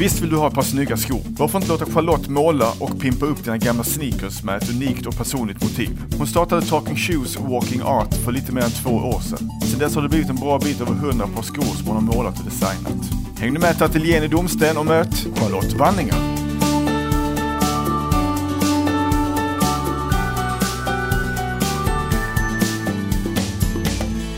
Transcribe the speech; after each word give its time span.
Visst 0.00 0.22
vill 0.22 0.30
du 0.30 0.36
ha 0.36 0.48
ett 0.48 0.54
par 0.54 0.62
snygga 0.62 0.96
skor? 0.96 1.20
Varför 1.26 1.58
inte 1.58 1.70
låta 1.70 1.86
Charlotte 1.86 2.28
måla 2.28 2.72
och 2.80 3.00
pimpa 3.00 3.26
upp 3.26 3.44
dina 3.44 3.56
gamla 3.56 3.84
sneakers 3.84 4.42
med 4.42 4.56
ett 4.56 4.70
unikt 4.70 5.06
och 5.06 5.16
personligt 5.16 5.62
motiv? 5.62 6.02
Hon 6.18 6.26
startade 6.26 6.62
Talking 6.66 6.96
Shoes 6.96 7.36
Walking 7.36 7.82
Art 7.82 8.14
för 8.24 8.32
lite 8.32 8.52
mer 8.52 8.62
än 8.62 8.70
två 8.70 8.90
år 8.90 9.20
sedan. 9.20 9.50
Sedan 9.66 9.78
dess 9.78 9.94
har 9.94 10.02
det 10.02 10.08
blivit 10.08 10.28
en 10.30 10.36
bra 10.36 10.58
bit 10.58 10.80
över 10.80 10.92
100 10.92 11.26
par 11.34 11.42
skor 11.42 11.62
som 11.62 11.86
hon 11.86 11.96
har 11.96 12.14
målat 12.14 12.38
och 12.38 12.44
designat. 12.44 13.10
Häng 13.38 13.52
nu 13.52 13.58
med 13.58 13.74
till 13.74 13.84
ateljén 13.84 14.24
i 14.24 14.28
Domsten 14.28 14.76
och 14.76 14.86
möt 14.86 15.26
Charlotte 15.36 15.78
Banninger. 15.78 16.16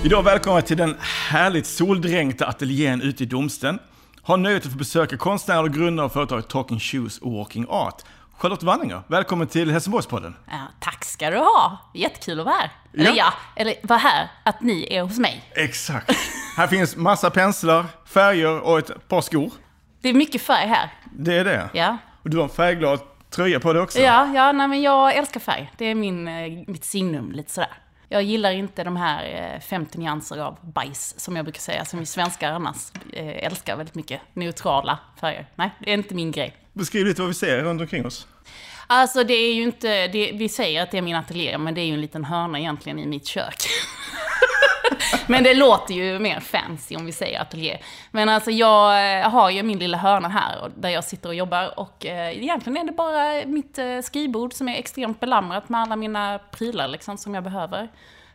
Idag 0.04 0.22
välkomna 0.22 0.62
till 0.62 0.76
den 0.76 0.94
härligt 1.00 1.66
soldränkta 1.66 2.46
ateljén 2.46 3.02
ute 3.02 3.22
i 3.22 3.26
Domsten. 3.26 3.78
Har 4.22 4.36
nöjet 4.36 4.66
att 4.66 4.72
få 4.72 4.78
besöka 4.78 5.16
konstnären 5.16 5.64
och 5.64 5.70
grundare 5.70 6.04
av 6.04 6.08
företaget 6.08 6.48
Talking 6.48 6.80
Shoes 6.80 7.18
och 7.18 7.32
Walking 7.32 7.66
Art. 7.68 8.02
Charlotte 8.38 8.62
Wanninger, 8.62 9.02
välkommen 9.06 9.46
till 9.46 9.70
Helsingborgspodden. 9.70 10.36
Ja, 10.50 10.58
tack 10.80 11.04
ska 11.04 11.30
du 11.30 11.36
ha. 11.38 11.78
Jättekul 11.94 12.40
att 12.40 12.46
vara 12.46 12.54
här. 12.56 12.70
Eller 12.94 13.04
Ja. 13.04 13.12
ja, 13.16 13.32
eller 13.56 13.74
vara 13.82 13.98
här, 13.98 14.28
att 14.44 14.60
ni 14.60 14.86
är 14.94 15.02
hos 15.02 15.18
mig. 15.18 15.44
Exakt. 15.56 16.10
Här 16.56 16.66
finns 16.66 16.96
massa 16.96 17.30
penslar, 17.30 17.84
färger 18.06 18.60
och 18.60 18.78
ett 18.78 19.08
par 19.08 19.20
skor. 19.20 19.50
Det 20.00 20.08
är 20.08 20.14
mycket 20.14 20.42
färg 20.42 20.66
här. 20.68 20.90
Det 21.12 21.34
är 21.36 21.44
det. 21.44 21.68
Ja, 21.72 21.96
Och 22.22 22.30
du 22.30 22.36
har 22.36 22.44
en 22.44 22.50
färgglad 22.50 23.00
tröja 23.30 23.60
på 23.60 23.72
dig 23.72 23.82
också. 23.82 23.98
ja, 23.98 24.26
ja 24.34 24.52
nej, 24.52 24.68
men 24.68 24.82
jag 24.82 25.16
älskar 25.16 25.40
färg. 25.40 25.72
Det 25.78 25.84
är 25.84 25.94
min, 25.94 26.28
eh, 26.28 26.64
mitt 26.66 26.84
signum, 26.84 27.32
lite 27.32 27.52
sådär. 27.52 27.70
Jag 28.12 28.22
gillar 28.22 28.52
inte 28.52 28.84
de 28.84 28.96
här 28.96 29.52
eh, 29.54 29.60
50 29.60 29.98
nyanser 29.98 30.38
av 30.38 30.58
bajs, 30.62 31.14
som 31.20 31.36
jag 31.36 31.44
brukar 31.44 31.60
säga, 31.60 31.84
som 31.84 32.00
vi 32.00 32.06
svenskar 32.06 32.52
annars 32.52 32.76
eh, 33.12 33.44
älskar 33.46 33.76
väldigt 33.76 33.94
mycket. 33.94 34.20
Neutrala 34.34 34.98
färger. 35.20 35.46
Nej, 35.54 35.70
det 35.80 35.90
är 35.90 35.94
inte 35.94 36.14
min 36.14 36.30
grej. 36.30 36.56
Beskriv 36.72 37.06
lite 37.06 37.20
vad 37.20 37.28
vi 37.28 37.34
ser 37.34 37.62
runt 37.62 37.80
omkring 37.80 38.06
oss. 38.06 38.26
Alltså 38.86 39.24
det 39.24 39.34
är 39.34 39.54
ju 39.54 39.62
inte, 39.62 40.08
det, 40.08 40.32
vi 40.34 40.48
säger 40.48 40.82
att 40.82 40.90
det 40.90 40.98
är 40.98 41.02
min 41.02 41.16
ateljé, 41.16 41.58
men 41.58 41.74
det 41.74 41.80
är 41.80 41.84
ju 41.84 41.94
en 41.94 42.00
liten 42.00 42.24
hörna 42.24 42.58
egentligen 42.58 42.98
i 42.98 43.06
mitt 43.06 43.26
kök. 43.26 43.56
men 45.26 45.44
det 45.44 45.54
låter 45.54 45.94
ju 45.94 46.18
mer 46.18 46.40
fancy 46.40 46.96
om 46.96 47.06
vi 47.06 47.12
säger 47.12 47.40
ateljé. 47.40 47.78
Men 48.10 48.28
alltså 48.28 48.50
jag 48.50 49.18
eh, 49.20 49.30
har 49.30 49.50
ju 49.50 49.62
min 49.62 49.78
lilla 49.78 49.98
hörna 49.98 50.28
här, 50.28 50.70
där 50.76 50.88
jag 50.88 51.04
sitter 51.04 51.28
och 51.28 51.34
jobbar. 51.34 51.78
Och 51.78 52.06
eh, 52.06 52.38
egentligen 52.38 52.76
är 52.76 52.84
det 52.84 52.92
bara 52.92 53.46
mitt 53.46 53.78
eh, 53.78 54.00
skrivbord 54.00 54.52
som 54.52 54.68
är 54.68 54.78
extremt 54.78 55.20
belamrat 55.20 55.68
med 55.68 55.80
alla 55.80 55.96
mina 55.96 56.38
prylar 56.38 56.88
liksom, 56.88 57.18
som 57.18 57.34
jag 57.34 57.44
behöver 57.44 57.88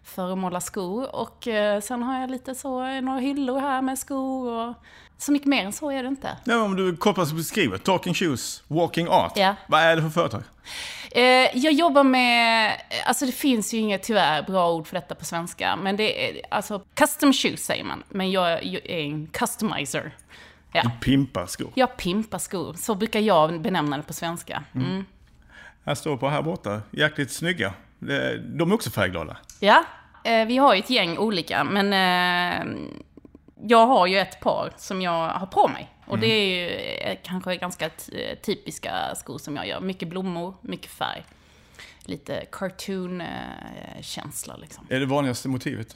för 0.03 0.31
att 0.31 0.37
måla 0.37 0.61
skor. 0.61 1.15
Och 1.15 1.47
sen 1.83 2.03
har 2.03 2.21
jag 2.21 2.31
lite 2.31 2.55
så, 2.55 3.01
några 3.01 3.19
hyllor 3.19 3.59
här 3.59 3.81
med 3.81 3.99
skor 3.99 4.51
och 4.51 4.73
så 5.17 5.31
mycket 5.31 5.47
mer 5.47 5.65
än 5.65 5.73
så 5.73 5.91
är 5.91 6.03
det 6.03 6.09
inte. 6.09 6.37
Ja, 6.43 6.61
om 6.61 6.75
du 6.75 6.97
kortfattat 6.97 7.33
beskriver. 7.33 7.77
Talking 7.77 8.13
Shoes, 8.13 8.63
Walking 8.67 9.07
Art. 9.09 9.31
Ja. 9.35 9.55
Vad 9.67 9.81
är 9.81 9.95
det 9.95 10.01
för 10.01 10.09
företag? 10.09 10.43
Eh, 11.11 11.57
jag 11.57 11.73
jobbar 11.73 12.03
med, 12.03 12.73
alltså 13.05 13.25
det 13.25 13.31
finns 13.31 13.73
ju 13.73 13.77
inget 13.77 14.03
tyvärr 14.03 14.43
bra 14.43 14.71
ord 14.71 14.87
för 14.87 14.95
detta 14.95 15.15
på 15.15 15.25
svenska, 15.25 15.75
men 15.75 15.97
det 15.97 16.29
är 16.29 16.41
alltså 16.49 16.81
custom 16.93 17.33
shoes 17.33 17.65
säger 17.65 17.83
man, 17.83 18.03
men 18.09 18.31
jag, 18.31 18.63
är 18.63 18.89
en 18.89 19.27
customizer. 19.27 20.15
Ja. 20.71 20.91
Pimpar 21.01 21.45
skor. 21.45 21.71
Jag 21.75 21.97
pimpar 21.97 22.39
skor, 22.39 22.73
så 22.73 22.95
brukar 22.95 23.19
jag 23.19 23.61
benämna 23.61 23.97
det 23.97 24.03
på 24.03 24.13
svenska. 24.13 24.63
Mm. 24.75 25.05
Här 25.85 25.95
står 25.95 26.17
på 26.17 26.29
här 26.29 26.41
borta, 26.41 26.81
jäkligt 26.91 27.31
snygga. 27.31 27.73
De 28.39 28.71
är 28.71 28.73
också 28.73 28.89
färgglada. 28.89 29.37
Ja, 29.59 29.83
eh, 30.23 30.45
vi 30.45 30.57
har 30.57 30.73
ju 30.73 30.79
ett 30.79 30.89
gäng 30.89 31.17
olika, 31.17 31.63
men 31.63 31.93
eh, 31.93 32.77
jag 33.61 33.87
har 33.87 34.07
ju 34.07 34.17
ett 34.17 34.39
par 34.39 34.73
som 34.77 35.01
jag 35.01 35.29
har 35.29 35.47
på 35.47 35.67
mig. 35.67 35.89
Och 36.05 36.19
det 36.19 36.27
är 36.27 36.45
ju 36.45 36.67
eh, 36.75 37.17
kanske 37.23 37.55
ganska 37.55 37.85
eh, 37.85 38.37
typiska 38.41 39.15
skor 39.15 39.37
som 39.37 39.55
jag 39.55 39.67
gör. 39.67 39.79
Mycket 39.79 40.07
blommor, 40.07 40.53
mycket 40.61 40.91
färg. 40.91 41.25
Lite 42.03 42.45
cartoon-känsla 42.51 44.57
liksom. 44.57 44.87
Är 44.89 44.99
det 44.99 45.05
vanligaste 45.05 45.47
motivet? 45.47 45.95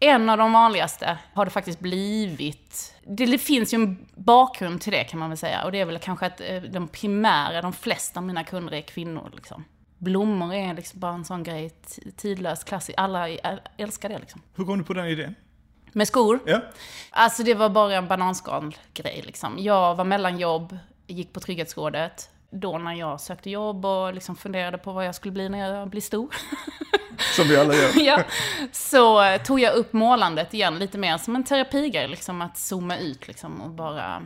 En 0.00 0.30
av 0.30 0.38
de 0.38 0.52
vanligaste 0.52 1.18
har 1.32 1.44
det 1.44 1.50
faktiskt 1.50 1.80
blivit. 1.80 2.94
Det, 3.04 3.38
finns 3.38 3.74
ju 3.74 3.76
en 3.76 4.06
bakgrund 4.14 4.80
till 4.80 4.92
det 4.92 5.04
kan 5.04 5.20
man 5.20 5.30
väl 5.30 5.38
säga. 5.38 5.64
Och 5.64 5.72
det 5.72 5.80
är 5.80 5.84
väl 5.84 5.98
kanske 5.98 6.26
att 6.26 6.40
eh, 6.40 6.56
de 6.56 6.88
primära, 6.88 7.62
de 7.62 7.72
flesta 7.72 8.20
av 8.20 8.26
mina 8.26 8.44
kunder 8.44 8.72
är 8.72 8.80
kvinnor. 8.80 9.30
Liksom. 9.34 9.64
Blommor 9.98 10.54
är 10.54 10.74
liksom 10.74 11.00
bara 11.00 11.12
en 11.12 11.24
sån 11.24 11.42
grej, 11.42 11.70
tidlös, 12.16 12.64
klassisk. 12.64 12.98
Alla 12.98 13.28
äl- 13.28 13.60
älskar 13.76 14.08
det 14.08 14.18
liksom. 14.18 14.42
Hur 14.54 14.64
kom 14.64 14.78
du 14.78 14.84
på 14.84 14.94
den 14.94 15.06
idén? 15.06 15.34
Med 15.92 16.08
skor? 16.08 16.38
Ja. 16.46 16.60
Alltså 17.10 17.42
det 17.42 17.54
var 17.54 17.68
bara 17.68 17.94
en 17.94 18.08
bananskal-grej 18.08 19.22
liksom. 19.26 19.58
Jag 19.58 19.94
var 19.94 20.04
mellanjobb, 20.04 20.78
gick 21.06 21.32
på 21.32 21.40
Trygghetsrådet. 21.40 22.30
Då 22.50 22.78
när 22.78 22.94
jag 22.94 23.20
sökte 23.20 23.50
jobb 23.50 23.84
och 23.84 24.14
liksom 24.14 24.36
funderade 24.36 24.78
på 24.78 24.92
vad 24.92 25.06
jag 25.06 25.14
skulle 25.14 25.32
bli 25.32 25.48
när 25.48 25.58
jag 25.58 25.88
blir 25.88 26.00
stor. 26.00 26.34
Som 27.36 27.48
vi 27.48 27.56
alla 27.56 27.74
gör. 27.74 27.90
ja, 28.02 28.22
så 28.72 29.22
eh, 29.22 29.42
tog 29.42 29.60
jag 29.60 29.74
upp 29.74 29.92
målandet 29.92 30.54
igen 30.54 30.78
lite 30.78 30.98
mer 30.98 31.18
som 31.18 31.36
en 31.36 31.44
terapigrej, 31.44 32.08
liksom 32.08 32.42
att 32.42 32.58
zooma 32.58 32.98
ut 32.98 33.28
liksom 33.28 33.60
och 33.60 33.70
bara 33.70 34.22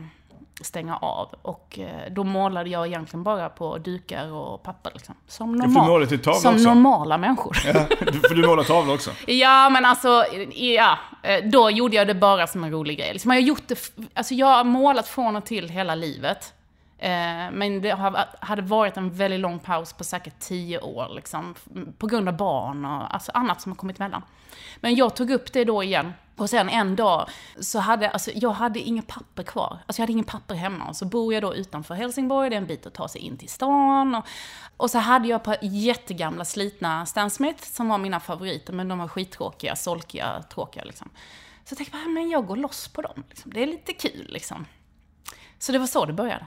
stänga 0.63 0.97
av. 0.97 1.29
Och 1.41 1.79
eh, 1.79 2.11
då 2.11 2.23
målade 2.23 2.69
jag 2.69 2.87
egentligen 2.87 3.23
bara 3.23 3.49
på 3.49 3.77
dukar 3.77 4.31
och 4.31 4.63
papper 4.63 4.91
liksom. 4.93 5.15
Som, 5.27 5.57
till 6.07 6.19
tavla 6.19 6.39
som 6.39 6.55
också. 6.55 6.67
normala 6.67 7.17
människor. 7.17 7.57
Ja, 7.65 7.85
du- 8.11 8.19
för 8.19 8.35
du 8.35 8.47
målar 8.47 8.63
tavlor 8.63 8.95
också. 8.95 9.11
Ja, 9.27 9.69
men 9.69 9.85
alltså, 9.85 10.25
ja, 10.53 10.97
eh, 11.23 11.43
då 11.45 11.69
gjorde 11.69 11.95
jag 11.95 12.07
det 12.07 12.15
bara 12.15 12.47
som 12.47 12.63
en 12.63 12.71
rolig 12.71 12.97
grej. 12.97 13.13
Liksom, 13.13 13.31
jag, 13.31 13.35
har 13.41 13.47
gjort 13.47 13.67
det, 13.67 13.79
alltså, 14.13 14.33
jag 14.33 14.47
har 14.47 14.63
målat 14.63 15.07
från 15.07 15.35
och 15.35 15.45
till 15.45 15.69
hela 15.69 15.95
livet. 15.95 16.53
Eh, 17.03 17.51
men 17.51 17.81
det 17.81 17.91
hade 18.39 18.61
varit 18.61 18.97
en 18.97 19.09
väldigt 19.09 19.39
lång 19.39 19.59
paus 19.59 19.93
på 19.93 20.03
säkert 20.03 20.39
tio 20.39 20.79
år, 20.79 21.11
liksom, 21.15 21.55
på 21.97 22.07
grund 22.07 22.29
av 22.29 22.37
barn 22.37 22.85
och 22.85 23.13
alltså, 23.13 23.31
annat 23.33 23.61
som 23.61 23.71
har 23.71 23.77
kommit 23.77 23.99
emellan. 23.99 24.21
Men 24.77 24.95
jag 24.95 25.15
tog 25.15 25.31
upp 25.31 25.53
det 25.53 25.63
då 25.63 25.83
igen. 25.83 26.13
Och 26.35 26.49
sen 26.49 26.69
en 26.69 26.95
dag 26.95 27.29
så 27.59 27.79
hade 27.79 28.09
alltså, 28.09 28.31
jag 28.35 28.51
hade 28.51 28.79
inga 28.79 29.01
papper 29.01 29.43
kvar. 29.43 29.79
Alltså 29.85 30.01
jag 30.01 30.03
hade 30.03 30.13
inga 30.13 30.23
papper 30.23 30.55
hemma. 30.55 30.87
Och 30.87 30.95
så 30.95 31.05
bor 31.05 31.33
jag 31.33 31.43
då 31.43 31.55
utanför 31.55 31.95
Helsingborg, 31.95 32.49
det 32.49 32.55
är 32.55 32.57
en 32.57 32.65
bit 32.67 32.85
att 32.85 32.93
ta 32.93 33.07
sig 33.07 33.21
in 33.21 33.37
till 33.37 33.49
stan. 33.49 34.15
Och, 34.15 34.25
och 34.77 34.91
så 34.91 34.97
hade 34.97 35.27
jag 35.27 35.37
ett 35.37 35.43
par 35.43 35.57
jättegamla 35.61 36.45
slitna 36.45 37.05
Stan 37.05 37.29
Smith 37.29 37.63
som 37.63 37.89
var 37.89 37.97
mina 37.97 38.19
favoriter, 38.19 38.73
men 38.73 38.87
de 38.87 38.99
var 38.99 39.07
skittråkiga, 39.07 39.75
solkiga, 39.75 40.43
tråkiga 40.53 40.83
liksom. 40.83 41.09
Så 41.65 41.71
jag 41.71 41.77
tänkte, 41.77 41.97
bara, 41.97 42.07
men 42.07 42.29
jag 42.29 42.47
går 42.47 42.55
loss 42.55 42.87
på 42.87 43.01
dem. 43.01 43.23
Liksom. 43.29 43.51
Det 43.53 43.63
är 43.63 43.67
lite 43.67 43.93
kul 43.93 44.27
liksom. 44.29 44.65
Så 45.59 45.71
det 45.71 45.79
var 45.79 45.87
så 45.87 46.05
det 46.05 46.13
började. 46.13 46.45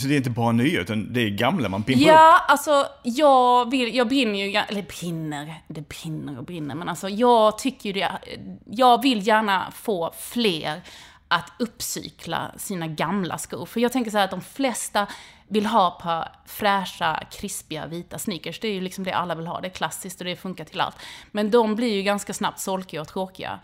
Så 0.00 0.06
det 0.08 0.14
är 0.14 0.16
inte 0.16 0.30
bara 0.30 0.52
nya, 0.52 0.80
utan 0.80 1.12
det 1.12 1.20
är 1.20 1.30
gamla 1.30 1.68
man 1.68 1.82
pimpar 1.82 2.02
upp? 2.02 2.08
Ja, 2.08 2.44
alltså 2.48 2.86
jag, 3.02 3.70
vill, 3.70 3.94
jag 3.94 4.08
brinner 4.08 4.46
ju, 4.46 4.56
eller 4.56 4.82
brinner, 4.82 5.62
det 5.68 5.88
brinner 5.88 6.38
och 6.38 6.44
brinner, 6.44 6.74
men 6.74 6.88
alltså 6.88 7.08
jag 7.08 7.58
tycker 7.58 7.86
ju 7.86 7.92
det, 7.92 8.18
jag 8.66 9.02
vill 9.02 9.26
gärna 9.26 9.70
få 9.70 10.12
fler 10.18 10.82
att 11.28 11.52
uppcykla 11.58 12.52
sina 12.56 12.86
gamla 12.86 13.38
skor. 13.38 13.66
För 13.66 13.80
jag 13.80 13.92
tänker 13.92 14.10
så 14.10 14.16
här 14.16 14.24
att 14.24 14.30
de 14.30 14.42
flesta 14.42 15.06
vill 15.48 15.66
ha 15.66 15.90
par 15.90 16.32
fräscha, 16.46 17.24
krispiga, 17.30 17.86
vita 17.86 18.18
sneakers. 18.18 18.60
Det 18.60 18.68
är 18.68 18.72
ju 18.72 18.80
liksom 18.80 19.04
det 19.04 19.12
alla 19.12 19.34
vill 19.34 19.46
ha, 19.46 19.60
det 19.60 19.68
är 19.68 19.72
klassiskt 19.72 20.20
och 20.20 20.24
det 20.24 20.36
funkar 20.36 20.64
till 20.64 20.80
allt. 20.80 20.96
Men 21.30 21.50
de 21.50 21.74
blir 21.74 21.94
ju 21.94 22.02
ganska 22.02 22.34
snabbt 22.34 22.60
solkiga 22.60 23.00
och 23.00 23.08
tråkiga. 23.08 23.60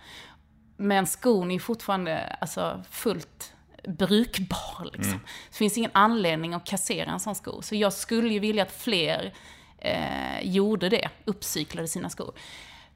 Men 0.77 1.07
skon 1.07 1.51
är 1.51 1.55
ju 1.55 1.61
fortfarande 1.61 2.37
alltså, 2.41 2.83
fullt 2.91 3.54
brukbar. 3.89 4.91
Liksom. 4.93 5.21
Det 5.51 5.57
finns 5.57 5.79
ingen 5.79 5.91
anledning 5.95 6.55
att 6.55 6.65
kassera 6.65 7.11
en 7.11 7.21
sån 7.21 7.35
sko. 7.35 7.63
Så 7.63 7.75
jag 7.75 7.93
skulle 7.93 8.33
ju 8.33 8.39
vilja 8.39 8.63
att 8.63 8.73
fler 8.73 9.35
eh, 9.79 10.41
gjorde 10.43 10.89
det, 10.89 11.09
uppcyklade 11.25 11.89
sina 11.89 12.11
skor. 12.11 12.35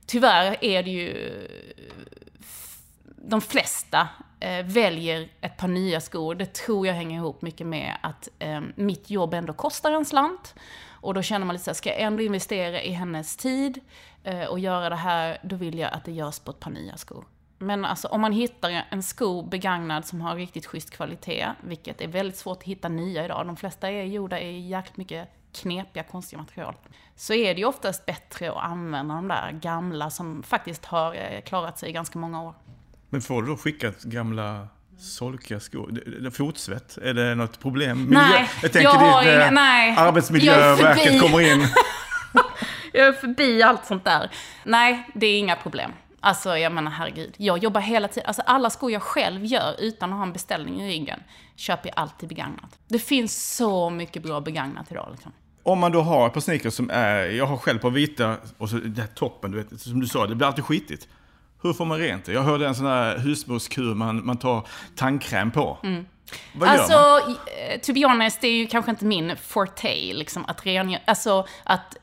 Tyvärr 0.07 0.65
är 0.65 0.83
det 0.83 0.91
ju... 0.91 1.49
De 3.17 3.41
flesta 3.41 4.09
eh, 4.41 4.65
väljer 4.65 5.29
ett 5.41 5.57
par 5.57 5.69
nya 5.69 6.01
skor. 6.01 6.35
Det 6.35 6.55
tror 6.55 6.87
jag 6.87 6.95
hänger 6.95 7.17
ihop 7.17 7.43
mycket 7.43 7.67
med 7.67 7.97
att 8.01 8.29
eh, 8.39 8.61
mitt 8.75 9.11
jobb 9.11 9.35
ändå 9.35 9.53
kostar 9.53 9.93
en 9.93 10.05
slant. 10.05 10.55
Och 11.01 11.15
då 11.15 11.23
känner 11.23 11.47
man 11.47 11.55
lite 11.55 11.65
så 11.65 11.71
här, 11.71 11.75
ska 11.75 11.91
jag 11.91 12.01
ändå 12.01 12.23
investera 12.23 12.83
i 12.83 12.93
hennes 12.93 13.37
tid 13.37 13.81
eh, 14.25 14.45
och 14.45 14.59
göra 14.59 14.89
det 14.89 14.97
här, 14.97 15.39
då 15.43 15.57
vill 15.57 15.79
jag 15.79 15.93
att 15.93 16.05
det 16.05 16.13
görs 16.13 16.39
på 16.39 16.51
ett 16.51 16.61
par 16.61 16.71
nya 16.71 16.97
skor. 16.97 17.25
Men 17.59 17.85
alltså 17.85 18.09
om 18.09 18.21
man 18.21 18.33
hittar 18.33 18.85
en 18.91 19.03
sko 19.03 19.43
begagnad 19.43 20.07
som 20.07 20.21
har 20.21 20.37
riktigt 20.37 20.67
schysst 20.67 20.91
kvalitet, 20.91 21.47
vilket 21.61 22.01
är 22.01 22.09
väldigt 22.09 22.37
svårt 22.37 22.59
att 22.59 22.63
hitta 22.65 22.89
nya 22.89 23.25
idag, 23.25 23.47
de 23.47 23.57
flesta 23.57 23.91
är 23.91 24.03
gjorda 24.05 24.41
i 24.41 24.69
jäkligt 24.69 24.97
mycket 24.97 25.29
knepiga, 25.63 26.03
konstiga 26.03 26.41
material, 26.43 26.75
så 27.17 27.35
är 27.35 27.55
det 27.55 27.61
ju 27.61 27.67
oftast 27.67 28.07
bättre 28.07 28.51
att 28.51 28.57
använda 28.65 29.15
de 29.15 29.29
där 29.29 29.51
gamla 29.53 30.11
som 30.11 30.43
faktiskt 30.43 30.85
har 30.85 31.15
eh, 31.15 31.41
klarat 31.41 31.79
sig 31.79 31.89
i 31.89 31.93
ganska 31.93 32.19
många 32.19 32.43
år. 32.43 32.55
Men 33.11 33.21
får 33.21 33.43
du 33.43 33.49
då 33.49 33.57
skickat 33.57 34.03
gamla 34.03 34.69
solkiga 34.99 35.61
skor? 35.61 36.31
Fotsvett, 36.31 36.97
är 36.99 37.15
det 37.15 37.35
något 37.35 37.61
problem? 37.61 38.07
Nej, 38.11 38.49
jag 38.63 38.73
tänker 38.73 38.81
jag 38.89 38.95
har 38.95 39.23
dit, 39.25 39.33
inga- 39.33 39.51
nej. 39.51 39.95
Arbetsmiljöverket 39.99 41.21
kommer 41.23 41.53
in. 41.53 41.67
Jag 42.93 43.07
är 43.07 43.13
förbi 43.13 43.63
allt 43.63 43.87
sånt 43.87 44.05
där. 44.05 44.31
Nej, 44.65 45.09
det 45.15 45.27
är 45.27 45.39
inga 45.39 45.57
problem. 45.57 45.93
Alltså 46.29 46.59
jag 46.59 46.73
menar 46.73 46.91
herregud, 46.91 47.35
jag 47.37 47.59
jobbar 47.59 47.81
hela 47.81 48.09
tiden. 48.09 48.27
Alltså 48.27 48.43
alla 48.47 48.71
skor 48.71 48.93
jag 48.93 49.03
själv 49.03 49.45
gör 49.45 49.75
utan 49.79 50.13
att 50.13 50.17
ha 50.17 50.23
en 50.23 50.33
beställning 50.33 50.81
i 50.83 50.89
ryggen 50.89 51.21
köper 51.57 51.89
jag 51.89 51.99
alltid 51.99 52.29
begagnat. 52.29 52.79
Det 52.89 52.99
finns 52.99 53.57
så 53.57 53.91
mycket 53.91 54.23
bra 54.23 54.41
begagnat 54.41 54.91
idag 54.91 55.09
liksom. 55.13 55.33
Om 55.63 55.79
man 55.79 55.93
då 55.93 56.01
har 56.01 56.27
ett 56.27 56.33
par 56.33 56.41
sneakers 56.41 56.75
som 56.75 56.91
är, 56.91 57.25
jag 57.25 57.47
har 57.47 57.57
själv 57.57 57.79
på 57.79 57.91
vita 57.91 58.37
och 58.59 58.71
så 58.71 58.77
den 58.77 58.97
här 58.97 59.07
toppen, 59.07 59.51
du 59.51 59.63
vet, 59.63 59.81
som 59.81 60.01
du 60.01 60.07
sa, 60.07 60.27
det 60.27 60.35
blir 60.35 60.47
alltid 60.47 60.65
skitigt. 60.65 61.09
Hur 61.63 61.73
får 61.73 61.85
man 61.85 61.99
rent 61.99 62.25
det? 62.25 62.33
Jag 62.33 62.43
hörde 62.43 62.67
en 62.67 62.75
sån 62.75 62.87
här 62.87 63.19
husmorskur 63.19 63.95
man, 63.95 64.27
man 64.27 64.37
tar 64.37 64.67
tandkräm 64.97 65.51
på. 65.51 65.79
Mm. 65.83 66.07
Vad 66.55 66.69
alltså, 66.69 66.93
gör 66.93 67.21
man? 67.21 67.37
eh, 67.71 67.81
to 67.81 67.93
be 67.93 68.07
honest, 68.07 68.41
det 68.41 68.49
är 68.49 68.57
ju 68.57 68.67
kanske 68.67 68.91
inte 68.91 69.05
min 69.05 69.37
forte, 69.37 69.95
liksom, 70.13 70.45
att 70.45 70.67
rengöra, 70.67 71.01
alltså 71.07 71.47
att 71.65 71.97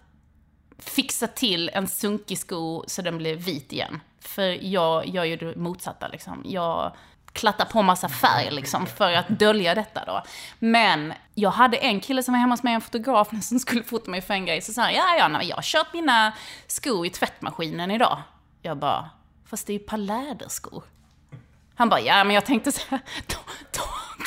fixa 0.77 1.27
till 1.27 1.69
en 1.73 1.87
sunkig 1.87 2.37
sko 2.37 2.83
så 2.87 3.01
den 3.01 3.17
blir 3.17 3.35
vit 3.35 3.73
igen. 3.73 3.99
För 4.27 4.63
jag 4.63 5.07
gör 5.07 5.23
ju 5.23 5.35
det 5.35 5.55
motsatta, 5.55 6.07
liksom. 6.07 6.41
Jag 6.45 6.91
klattar 7.33 7.65
på 7.65 7.81
massa 7.81 8.09
färg, 8.09 8.51
liksom, 8.51 8.85
för 8.85 9.13
att 9.13 9.29
dölja 9.29 9.75
detta 9.75 10.05
då. 10.05 10.23
Men 10.59 11.13
jag 11.33 11.49
hade 11.49 11.77
en 11.77 11.99
kille 11.99 12.23
som 12.23 12.33
var 12.33 12.39
hemma 12.39 12.53
hos 12.53 12.63
mig, 12.63 12.73
en 12.73 12.81
fotograf, 12.81 13.29
som 13.41 13.59
skulle 13.59 13.83
fota 13.83 14.11
mig 14.11 14.21
för 14.21 14.33
en 14.33 14.45
grej. 14.45 14.61
Så 14.61 14.73
sa 14.73 14.81
han, 14.81 14.93
ja, 14.93 15.15
ja, 15.17 15.27
nej, 15.27 15.47
jag 15.47 15.55
har 15.55 15.63
kört 15.63 15.93
mina 15.93 16.33
skor 16.67 17.05
i 17.05 17.09
tvättmaskinen 17.09 17.91
idag. 17.91 18.17
Jag 18.61 18.77
bara, 18.77 19.09
fast 19.49 19.67
det 19.67 19.71
är 19.71 19.73
ju 19.73 19.79
ett 19.79 19.87
par 19.87 19.97
läderskor. 19.97 20.83
Han 21.75 21.89
bara, 21.89 21.99
ja 21.99 22.23
men 22.23 22.35
jag 22.35 22.45
tänkte 22.45 22.71
så 22.71 22.81
här, 22.89 22.99
de, 23.27 23.35
de, 23.71 23.81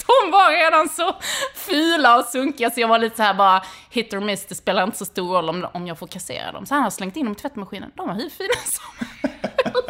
de 0.07 0.31
var 0.31 0.65
redan 0.65 0.89
så 0.89 1.17
fula 1.55 2.19
och 2.19 2.25
sunkiga 2.25 2.71
så 2.71 2.81
jag 2.81 2.89
var 2.89 2.99
lite 2.99 3.17
så 3.17 3.23
här 3.23 3.35
bara, 3.35 3.63
hit 3.91 4.15
or 4.15 4.21
miss, 4.21 4.47
det 4.47 4.55
spelar 4.55 4.83
inte 4.83 4.99
så 4.99 5.05
stor 5.05 5.35
roll 5.35 5.49
om, 5.49 5.67
om 5.73 5.87
jag 5.87 5.99
får 5.99 6.07
kassera 6.07 6.53
dem. 6.53 6.67
Så 6.67 6.75
han 6.75 6.83
har 6.83 6.91
slängt 6.91 7.17
in 7.17 7.25
dem 7.25 7.33
i 7.33 7.37
tvättmaskinen, 7.37 7.91
de 7.95 8.09
var 8.09 8.15
hur 8.15 8.31
fina 8.31 8.55
som. 8.65 9.07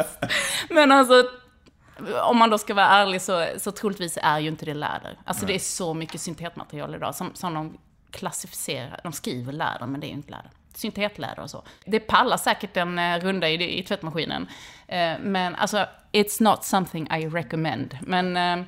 Men 0.69 0.91
alltså, 0.91 1.29
om 2.23 2.37
man 2.37 2.49
då 2.49 2.57
ska 2.57 2.73
vara 2.73 2.87
ärlig 2.87 3.21
så, 3.21 3.47
så 3.57 3.71
troligtvis 3.71 4.17
är 4.21 4.39
ju 4.39 4.47
inte 4.47 4.65
det 4.65 4.73
läder. 4.73 5.17
Alltså 5.25 5.45
det 5.45 5.55
är 5.55 5.59
så 5.59 5.93
mycket 5.93 6.21
syntetmaterial 6.21 6.95
idag 6.95 7.15
som, 7.15 7.31
som 7.33 7.53
de 7.53 7.77
klassificerar, 8.11 8.99
de 9.03 9.11
skriver 9.11 9.53
läder 9.53 9.85
men 9.85 10.01
det 10.01 10.07
är 10.07 10.09
ju 10.09 10.15
inte 10.15 10.31
läder. 10.31 10.51
Syntetläder 10.73 11.39
och 11.39 11.49
så. 11.49 11.63
Det 11.85 11.99
pallar 11.99 12.37
säkert 12.37 12.77
en 12.77 12.99
eh, 12.99 13.19
runda 13.19 13.49
i, 13.49 13.79
i 13.79 13.83
tvättmaskinen. 13.83 14.47
Eh, 14.87 15.19
men 15.19 15.55
alltså, 15.55 15.85
it's 16.11 16.43
not 16.43 16.63
something 16.63 17.07
I 17.11 17.27
recommend. 17.27 17.97
Men 18.01 18.37
eh, 18.37 18.65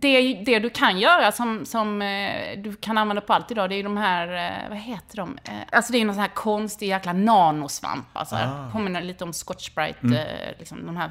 det, 0.00 0.34
det 0.34 0.58
du 0.58 0.70
kan 0.70 0.98
göra 0.98 1.32
som, 1.32 1.66
som 1.66 2.02
eh, 2.02 2.58
du 2.58 2.76
kan 2.76 2.98
använda 2.98 3.20
på 3.20 3.32
allt 3.32 3.50
idag, 3.50 3.70
det 3.70 3.76
är 3.76 3.82
de 3.82 3.96
här, 3.96 4.28
eh, 4.46 4.68
vad 4.68 4.78
heter 4.78 5.16
de? 5.16 5.38
Eh, 5.44 5.52
alltså 5.72 5.92
det 5.92 5.98
är 5.98 6.04
någon 6.04 6.14
sån 6.14 6.22
här 6.22 6.34
konstig 6.34 6.88
jäkla 6.88 7.12
nanosvamp. 7.12 8.06
Alltså, 8.12 8.36
Ah. 8.36 8.70
Påminner 8.72 9.02
lite 9.02 9.24
om 9.24 9.32
Scotch 9.32 9.70
Brite, 9.74 10.18
eh, 10.18 10.58
liksom 10.58 10.86
de 10.86 10.96
här. 10.96 11.10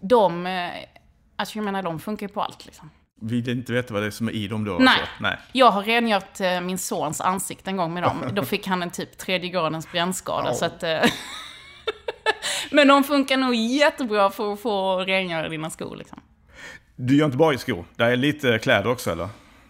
De, 0.00 0.46
alltså 1.36 1.58
jag 1.58 1.64
menar 1.64 1.82
de 1.82 2.00
funkar 2.00 2.26
ju 2.28 2.32
på 2.32 2.42
allt 2.42 2.66
liksom. 2.66 2.90
Vill 3.22 3.48
inte 3.48 3.72
veta 3.72 3.94
vad 3.94 4.02
det 4.02 4.06
är 4.06 4.10
som 4.10 4.28
är 4.28 4.32
i 4.32 4.48
dem 4.48 4.64
då? 4.64 4.72
Nej. 4.72 4.88
alltså. 4.88 5.06
Nej. 5.20 5.36
Jag 5.52 5.70
har 5.70 5.82
rengört 5.82 6.40
eh, 6.40 6.60
min 6.60 6.78
sons 6.78 7.20
ansikte 7.20 7.70
en 7.70 7.76
gång 7.76 7.94
med 7.94 8.02
dem. 8.02 8.24
Då 8.32 8.44
fick 8.44 8.66
han 8.66 8.82
en 8.82 8.90
typ 8.90 9.18
tredje 9.18 9.50
gradens 9.50 9.92
brännskada. 9.92 10.48
Au. 10.48 10.54
Så 10.54 10.64
att, 10.64 10.84
Men 12.70 12.88
de 12.88 13.04
funkar 13.04 13.36
nog 13.36 13.54
jättebra 13.54 14.30
för 14.30 14.52
att 14.52 14.60
få 14.60 14.98
rengöra 14.98 15.48
dina 15.48 15.70
skor 15.70 15.96
liksom. 15.96 16.20
Du 17.02 17.16
gör 17.16 17.26
inte 17.26 17.36
bara 17.36 17.54
i 17.54 17.58
skor, 17.58 17.84
det 17.96 18.04
är 18.04 18.16
lite 18.16 18.58
kläder 18.58 18.90
också 18.90 19.10
eller? 19.10 19.28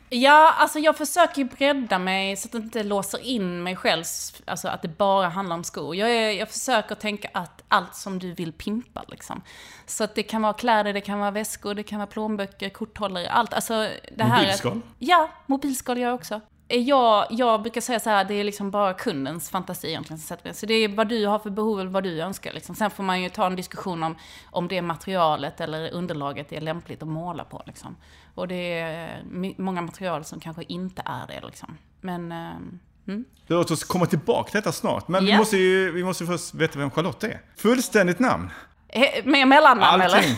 Ja, 0.09 0.55
alltså 0.59 0.79
jag 0.79 0.97
försöker 0.97 1.45
bredda 1.45 1.99
mig 1.99 2.37
så 2.37 2.49
att 2.49 2.53
det 2.53 2.59
inte 2.59 2.83
låser 2.83 3.27
in 3.27 3.63
mig 3.63 3.77
själv, 3.77 4.05
alltså 4.45 4.69
att 4.69 4.83
det 4.83 4.89
bara 4.89 5.29
handlar 5.29 5.57
om 5.57 5.65
skor. 5.65 5.97
Jag, 5.97 6.11
är, 6.11 6.31
jag 6.31 6.49
försöker 6.51 6.95
tänka 6.95 7.31
att 7.35 7.63
allt 7.69 7.95
som 7.95 8.19
du 8.19 8.35
vill 8.35 8.53
pimpa 8.53 9.05
liksom. 9.09 9.43
Så 9.87 10.05
att 10.05 10.15
det 10.15 10.23
kan 10.23 10.43
vara 10.43 10.53
kläder, 10.53 10.93
det 10.93 11.01
kan 11.01 11.19
vara 11.19 11.31
väskor, 11.31 11.75
det 11.75 11.83
kan 11.83 11.99
vara 11.99 12.07
plånböcker, 12.07 12.69
korthållare, 12.69 13.31
allt. 13.31 13.55
Alltså 13.55 13.89
det 14.17 14.25
här 14.25 14.43
Mobilskal? 14.43 14.81
Ja, 14.99 15.31
mobilskal 15.47 15.99
gör 15.99 16.09
jag 16.09 16.15
också. 16.15 16.41
Jag, 16.71 17.27
jag 17.31 17.63
brukar 17.63 17.81
säga 17.81 18.01
så 18.01 18.11
här, 18.11 18.25
det 18.25 18.35
är 18.35 18.45
liksom 18.45 18.71
bara 18.71 18.95
kundens 18.95 19.51
fantasi 19.51 19.89
egentligen 19.89 20.19
som 20.19 20.27
sätter. 20.37 20.53
Så 20.53 20.67
det 20.67 20.75
är 20.75 20.89
vad 20.89 21.09
du 21.09 21.27
har 21.27 21.39
för 21.39 21.51
behov 21.51 21.81
eller 21.81 21.91
vad 21.91 22.03
du 22.05 22.21
önskar. 22.21 22.53
Liksom. 22.53 22.75
Sen 22.75 22.91
får 22.91 23.03
man 23.03 23.23
ju 23.23 23.29
ta 23.29 23.47
en 23.47 23.57
diskussion 23.57 24.03
om, 24.03 24.17
om 24.51 24.69
det 24.69 24.83
materialet 24.83 25.61
eller 25.61 25.91
underlaget 25.93 26.53
är 26.53 26.61
lämpligt 26.61 27.03
att 27.03 27.09
måla 27.09 27.45
på. 27.45 27.63
Liksom. 27.67 27.97
Och 28.35 28.49
det 28.49 28.79
är 28.79 29.23
my- 29.31 29.55
många 29.59 29.83
material 29.83 30.25
som 30.25 30.41
kanske 30.41 30.63
inte 30.63 31.03
är 31.07 31.27
det. 31.41 31.47
Liksom. 31.47 31.79
Men, 32.01 32.33
ehm, 32.33 32.79
mm. 33.09 33.25
Låt 33.47 33.71
oss 33.71 33.85
komma 33.85 34.07
tillbaka 34.07 34.51
till 34.51 34.59
detta 34.61 34.73
snart. 34.73 35.09
Men 35.09 35.25
vi, 35.25 35.31
Ja. 35.31 35.39
måste 35.39 35.57
ju, 35.57 35.93
vi 35.93 36.05
måste 36.05 36.27
först 36.27 36.55
veta 36.55 36.79
vem 36.79 36.91
Charlotte 36.91 37.25
är. 37.25 37.41
Fullständigt 37.57 38.19
namn. 38.19 38.51
He- 38.89 39.23
Med 39.27 39.49
mellannamn 39.49 40.01
eller? 40.03 40.17
Allting. 40.17 40.37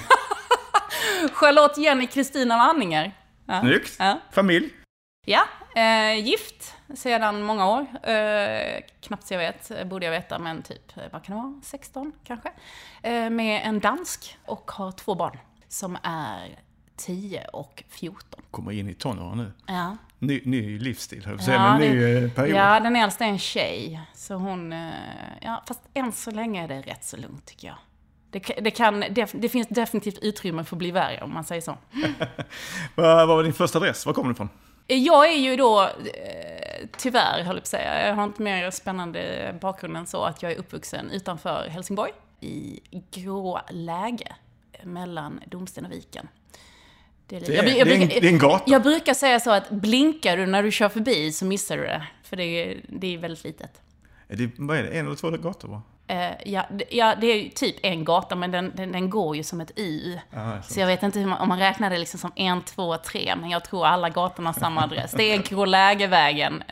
Charlotte 1.33 1.79
Jenny 1.79 2.07
Kristina 2.07 2.57
Wanninger. 2.57 3.13
Ja. 3.47 3.61
Snyggt. 3.61 3.97
Ja. 3.99 4.19
Familj. 4.33 4.69
Ja, 5.27 5.41
eh, 5.77 6.25
gift 6.27 6.75
sedan 6.95 7.43
många 7.43 7.69
år. 7.69 7.87
Eh, 8.11 8.81
knappt 9.01 9.27
så 9.27 9.35
jag 9.35 9.39
vet, 9.39 9.89
borde 9.89 10.07
jag 10.07 10.13
veta, 10.13 10.39
men 10.39 10.63
typ, 10.63 10.97
eh, 10.97 11.03
vad 11.13 11.25
kan 11.25 11.37
det 11.37 11.43
vara, 11.43 11.61
16 11.63 12.13
kanske? 12.25 12.51
Eh, 13.03 13.31
med 13.31 13.63
en 13.65 13.81
dansk 13.81 14.39
och 14.47 14.71
har 14.71 14.93
två 14.93 15.15
barn 15.15 15.39
som 15.69 15.99
är 16.03 16.59
10 16.97 17.45
och 17.53 17.85
14. 17.89 18.41
Kommer 18.51 18.73
in 18.73 18.89
i 18.89 18.95
tonåren 18.95 19.39
nu. 19.39 19.53
Ja, 19.67 19.97
Ny, 20.19 20.43
ny 20.45 20.79
livsstil, 20.79 21.27
höll 21.27 21.41
säga, 21.41 21.57
Ja, 21.57 21.79
men 21.79 21.81
ny 21.81 21.97
det- 22.01 22.25
eh, 22.25 22.31
period. 22.31 22.57
ja 22.57 22.81
den 22.81 22.97
äldsta 22.97 23.25
är 23.25 23.29
en 23.29 23.39
tjej. 23.39 24.01
Så 24.15 24.35
hon, 24.35 24.73
eh, 24.73 24.91
ja, 25.41 25.63
fast 25.69 25.81
än 25.95 26.13
så 26.13 26.31
länge 26.31 26.65
är 26.65 26.69
det 26.69 26.81
rätt 26.81 27.05
så 27.05 27.17
lugnt 27.17 27.47
tycker 27.47 27.69
jag. 27.69 27.77
Det, 28.31 28.39
det, 28.61 28.71
kan, 28.71 29.05
def- 29.05 29.37
det 29.41 29.49
finns 29.49 29.69
definitivt 29.69 30.19
utrymme 30.19 30.65
för 30.65 30.77
att 30.77 30.79
bli 30.79 30.91
värre 30.91 31.21
om 31.23 31.35
man 31.35 31.45
säger 31.45 31.61
så. 31.63 31.77
Vad, 32.95 33.17
vad 33.17 33.29
var 33.29 33.43
din 33.43 33.53
första 33.53 33.79
adress? 33.79 34.07
Var 34.07 34.13
kommer 34.13 34.29
du 34.29 34.33
ifrån? 34.33 34.49
Jag 34.87 35.29
är 35.33 35.39
ju 35.39 35.57
då, 35.57 35.83
eh, 35.83 36.87
tyvärr 36.99 37.43
höll 37.43 37.47
jag 37.47 37.55
på 37.55 37.59
att 37.59 37.67
säga, 37.67 38.09
jag 38.09 38.15
har 38.15 38.25
inte 38.25 38.43
mer 38.43 38.71
spännande 38.71 39.55
bakgrund 39.61 39.97
än 39.97 40.07
så 40.07 40.25
att 40.25 40.43
jag 40.43 40.53
är 40.53 40.57
uppvuxen 40.57 41.11
utanför 41.11 41.69
Helsingborg 41.69 42.13
i 42.41 42.81
grå 43.11 43.61
läge 43.71 44.33
mellan 44.83 45.41
Domsten 45.47 45.85
och 45.87 45.93
Viken. 45.93 46.29
Det 47.27 47.37
är, 47.37 47.41
Det 47.41 47.55
jag, 47.55 47.69
jag, 47.69 47.87
det 47.87 47.93
är, 47.93 47.95
en, 47.95 47.99
brukar- 48.01 48.21
det 48.21 48.27
är 48.27 48.33
en 48.33 48.39
gata. 48.39 48.65
jag 48.67 48.83
brukar 48.83 49.15
säga 49.15 49.41
så 49.41 49.51
att 49.51 49.71
blinkar 49.71 50.37
du 50.37 50.47
när 50.47 50.63
du 50.63 50.71
kör 50.71 50.89
förbi 50.89 51.33
så 51.33 51.45
missar 51.45 51.77
du 51.77 51.83
det. 51.83 52.07
För 52.23 52.37
det 52.37 52.45
är, 52.45 52.81
det 52.89 53.15
är 53.15 53.19
väldigt 53.19 53.45
litet. 53.45 53.81
Är 54.29 54.37
det, 54.37 54.51
vad 54.59 54.77
är 54.79 54.83
det? 54.83 54.89
En 54.91 55.07
eller 55.07 55.17
två 55.17 55.31
gator 55.31 55.69
bara? 55.69 55.83
Eh, 56.13 56.33
ja, 56.53 56.67
det- 56.71 56.85
ja, 56.91 57.15
det 57.21 57.27
är 57.27 57.43
ju 57.43 57.49
typ 57.49 57.77
en 57.83 58.05
gata, 58.05 58.35
men 58.37 58.51
den, 58.51 58.73
den, 58.77 58.93
den 58.93 59.11
går 59.11 59.37
ju 59.37 59.43
som 59.43 59.61
ett 59.61 59.79
Y. 59.79 60.19
Ja, 60.31 60.63
Så 60.63 60.81
jag 60.81 60.87
vet 60.87 61.03
inte 61.03 61.19
man, 61.27 61.41
om 61.41 61.49
man 61.49 61.59
räknar 61.59 61.91
det 61.91 61.99
liksom 61.99 62.21
som 62.21 62.33
en, 62.37 62.63
två, 62.63 62.97
tre, 62.97 63.35
men 63.41 63.51
jag 63.51 63.65
tror 63.65 63.87
alla 63.87 64.09
gatorna 64.09 64.49
har 64.49 64.61
samma 64.61 64.83
adress. 64.83 65.13
Det 65.17 65.33
är 65.33 65.39
Grålägevägen 65.43 66.63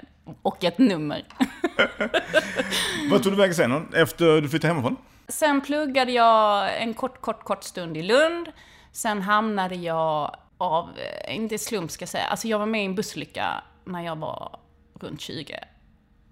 och 0.43 0.65
ett 0.65 0.79
nummer. 0.79 1.25
Vad 3.11 3.23
tog 3.23 3.33
du 3.33 3.37
vägen 3.37 3.55
sen? 3.55 3.89
Efter 3.95 4.41
du 4.41 4.49
flyttade 4.49 4.75
hemifrån? 4.75 4.97
Sen 5.29 5.61
pluggade 5.61 6.13
jag 6.13 6.83
en 6.83 6.95
kort, 6.95 7.21
kort, 7.21 7.45
kort 7.45 7.65
stund 7.65 7.97
i 7.97 8.03
Lund. 8.03 8.49
Sen 8.93 9.23
hamnade 9.23 9.75
jag 9.75 10.37
av, 10.59 10.89
eh, 11.29 11.37
inte 11.37 11.59
slump 11.59 11.91
ska 11.91 12.03
jag 12.03 12.09
säga, 12.09 12.25
alltså 12.25 12.49
jag 12.49 12.59
var 12.59 12.67
med 12.67 12.83
i 12.83 12.85
en 12.85 12.95
bussolycka 12.95 13.63
när 13.85 14.03
jag 14.05 14.17
var 14.17 14.59
runt 15.01 15.21
20. 15.21 15.59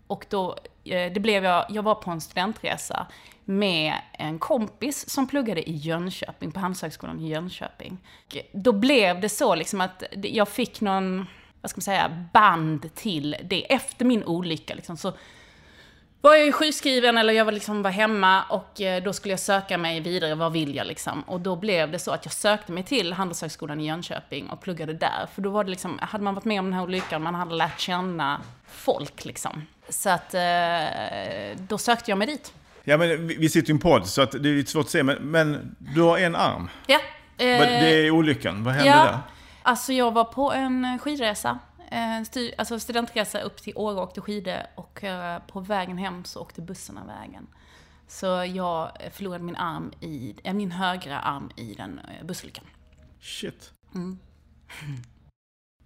Och 0.07 0.27
då, 0.31 0.57
Eh, 0.93 1.13
det 1.13 1.21
blev 1.21 1.45
jag, 1.45 1.67
jag 1.69 1.83
var 1.83 1.95
på 1.95 2.11
en 2.11 2.21
studentresa 2.21 3.07
med 3.45 3.95
en 4.13 4.39
kompis 4.39 5.11
som 5.11 5.29
pluggade 5.29 5.71
i 5.71 5.77
Jönköping, 5.77 6.53
på 6.53 6.61
Handelshögskolan 6.61 7.21
i 7.21 7.29
Jönköping. 7.29 7.99
Då 8.53 8.73
blev 8.73 9.21
det 9.21 9.29
så 9.29 9.55
liksom 9.55 9.81
att 9.81 10.03
jag 10.13 10.49
fick 10.49 10.81
någon, 10.81 11.27
vad 11.61 11.71
ska 11.71 11.79
man 11.79 11.83
säga, 11.83 12.27
band 12.33 12.95
till 12.95 13.37
det. 13.45 13.73
Efter 13.73 14.05
min 14.05 14.25
olycka 14.25 14.75
liksom, 14.75 14.97
så 14.97 15.13
var 16.21 16.35
jag 16.35 16.47
ju 16.47 16.53
sjukskriven 16.53 17.19
eller 17.19 17.33
jag 17.33 17.45
var, 17.45 17.53
liksom, 17.53 17.83
var 17.83 17.91
hemma 17.91 18.43
och 18.43 18.81
eh, 18.81 19.03
då 19.03 19.13
skulle 19.13 19.33
jag 19.33 19.41
söka 19.41 19.79
mig 19.79 20.01
vidare, 20.01 20.35
vad 20.35 20.53
vill 20.53 20.75
jag 20.75 20.87
liksom? 20.87 21.23
Och 21.23 21.41
då 21.41 21.57
blev 21.57 21.91
det 21.91 21.99
så 21.99 22.11
att 22.11 22.25
jag 22.25 22.33
sökte 22.33 22.73
mig 22.73 22.83
till 22.83 23.13
Handelshögskolan 23.13 23.81
i 23.81 23.87
Jönköping 23.87 24.51
och 24.51 24.61
pluggade 24.61 24.93
där. 24.93 25.27
För 25.35 25.43
då 25.43 25.51
var 25.51 25.65
det 25.65 25.71
liksom, 25.71 25.99
hade 26.03 26.25
man 26.25 26.35
varit 26.35 26.45
med 26.45 26.61
om 26.61 26.67
den 26.67 26.75
här 26.75 26.83
olyckan, 26.83 27.23
man 27.23 27.35
hade 27.35 27.55
lärt 27.55 27.81
känna 27.81 28.41
folk 28.67 29.25
liksom. 29.25 29.63
Så 29.89 30.11
att 30.11 30.35
eh, 30.35 30.41
då 31.69 31.79
sökte 31.79 32.11
jag 32.11 32.19
mig 32.19 32.27
dit. 32.27 32.53
Ja, 32.85 32.97
men 32.97 33.27
vi, 33.27 33.49
sitter 33.49 33.71
i 33.71 33.73
en 33.73 33.79
podd 33.79 34.07
så 34.07 34.23
att 34.23 34.33
det 34.33 34.49
är 34.49 34.55
lite 34.55 34.71
svårt 34.71 34.85
att 34.85 34.91
se, 34.91 35.03
men, 35.03 35.17
men 35.17 35.77
du 35.79 36.01
har 36.01 36.19
en 36.19 36.37
arm. 36.37 36.71
Ja. 36.87 37.01
Eh, 37.39 37.59
det 37.61 38.07
är 38.07 38.11
olyckan. 38.11 38.65
Vad 38.65 38.75
hände 38.75 38.91
ja, 38.91 39.05
där? 39.05 39.19
Alltså 39.63 39.93
jag 39.93 40.13
var 40.13 40.25
på 40.25 40.53
en 40.53 40.99
skidresa. 40.99 41.59
En 41.91 42.27
styr, 42.27 42.55
alltså 42.59 42.81
studentresa 42.81 43.41
upp 43.41 43.63
till 43.63 43.73
Åre 43.77 43.97
och 43.97 44.03
åkte 44.03 44.21
skidor 44.21 44.59
och 44.75 45.05
eh, 45.05 45.43
på 45.47 45.61
vägen 45.61 45.99
hem 45.99 46.25
så 46.25 46.41
åkte 46.41 46.63
bussen 46.63 46.99
av 46.99 47.07
vägen. 47.07 47.47
Så 48.07 48.27
jag 48.27 48.93
förlorade 49.13 49.45
min 49.45 49.57
arm 49.57 49.93
i, 50.01 50.35
eh, 50.45 50.55
min 50.55 50.71
högra 50.71 51.19
arm 51.19 51.51
i 51.57 51.75
den 51.75 52.01
bussolyckan. 52.25 52.65
Shit. 53.21 53.73
Mm. 53.95 54.19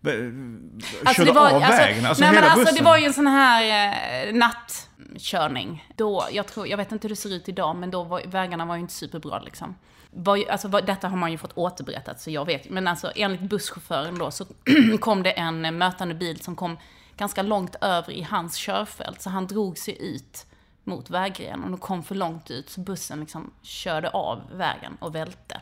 Körde 0.03 1.25
det 1.25 1.33
var, 1.33 1.51
av 1.51 1.63
alltså, 1.63 1.71
vägen? 1.71 2.07
Alltså 2.07 2.25
nej, 2.25 2.35
men 2.35 2.45
alltså, 2.45 2.59
bussen? 2.59 2.75
Det 2.75 2.83
var 2.83 2.99
ju 2.99 3.05
en 3.05 3.13
sån 3.13 3.27
här 3.27 3.93
eh, 4.27 4.35
nattkörning. 4.35 5.89
Då, 5.97 6.27
jag, 6.33 6.47
tror, 6.47 6.69
jag 6.69 6.77
vet 6.77 6.93
inte 6.93 7.09
hur 7.09 7.09
det 7.09 7.21
ser 7.21 7.35
ut 7.35 7.49
idag, 7.49 7.77
men 7.77 7.91
då 7.91 8.03
var 8.03 8.23
vägarna 8.27 8.65
var 8.65 8.75
ju 8.75 8.81
inte 8.81 8.95
superbra 8.95 9.39
liksom. 9.39 9.75
Var, 10.11 10.51
alltså, 10.51 10.69
var, 10.69 10.83
detta 10.83 11.09
har 11.09 11.17
man 11.17 11.31
ju 11.31 11.39
fått 11.39 11.53
återberättat, 11.55 12.21
så 12.21 12.31
jag 12.31 12.45
vet. 12.45 12.71
Men 12.71 12.89
alltså 12.89 13.13
enligt 13.17 13.41
busschauffören 13.41 14.19
då 14.19 14.31
så 14.31 14.47
kom 15.01 15.23
det 15.23 15.31
en 15.31 15.65
eh, 15.65 15.71
mötande 15.71 16.15
bil 16.15 16.41
som 16.41 16.57
kom 16.57 16.77
ganska 17.17 17.43
långt 17.43 17.77
över 17.81 18.13
i 18.13 18.23
hans 18.23 18.57
körfält. 18.57 19.23
Så 19.23 19.31
han 19.31 19.47
drog 19.47 19.79
sig 19.79 20.15
ut 20.15 20.47
mot 20.85 21.11
vägrenen 21.11 21.75
och 21.75 21.81
kom 21.81 22.03
för 22.03 22.15
långt 22.15 22.51
ut 22.51 22.71
så 22.71 22.81
bussen 22.81 23.21
liksom 23.21 23.51
körde 23.63 24.11
av 24.11 24.41
vägen 24.53 24.97
och 25.01 25.15
välte. 25.15 25.61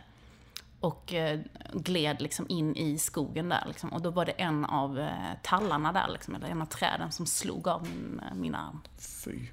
Och 0.81 1.15
eh, 1.15 1.41
gled 1.73 2.23
liksom 2.23 2.47
in 2.49 2.77
i 2.77 2.99
skogen 2.99 3.49
där 3.49 3.65
liksom. 3.69 3.93
Och 3.93 4.03
då 4.03 4.11
var 4.11 4.25
det 4.25 4.33
en 4.33 4.65
av 4.65 4.99
eh, 4.99 5.09
tallarna 5.43 5.93
där 5.93 6.09
liksom, 6.13 6.35
eller 6.35 6.49
en 6.49 6.63
av 6.63 6.67
träden 6.67 7.13
som 7.13 7.27
slog 7.27 7.69
av 7.69 7.83
min, 7.83 8.21
eh, 8.21 8.35
min 8.35 8.55
arm. 8.55 8.81
Fy. 9.25 9.47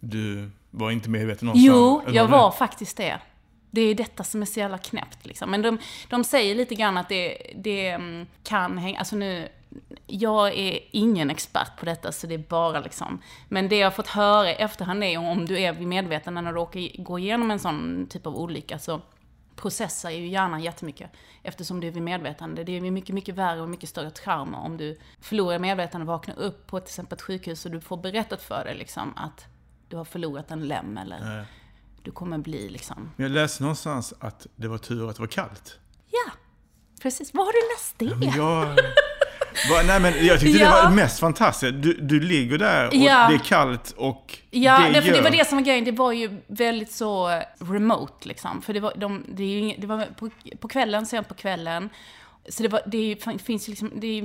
Du 0.00 0.50
var 0.70 0.90
inte 0.90 1.10
medveten 1.10 1.48
om 1.48 1.54
Jo, 1.56 2.00
eller 2.00 2.16
jag 2.16 2.28
det? 2.28 2.32
var 2.32 2.50
faktiskt 2.50 2.96
det. 2.96 3.20
Det 3.70 3.80
är 3.80 3.94
detta 3.94 4.24
som 4.24 4.42
är 4.42 4.46
så 4.46 4.60
jävla 4.60 4.78
knäppt 4.78 5.26
liksom. 5.26 5.50
Men 5.50 5.62
de, 5.62 5.78
de 6.08 6.24
säger 6.24 6.54
lite 6.54 6.74
grann 6.74 6.96
att 6.96 7.08
det, 7.08 7.52
det 7.56 7.88
mm, 7.88 8.26
kan 8.44 8.78
hänga, 8.78 8.98
alltså 8.98 9.16
nu, 9.16 9.48
jag 10.06 10.58
är 10.58 10.78
ingen 10.90 11.30
expert 11.30 11.76
på 11.78 11.86
detta 11.86 12.12
så 12.12 12.26
det 12.26 12.34
är 12.34 12.38
bara 12.48 12.80
liksom, 12.80 13.22
men 13.48 13.68
det 13.68 13.76
jag 13.76 13.86
har 13.86 13.92
fått 13.92 14.06
höra 14.06 14.50
i 14.50 14.54
efterhand 14.54 15.04
är 15.04 15.18
om 15.18 15.46
du 15.46 15.60
är 15.60 15.72
vid 15.72 15.88
medvetande 15.88 16.40
när 16.40 16.52
du 16.52 16.58
råkar 16.58 17.02
gå 17.02 17.18
igenom 17.18 17.50
en 17.50 17.58
sån 17.58 18.06
typ 18.10 18.26
av 18.26 18.36
olycka 18.36 18.78
så 18.78 19.00
processar 19.62 20.10
ju 20.10 20.28
hjärnan 20.28 20.62
jättemycket 20.62 21.10
eftersom 21.42 21.80
du 21.80 21.86
är 21.86 21.90
vid 21.90 22.02
medvetande. 22.02 22.64
Det 22.64 22.76
är 22.76 22.80
mycket, 22.90 23.14
mycket 23.14 23.34
värre 23.34 23.60
och 23.60 23.68
mycket 23.68 23.88
större 23.88 24.10
trauma 24.10 24.58
om 24.58 24.76
du 24.76 24.98
förlorar 25.20 25.58
medvetande 25.58 26.04
och 26.04 26.08
vaknar 26.08 26.38
upp 26.38 26.66
på 26.66 26.80
till 26.80 26.88
exempel 26.88 27.16
ett 27.16 27.22
sjukhus 27.22 27.64
och 27.64 27.70
du 27.70 27.80
får 27.80 27.96
berättat 27.96 28.42
för 28.42 28.64
dig 28.64 28.74
liksom 28.74 29.12
att 29.16 29.46
du 29.88 29.96
har 29.96 30.04
förlorat 30.04 30.50
en 30.50 30.68
lem 30.68 30.98
eller 30.98 31.20
Nej. 31.20 31.44
du 32.02 32.10
kommer 32.10 32.38
bli 32.38 32.68
liksom... 32.68 33.10
Men 33.16 33.24
jag 33.24 33.32
läste 33.32 33.62
någonstans 33.62 34.14
att 34.20 34.46
det 34.56 34.68
var 34.68 34.78
tur 34.78 35.10
att 35.10 35.16
det 35.16 35.22
var 35.22 35.26
kallt. 35.26 35.78
Ja, 36.10 36.32
precis. 37.02 37.34
Var 37.34 37.44
har 37.44 37.52
du 37.52 37.74
läst 37.74 37.98
det? 37.98 38.26
Men 38.26 38.36
jag... 38.36 38.78
Nej 39.86 40.00
men 40.00 40.26
jag 40.26 40.40
tyckte 40.40 40.58
det 40.58 40.64
Ja. 40.64 40.82
var 40.84 40.90
mest 40.90 41.20
fantastiskt. 41.20 41.82
Du, 41.82 41.92
du 41.92 42.20
ligger 42.20 42.58
där 42.58 42.86
och 42.88 42.94
Ja. 42.94 43.28
det 43.28 43.34
är 43.34 43.38
kallt 43.38 43.94
och 43.96 44.38
Ja, 44.50 44.78
det 44.80 44.88
det, 44.92 45.02
för 45.02 45.08
gör... 45.08 45.16
det 45.16 45.22
var 45.22 45.30
det 45.30 45.48
som 45.48 45.58
var 45.58 45.64
grejen. 45.64 45.84
Det 45.84 45.92
var 45.92 46.12
ju 46.12 46.40
väldigt 46.46 46.92
så 46.92 47.40
remote 47.58 48.28
liksom. 48.28 48.62
För 48.62 48.72
det 48.74 48.80
var, 48.80 48.92
de, 48.96 49.24
det 49.28 49.42
är 49.42 49.48
ju 49.60 49.74
det 49.78 49.86
var 49.86 50.06
på, 50.18 50.30
på 50.60 50.68
kvällen, 50.68 51.06
sent 51.06 51.28
på 51.28 51.34
kvällen. 51.34 51.88
Så 52.48 52.62
det, 52.62 52.68
var, 52.68 52.80
det 52.86 53.12
är 53.12 53.38
finns 53.38 53.68
ju 53.68 53.70
liksom, 53.70 53.92
det 54.00 54.18
är 54.18 54.22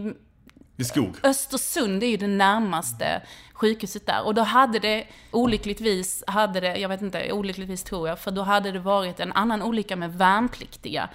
Det 0.76 0.84
är 0.84 0.84
skog. 0.84 1.16
Östersund 1.24 2.04
är 2.04 2.08
ju 2.08 2.18
det 2.18 2.28
närmaste 2.28 3.22
sjukhuset 3.54 4.06
där. 4.06 4.26
Och 4.26 4.34
då 4.36 4.42
hade 4.42 4.80
det, 4.80 5.04
olyckligtvis, 5.32 6.24
hade 6.28 6.60
det, 6.60 6.78
jag 6.78 6.90
vet 6.90 7.02
inte, 7.02 7.32
olyckligtvis 7.32 7.84
tror 7.84 8.08
jag, 8.10 8.20
för 8.20 8.32
då 8.32 8.42
hade 8.42 8.72
det 8.72 8.80
varit 8.80 9.20
en 9.20 9.32
annan 9.34 9.62
olycka 9.62 9.96
med 9.96 10.14
värnpliktiga 10.18 11.10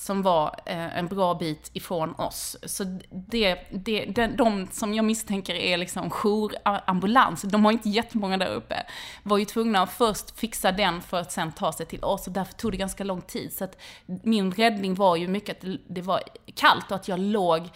som 0.00 0.22
var 0.22 0.60
eh, 0.66 0.98
en 0.98 1.06
bra 1.06 1.34
bit 1.34 1.70
ifrån 1.72 2.14
oss. 2.14 2.56
Så 2.62 2.84
det, 3.10 3.58
det, 3.70 4.04
de, 4.04 4.26
de 4.26 4.68
som 4.72 4.94
jag 4.94 5.04
misstänker 5.04 5.54
är 5.54 5.76
liksom 5.76 6.10
jourambulans, 6.10 7.42
de 7.42 7.64
har 7.64 7.72
inte 7.72 7.88
jättemånga 7.88 8.36
där 8.36 8.54
uppe, 8.54 8.86
var 9.22 9.38
ju 9.38 9.44
tvungna 9.44 9.82
att 9.82 9.92
först 9.92 10.38
fixa 10.38 10.72
den 10.72 11.00
för 11.02 11.20
att 11.20 11.32
sen 11.32 11.52
ta 11.52 11.72
sig 11.72 11.86
till 11.86 12.04
oss 12.04 12.26
och 12.26 12.32
därför 12.32 12.54
tog 12.54 12.72
det 12.72 12.76
ganska 12.76 13.04
lång 13.04 13.20
tid. 13.22 13.52
Så 13.52 13.64
att 13.64 13.76
min 14.06 14.52
räddning 14.52 14.94
var 14.94 15.16
ju 15.16 15.28
mycket 15.28 15.56
att 15.56 15.60
det- 15.62 15.78
det 15.88 16.02
var 16.02 16.22
kallt 16.54 16.90
och 16.90 16.96
att 16.96 17.08
jag 17.08 17.20
låg 17.20 17.68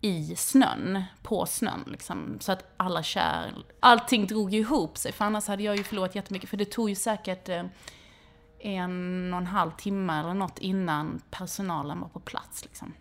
i 0.00 0.36
snön, 0.36 1.02
på 1.22 1.46
snön 1.46 1.84
liksom. 1.86 2.36
Så 2.40 2.52
att 2.52 2.74
alla 2.76 3.02
kärl, 3.02 3.52
allting 3.80 4.26
drog 4.26 4.54
ihop 4.54 4.98
sig. 4.98 5.12
För 5.12 5.24
annars 5.24 5.46
hade 5.46 5.62
jag 5.62 5.76
ju 5.76 5.84
förlorat 5.84 6.14
jättemycket. 6.14 6.50
För 6.50 6.56
det 6.56 6.64
tog 6.64 6.88
ju 6.88 6.94
säkert 6.94 7.48
eh, 7.48 7.62
en 8.60 9.32
och 9.34 9.38
en 9.40 9.46
halv 9.46 9.70
timme 9.70 10.20
eller 10.20 10.34
något 10.34 10.58
innan 10.58 11.20
personalen 11.30 12.00
var 12.00 12.08
på 12.08 12.20
plats 12.20 12.64
liksom. 12.64 12.94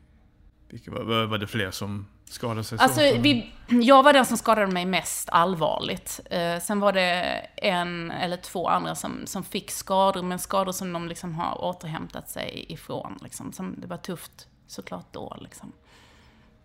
Vilka, 0.69 0.91
var, 0.91 1.25
var- 1.25 1.37
det 1.37 1.47
fler 1.47 1.71
som 1.71 2.07
skadade 2.25 2.63
sig? 2.63 2.77
så? 2.77 2.83
Alltså, 2.83 3.01
vi, 3.01 3.51
jag 3.67 4.03
var 4.03 4.13
den 4.13 4.25
som 4.25 4.37
skadade 4.37 4.67
mig 4.67 4.85
mest 4.85 5.29
allvarligt. 5.29 6.19
Eh, 6.31 6.59
sen 6.59 6.79
var 6.79 6.93
det 6.93 7.21
en 7.55 8.11
eller 8.11 8.37
två 8.37 8.67
andra 8.67 8.95
som, 8.95 9.25
som 9.25 9.43
fick 9.43 9.71
skador, 9.71 10.21
men 10.23 10.39
skador 10.39 10.71
som 10.71 10.93
de 10.93 11.07
liksom 11.07 11.35
har 11.35 11.63
återhämtat 11.63 12.29
sig 12.29 12.65
ifrån. 12.69 13.17
Liksom. 13.21 13.53
Som, 13.53 13.75
det 13.77 13.87
var 13.87 13.97
tufft 13.97 14.47
såklart 14.67 15.07
då. 15.13 15.37
Liksom. 15.41 15.71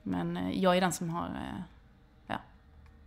Men 0.03 0.37
eh, 0.37 0.51
jag 0.63 0.77
är 0.77 0.81
den 0.81 0.93
som 0.93 1.11
har, 1.11 1.27
eh, 1.27 1.63
ja, 2.27 2.41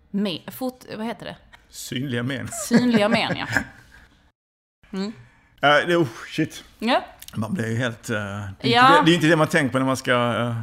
med, 0.10 0.42
fot, 0.54 0.86
vad 0.98 1.06
heter 1.06 1.26
det? 1.26 1.36
Synliga 1.70 2.24
men. 2.24 2.48
Synliga 2.48 3.10
men, 3.10 3.38
ja. 3.38 3.48
Mm. 4.92 5.14
Det, 5.60 5.96
oh, 5.96 6.08
shit. 6.28 6.64
ja. 6.80 7.02
Man 7.36 7.54
blir 7.54 7.68
ju 7.70 7.78
helt... 7.78 8.10
eh, 8.10 8.16
det, 8.16 8.68
är 8.68 8.74
Ja. 8.76 8.90
det, 9.00 9.06
det 9.06 9.12
är 9.12 9.16
inte 9.16 9.28
det 9.28 9.36
man 9.36 9.48
tänker 9.48 9.72
på 9.72 9.80
när 9.80 9.86
man 9.86 9.98
ska 9.98 10.12
eh, 10.14 10.56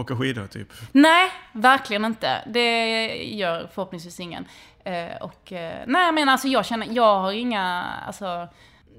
åka 0.00 0.16
skidor, 0.16 0.46
typ. 0.46 0.68
Nej, 0.92 1.30
verkligen 1.52 2.04
inte. 2.04 2.44
Det 2.46 3.06
gör 3.24 3.70
förhoppningsvis 3.74 4.20
ingen. 4.20 4.44
Eh, 4.84 5.16
och, 5.20 5.52
eh, 5.52 5.84
nej 5.86 6.12
men 6.12 6.28
alltså 6.28 6.48
jag 6.48 6.66
känner, 6.66 6.86
jag 6.90 7.20
har 7.20 7.32
inga, 7.32 7.84
alltså 8.06 8.48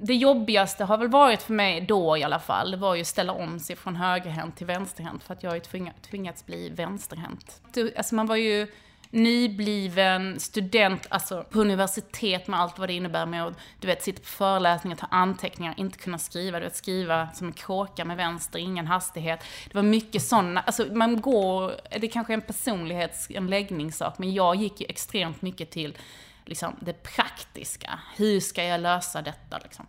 det 0.02 0.14
jobbigaste 0.16 0.84
har 0.86 0.98
väl 0.98 1.08
varit 1.08 1.42
för 1.42 1.54
mig 1.54 1.82
då 1.82 2.18
i 2.18 2.24
alla 2.24 2.40
fall, 2.40 2.72
det 2.72 2.78
var 2.78 2.96
ju 2.96 3.02
att 3.02 3.08
ställa 3.08 3.34
om 3.34 3.60
sig 3.60 3.76
från 3.76 3.96
högerhänt 3.96 4.58
till 4.58 4.68
vänsterhänt 4.68 5.24
för 5.24 5.34
att 5.34 5.44
jag 5.44 5.50
har 5.52 5.56
ju 5.56 5.62
tvingat, 5.62 5.96
tvingats 6.10 6.46
bli 6.46 6.70
vänsterhänt. 6.70 7.62
Alltså 7.98 8.16
man 8.16 8.28
var 8.28 8.36
ju 8.36 8.68
nybliven 9.12 10.40
student, 10.40 11.08
alltså 11.10 11.44
på 11.44 11.62
universitet 11.62 12.48
med 12.48 12.60
allt 12.60 12.80
vad 12.80 12.90
det 12.90 12.94
innebär 12.94 13.26
med 13.26 13.48
att 13.48 13.58
du 13.80 13.88
vet, 13.88 14.04
sitta 14.04 14.20
på 14.20 14.28
föreläsningar, 14.28 14.98
ta 14.98 15.08
anteckningar, 15.12 15.74
inte 15.78 15.98
kunna 15.98 16.18
skriva, 16.18 16.60
du 16.60 16.66
vet, 16.66 16.76
skriva 16.76 17.30
som 17.34 17.48
en 17.48 17.54
kråka 17.54 18.06
med 18.06 18.18
vänster, 18.18 18.60
ingen 18.60 18.88
hastighet. 18.88 19.44
Det 19.68 19.76
var 19.76 19.84
mycket 19.84 20.22
sådana, 20.22 20.62
alltså 20.62 20.86
man 20.86 21.22
går, 21.22 21.74
det 22.00 22.08
kanske 22.08 22.34
är 22.34 22.36
en 22.36 22.42
personlighets, 22.42 23.28
en 23.30 23.48
läggningssak, 23.48 24.18
men 24.18 24.34
jag 24.34 24.56
gick 24.56 24.82
ju 24.82 24.88
extremt 24.90 25.42
mycket 25.42 25.72
till 25.72 25.98
liksom, 26.46 26.76
det 26.80 26.94
praktiska. 26.94 28.00
Hur 28.16 28.40
ska 28.40 28.64
jag 28.64 28.82
lösa 28.82 29.22
detta 29.22 29.58
liksom? 29.58 29.88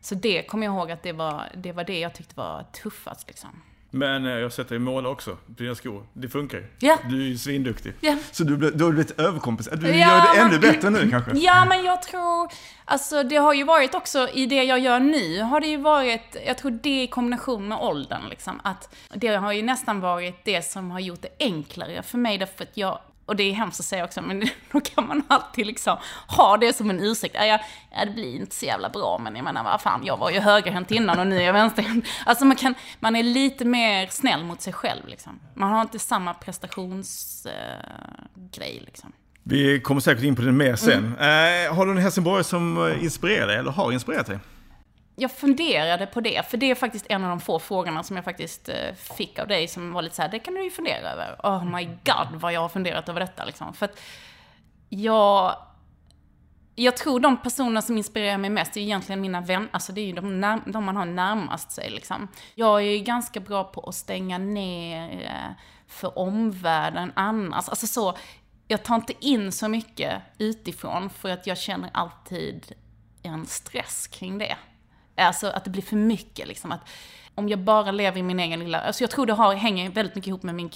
Så 0.00 0.14
det 0.14 0.42
kommer 0.42 0.66
jag 0.66 0.74
ihåg 0.74 0.90
att 0.90 1.02
det 1.02 1.12
var, 1.12 1.48
det 1.54 1.72
var 1.72 1.84
det 1.84 1.98
jag 1.98 2.14
tyckte 2.14 2.36
var 2.36 2.62
tuffast 2.62 3.28
liksom. 3.28 3.62
Men 3.90 4.26
eh, 4.26 4.32
jag 4.32 4.42
har 4.42 4.50
sett 4.50 4.68
dig 4.68 4.78
måla 4.78 5.08
också, 5.08 5.30
på 5.30 5.38
dina 5.62 5.74
skor. 5.74 6.06
Det 6.12 6.28
funkar 6.28 6.58
ju. 6.58 6.64
Ja. 6.78 6.98
Du 7.10 7.20
är 7.22 7.26
ju 7.26 7.38
svinduktig. 7.38 7.92
Ja. 8.00 8.16
Så 8.32 8.44
du, 8.44 8.56
du 8.70 8.84
har 8.84 8.90
blivit 8.92 9.20
överkompenserad. 9.20 9.80
Du 9.80 9.88
Ja, 9.88 9.96
gör 9.96 10.20
det 10.34 10.38
men- 10.42 10.46
ännu 10.50 10.58
bättre 10.58 10.90
nu 10.90 11.10
kanske? 11.10 11.30
Ja, 11.34 11.64
men 11.68 11.84
jag 11.84 12.02
tror, 12.02 12.48
alltså 12.84 13.22
det 13.22 13.36
har 13.36 13.54
ju 13.54 13.64
varit 13.64 13.94
också 13.94 14.28
i 14.32 14.46
det 14.46 14.64
jag 14.64 14.78
gör 14.78 15.00
nu, 15.00 15.42
har 15.42 15.60
det 15.60 15.66
ju 15.66 15.76
varit, 15.76 16.36
jag 16.46 16.58
tror 16.58 16.70
det 16.70 17.02
i 17.02 17.06
kombination 17.06 17.68
med 17.68 17.78
åldern 17.78 18.22
liksom, 18.30 18.60
att 18.64 18.94
det 19.14 19.28
har 19.36 19.52
ju 19.52 19.62
nästan 19.62 20.00
varit 20.00 20.44
det 20.44 20.62
som 20.62 20.90
har 20.90 21.00
gjort 21.00 21.22
det 21.22 21.28
enklare 21.40 22.02
för 22.02 22.18
mig 22.18 22.38
därför 22.38 22.64
att 22.64 22.76
jag 22.76 22.98
och 23.28 23.36
det 23.36 23.42
är 23.42 23.52
hemskt 23.52 23.80
att 23.80 23.86
säga 23.86 24.04
också, 24.04 24.22
men 24.22 24.40
då 24.72 24.80
kan 24.80 25.06
man 25.06 25.22
alltid 25.28 25.66
liksom 25.66 25.96
ha 26.26 26.56
det 26.56 26.72
som 26.72 26.90
en 26.90 27.00
ursäkt. 27.00 27.34
Ja, 27.34 27.44
jag, 27.44 27.60
ja, 27.90 28.04
det 28.04 28.10
blir 28.10 28.36
inte 28.36 28.54
så 28.54 28.66
jävla 28.66 28.88
bra, 28.88 29.18
men 29.18 29.36
jag 29.36 29.44
menar, 29.44 29.64
vad 29.64 29.80
fan, 29.80 30.00
jag 30.04 30.16
var 30.16 30.30
ju 30.30 30.40
högerhänt 30.40 30.90
innan 30.90 31.18
och 31.18 31.26
nu 31.26 31.36
är 31.36 31.42
jag 31.42 31.52
vänsterhänt. 31.52 32.04
Alltså 32.26 32.44
man, 32.44 32.56
kan, 32.56 32.74
man 33.00 33.16
är 33.16 33.22
lite 33.22 33.64
mer 33.64 34.06
snäll 34.06 34.44
mot 34.44 34.60
sig 34.60 34.72
själv 34.72 35.08
liksom. 35.08 35.40
Man 35.54 35.72
har 35.72 35.82
inte 35.82 35.98
samma 35.98 36.34
prestationsgrej 36.34 38.78
eh, 38.78 38.84
liksom. 38.84 39.12
Vi 39.42 39.80
kommer 39.80 40.00
säkert 40.00 40.24
in 40.24 40.36
på 40.36 40.42
det 40.42 40.52
mer 40.52 40.76
sen. 40.76 41.14
Mm. 41.18 41.66
Eh, 41.66 41.74
har 41.74 41.86
du 41.86 41.92
en 41.92 41.98
Helsingborg 41.98 42.44
som 42.44 42.88
eh, 42.88 43.04
inspirerar 43.04 43.46
dig, 43.46 43.56
eller 43.56 43.70
har 43.70 43.92
inspirerat 43.92 44.26
dig? 44.26 44.38
Jag 45.20 45.32
funderade 45.32 46.06
på 46.06 46.20
det, 46.20 46.50
för 46.50 46.56
det 46.56 46.70
är 46.70 46.74
faktiskt 46.74 47.06
en 47.08 47.24
av 47.24 47.30
de 47.30 47.40
få 47.40 47.58
frågorna 47.58 48.02
som 48.02 48.16
jag 48.16 48.24
faktiskt 48.24 48.68
eh, 48.68 48.94
fick 48.94 49.38
av 49.38 49.48
dig 49.48 49.68
som 49.68 49.92
var 49.92 50.02
lite 50.02 50.16
så 50.16 50.22
här, 50.22 50.28
det 50.28 50.38
kan 50.38 50.54
du 50.54 50.64
ju 50.64 50.70
fundera 50.70 51.10
över. 51.10 51.36
Oh 51.42 51.64
my 51.64 51.84
god 51.84 52.40
vad 52.40 52.52
jag 52.52 52.60
har 52.60 52.68
funderat 52.68 53.08
över 53.08 53.20
detta 53.20 53.44
liksom. 53.44 53.74
För 53.74 53.84
att 53.84 54.00
jag, 54.88 55.56
jag 56.74 56.96
tror 56.96 57.20
de 57.20 57.36
personer 57.36 57.80
som 57.80 57.98
inspirerar 57.98 58.38
mig 58.38 58.50
mest 58.50 58.76
är 58.76 58.80
egentligen 58.80 59.20
mina 59.20 59.40
vänner, 59.40 59.68
alltså 59.72 59.92
det 59.92 60.00
är 60.00 60.06
ju 60.06 60.12
de, 60.12 60.40
när, 60.40 60.60
de 60.66 60.84
man 60.84 60.96
har 60.96 61.06
närmast 61.06 61.72
sig 61.72 61.90
liksom. 61.90 62.28
Jag 62.54 62.78
är 62.82 62.90
ju 62.90 62.98
ganska 62.98 63.40
bra 63.40 63.64
på 63.64 63.88
att 63.88 63.94
stänga 63.94 64.38
ner 64.38 65.22
eh, 65.24 65.56
för 65.86 66.18
omvärlden 66.18 67.12
annars. 67.16 67.68
Alltså 67.68 67.86
så, 67.86 68.16
jag 68.68 68.82
tar 68.82 68.94
inte 68.94 69.14
in 69.20 69.52
så 69.52 69.68
mycket 69.68 70.22
utifrån 70.38 71.10
för 71.10 71.28
att 71.30 71.46
jag 71.46 71.58
känner 71.58 71.90
alltid 71.92 72.72
en 73.22 73.46
stress 73.46 74.06
kring 74.06 74.38
det. 74.38 74.56
Alltså 75.18 75.46
att 75.46 75.64
det 75.64 75.70
blir 75.70 75.82
för 75.82 75.96
mycket 75.96 76.48
liksom. 76.48 76.72
Att, 76.72 76.80
om 77.38 77.48
jag 77.48 77.58
bara 77.58 77.90
lever 77.90 78.18
i 78.18 78.22
min 78.22 78.40
egen 78.40 78.60
lilla... 78.60 78.80
Alltså 78.80 79.02
jag 79.02 79.10
tror 79.10 79.26
det 79.26 79.32
har, 79.32 79.54
hänger 79.54 79.90
väldigt 79.90 80.14
mycket 80.14 80.28
ihop 80.28 80.42
med 80.42 80.54
min, 80.54 80.70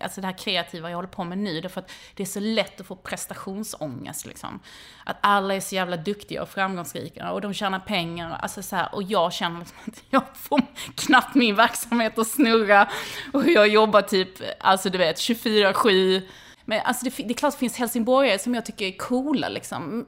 alltså 0.00 0.20
det 0.20 0.26
här 0.26 0.38
kreativa 0.38 0.90
jag 0.90 0.96
håller 0.96 1.08
på 1.08 1.24
med 1.24 1.38
nu. 1.38 1.60
Därför 1.60 1.80
att 1.80 1.90
det 2.14 2.22
är 2.22 2.26
så 2.26 2.40
lätt 2.40 2.80
att 2.80 2.86
få 2.86 2.96
prestationsångest 2.96 4.26
liksom. 4.26 4.60
Att 5.04 5.16
alla 5.20 5.54
är 5.54 5.60
så 5.60 5.74
jävla 5.74 5.96
duktiga 5.96 6.42
och 6.42 6.48
framgångsrika 6.48 7.32
och 7.32 7.40
de 7.40 7.54
tjänar 7.54 7.78
pengar. 7.78 8.38
Alltså 8.42 8.62
så 8.62 8.76
här, 8.76 8.94
och 8.94 9.02
jag 9.02 9.32
känner 9.32 9.58
liksom 9.58 9.78
att 9.86 10.02
jag 10.10 10.22
får 10.34 10.62
knappt 10.94 11.34
min 11.34 11.54
verksamhet 11.54 12.18
att 12.18 12.28
snurra. 12.28 12.88
Och 13.32 13.48
jag 13.48 13.68
jobbar 13.68 14.02
typ, 14.02 14.28
alltså 14.60 14.90
du 14.90 14.98
vet, 14.98 15.16
24-7. 15.16 16.22
Men 16.64 16.80
alltså 16.84 17.04
det, 17.04 17.16
det 17.16 17.30
är 17.30 17.34
klart 17.34 17.48
att 17.48 17.54
det 17.54 17.60
finns 17.60 17.76
helsingborgare 17.76 18.38
som 18.38 18.54
jag 18.54 18.66
tycker 18.66 18.86
är 18.86 18.96
coola 18.96 19.48
liksom 19.48 20.06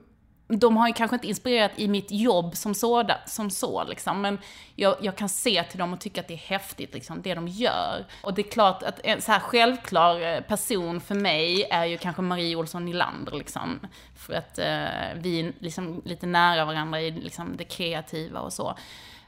de 0.49 0.77
har 0.77 0.89
ju 0.89 0.95
kanske 0.95 1.17
inte 1.17 1.29
inspirerat 1.29 1.73
i 1.77 1.89
mitt 1.89 2.11
jobb 2.11 2.57
som, 2.57 2.75
sådant, 2.75 3.29
som 3.29 3.51
så, 3.51 3.85
liksom, 3.85 4.21
men 4.21 4.39
jag, 4.75 4.97
jag, 5.01 5.17
kan 5.17 5.29
se 5.29 5.63
till 5.63 5.79
dem 5.79 5.93
och 5.93 6.01
tycka 6.01 6.21
att 6.21 6.29
det 6.29 6.35
är 6.35 6.39
häftigt, 6.39 6.95
liksom, 6.95 7.23
det 7.23 7.35
de 7.35 7.49
gör. 7.49 8.05
Och 8.23 8.35
det 8.35 8.43
är 8.43 8.51
klart 8.51 8.83
att 8.83 9.01
en 9.05 9.23
så 9.23 9.33
här 9.33 9.41
självklar 9.41 10.21
eh, 10.21 10.41
person 10.41 11.01
för 11.01 11.15
mig 11.15 11.65
är 11.71 11.85
ju 11.85 11.99
kanske 11.99 12.23
Marie 12.23 12.57
Olsson 12.57 12.85
Nylander, 12.85 13.33
liksom. 13.33 13.81
För 14.17 14.35
att 14.35 14.59
eh, 14.59 15.21
vi 15.23 15.41
är 15.41 15.53
liksom 15.59 16.03
lite 16.05 16.27
nära 16.27 16.65
varandra 16.65 17.01
i 17.01 17.11
liksom, 17.11 17.57
det 17.57 17.65
kreativa 17.65 18.41
och 18.41 18.53
så. 18.53 18.79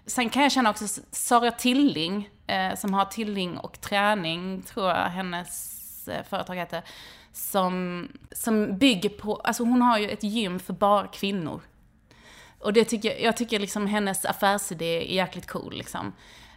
Sen 0.06 0.30
kan 0.30 0.42
jag 0.42 0.52
känna 0.52 0.70
också 0.70 1.02
Sara 1.10 1.50
Tilling, 1.50 2.30
eh, 2.46 2.74
som 2.74 2.94
har 2.94 3.04
Tilling 3.04 3.58
och 3.58 3.80
träning, 3.80 4.62
tror 4.62 4.88
jag 4.88 5.04
hennes 5.04 6.08
eh, 6.08 6.24
företag 6.24 6.54
heter 6.56 6.82
som, 7.38 8.08
som 8.32 8.78
bygger 8.78 9.08
på, 9.08 9.36
alltså 9.36 9.64
hon 9.64 9.82
har 9.82 9.98
ju 9.98 10.08
ett 10.08 10.22
gym 10.22 10.58
för 10.58 10.72
bara 10.72 11.06
kvinnor. 11.06 11.60
Och 12.58 12.72
det 12.72 12.84
tycker, 12.84 13.24
jag 13.24 13.36
tycker 13.36 13.58
liksom 13.58 13.86
hennes 13.86 14.24
affärsidé 14.24 15.12
är 15.12 15.14
jäkligt 15.14 15.46
cool 15.46 15.74
liksom. 15.76 16.12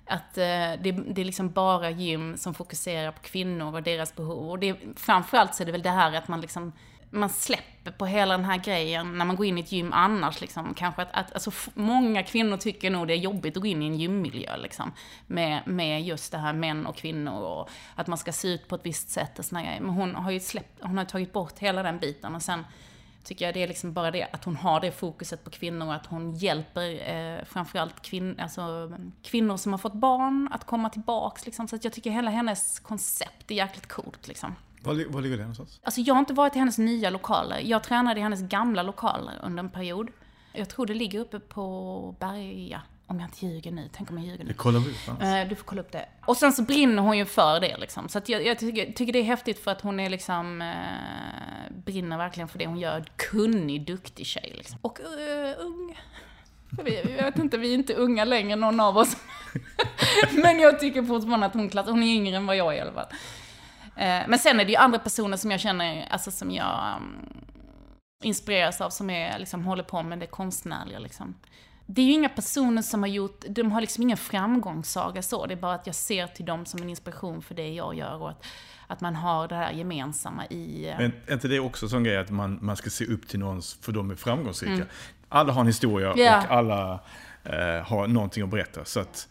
Att 0.05 0.38
eh, 0.38 0.43
det, 0.81 0.91
det 0.91 1.21
är 1.21 1.25
liksom 1.25 1.51
bara 1.51 1.89
gym 1.89 2.38
som 2.38 2.53
fokuserar 2.53 3.11
på 3.11 3.21
kvinnor 3.21 3.75
och 3.75 3.83
deras 3.83 4.15
behov. 4.15 4.50
Och 4.50 4.59
det, 4.59 4.75
framförallt 4.95 5.55
så 5.55 5.63
är 5.63 5.65
det 5.65 5.71
väl 5.71 5.81
det 5.81 5.89
här 5.89 6.13
att 6.13 6.27
man 6.27 6.41
liksom 6.41 6.73
man 7.12 7.30
släpper 7.30 7.91
på 7.91 8.06
hela 8.06 8.38
den 8.38 8.46
här 8.46 8.58
grejen 8.58 9.18
när 9.18 9.25
man 9.25 9.36
går 9.36 9.46
in 9.46 9.58
i 9.58 9.62
ett 9.62 9.72
gym 9.72 9.94
annars. 9.94 10.41
Liksom. 10.41 10.74
Kanske 10.74 11.01
att, 11.01 11.12
att 11.12 11.34
alltså, 11.34 11.51
många 11.74 12.24
kvinnor 12.24 12.58
tycker 12.58 12.89
nog 12.89 13.08
det 13.08 13.13
är 13.13 13.18
jobbigt 13.18 13.58
att 13.58 13.62
gå 13.62 13.68
in 13.68 13.82
i 13.82 13.86
en 13.86 14.00
gymmiljö. 14.00 14.58
Liksom, 14.58 14.91
med, 15.27 15.62
med 15.65 16.01
just 16.01 16.32
det 16.32 16.38
här 16.38 16.53
män 16.53 16.86
och 16.86 16.96
kvinnor 16.96 17.41
och 17.41 17.70
att 17.96 18.08
man 18.08 18.18
ska 18.18 18.32
se 18.32 18.48
ut 18.48 18.68
på 18.68 18.75
ett 18.75 18.86
visst 18.86 19.10
sätt 19.10 19.39
och 19.39 19.46
såna 19.46 19.63
grejer. 19.63 19.82
Men 19.82 19.89
hon 19.89 20.15
har 20.15 20.32
ju 20.32 20.39
släppt, 20.39 20.82
hon 20.82 20.98
har 20.98 21.06
tagit 21.06 21.34
bort 21.34 21.60
hela 21.60 21.84
den 21.84 22.00
biten 22.00 22.36
och 22.36 22.41
sen 22.41 22.63
tycker 23.24 23.46
jag 23.46 23.53
det 23.53 23.63
är 23.63 23.68
liksom 23.68 23.94
bara 23.94 24.12
det 24.12 24.27
att 24.34 24.44
hon 24.44 24.56
har 24.56 24.80
det 24.80 24.91
fokuset 24.91 25.44
på 25.44 25.50
kvinnor 25.50 25.88
och 25.88 25.94
att 25.94 26.06
hon 26.06 26.36
hjälper 26.36 27.10
eh, 27.13 27.46
framförallt 27.46 28.01
kvin 28.01 28.39
alltså, 28.39 28.91
kvinnor 29.24 29.58
som 29.58 29.74
har 29.74 29.77
fått 29.77 29.94
barn 29.94 30.50
att 30.51 30.65
komma 30.65 30.89
tillbaks. 30.89 31.46
Liksom. 31.46 31.68
Så 31.68 31.75
att 31.75 31.84
jag 31.84 31.94
tycker 31.94 32.12
hela 32.12 32.32
hennes 32.32 32.80
koncept 32.80 33.51
är 33.51 33.56
jäkligt 33.56 33.88
coolt. 33.88 34.27
Liksom. 34.27 34.56
Var, 34.83 35.05
var 35.13 35.21
ligger 35.21 35.38
det 35.38 35.43
någonstans? 35.43 35.79
Alltså 35.83 36.01
jag 36.01 36.13
har 36.13 36.19
inte 36.19 36.33
varit 36.33 36.55
i 36.55 36.59
hennes 36.59 36.77
nya 36.77 37.09
lokaler. 37.09 37.59
Jag 37.59 37.83
tränade 37.83 38.19
i 38.19 38.23
hennes 38.23 38.41
gamla 38.41 38.83
lokaler 38.83 39.33
under 39.43 39.63
en 39.63 39.69
period. 39.69 40.09
Jag 40.53 40.69
tror 40.69 40.85
det 40.85 40.93
ligger 40.93 41.19
uppe 41.19 41.39
på 41.39 42.15
Berga. 42.19 42.81
Om 43.07 43.19
jag 43.19 43.27
inte 43.27 43.45
ljuger 43.45 43.71
nu. 43.71 43.89
Tänk 43.93 44.11
om 44.11 44.17
jag 44.17 44.27
ljuger 44.27 44.43
nu. 44.43 44.50
Jag 44.50 44.57
kollar 44.57 44.79
upp 44.79 45.07
uh, 45.09 45.50
Du 45.50 45.55
får 45.55 45.63
kolla 45.65 45.81
upp 45.81 45.91
det. 45.91 46.05
Och 46.25 46.38
sen 46.38 46.53
så 46.53 46.63
brinner 46.63 47.01
hon 47.01 47.17
ju 47.17 47.25
för 47.25 47.59
det 47.59 47.77
liksom. 47.77 48.09
Så 48.09 48.21
jag, 48.25 48.45
jag 48.45 48.59
tycker, 48.59 48.91
tycker, 48.91 49.13
det 49.13 49.19
är 49.19 49.23
häftigt 49.23 49.63
för 49.63 49.71
att 49.71 49.81
hon 49.81 50.00
är 50.00 50.09
liksom... 50.09 50.61
Uh, 50.61 51.77
brinner 51.85 52.17
verkligen 52.17 52.47
för 52.47 52.59
det 52.59 52.67
hon 52.67 52.79
gör. 52.79 53.05
Kunnig, 53.15 53.85
duktig 53.85 54.25
tjej 54.25 54.53
liksom. 54.57 54.77
Och 54.81 55.00
uh, 55.00 55.65
ung. 55.65 55.97
Jag 56.77 56.83
vet, 56.83 57.09
jag 57.09 57.23
vet 57.23 57.39
inte, 57.39 57.57
vi 57.57 57.69
är 57.69 57.75
inte 57.75 57.93
unga 57.93 58.25
längre 58.25 58.55
någon 58.55 58.79
av 58.79 58.97
oss. 58.97 59.17
Men 60.43 60.59
jag 60.59 60.79
tycker 60.79 61.03
fortfarande 61.03 61.45
att 61.45 61.53
hon 61.53 61.69
klassar, 61.69 61.91
hon 61.91 62.03
är 62.03 62.15
yngre 62.15 62.35
än 62.38 62.45
vad 62.45 62.55
jag 62.55 62.73
är 62.73 62.77
i 62.77 62.81
alla 62.81 62.93
fall. 62.93 63.07
Eh, 63.95 64.21
men 64.27 64.39
sen 64.39 64.60
är 64.60 64.65
det 64.65 64.71
ju 64.71 64.77
andra 64.77 65.00
personer 65.00 65.38
som 65.38 65.51
jag 65.51 65.60
känner, 65.60 66.07
alltså 66.10 66.31
som 66.31 66.51
jag 66.51 66.98
um, 66.98 67.27
inspireras 68.24 68.81
av, 68.81 68.89
som 68.89 69.10
är, 69.10 69.39
liksom, 69.39 69.65
håller 69.65 69.83
på 69.83 70.03
med 70.03 70.19
det 70.19 70.27
konstnärliga 70.27 71.00
liksom. 71.00 71.36
Det 71.86 72.01
är 72.01 72.05
ju 72.05 72.12
inga 72.12 72.29
personer 72.29 72.81
som 72.81 73.03
har 73.03 73.07
gjort, 73.07 73.45
de 73.50 73.71
har 73.71 73.81
liksom 73.81 74.03
ingen 74.03 74.17
framgångssaga 74.17 75.21
så, 75.21 75.45
det 75.45 75.53
är 75.53 75.55
bara 75.55 75.74
att 75.74 75.88
jag 75.88 75.95
ser 75.95 76.27
till 76.27 76.45
dem 76.45 76.65
som 76.65 76.81
en 76.81 76.89
inspiration 76.89 77.41
för 77.41 77.55
det 77.55 77.69
jag 77.74 77.95
gör 77.95 78.21
och 78.21 78.29
att, 78.29 78.45
att 78.88 79.01
man 79.01 79.15
har 79.15 79.48
det 79.48 79.55
här 79.55 79.71
gemensamma 79.71 80.45
i... 80.45 80.89
Eh, 80.89 80.98
Men 80.98 81.12
är 81.27 81.33
inte 81.33 81.48
det 81.48 81.60
också 81.60 81.86
en 81.86 81.89
sån 81.89 82.03
grej 82.03 82.17
att 82.17 82.29
man, 82.29 82.60
man 82.62 82.77
ska 82.77 82.89
se 82.89 83.05
upp 83.05 83.27
till 83.27 83.39
någon 83.39 83.62
för 83.81 83.91
de 83.91 84.12
är 84.12 84.15
framgångsrika? 84.15 84.74
Mm. 84.74 84.88
Alla 85.29 85.53
har 85.53 85.62
en 85.62 85.67
historia 85.67 86.17
yeah. 86.17 86.45
och 86.45 86.51
alla 86.51 87.00
eh, 87.43 87.88
har 87.88 88.07
någonting 88.07 88.43
att 88.43 88.50
berätta. 88.50 88.86
Så 88.86 89.00
att 89.00 89.27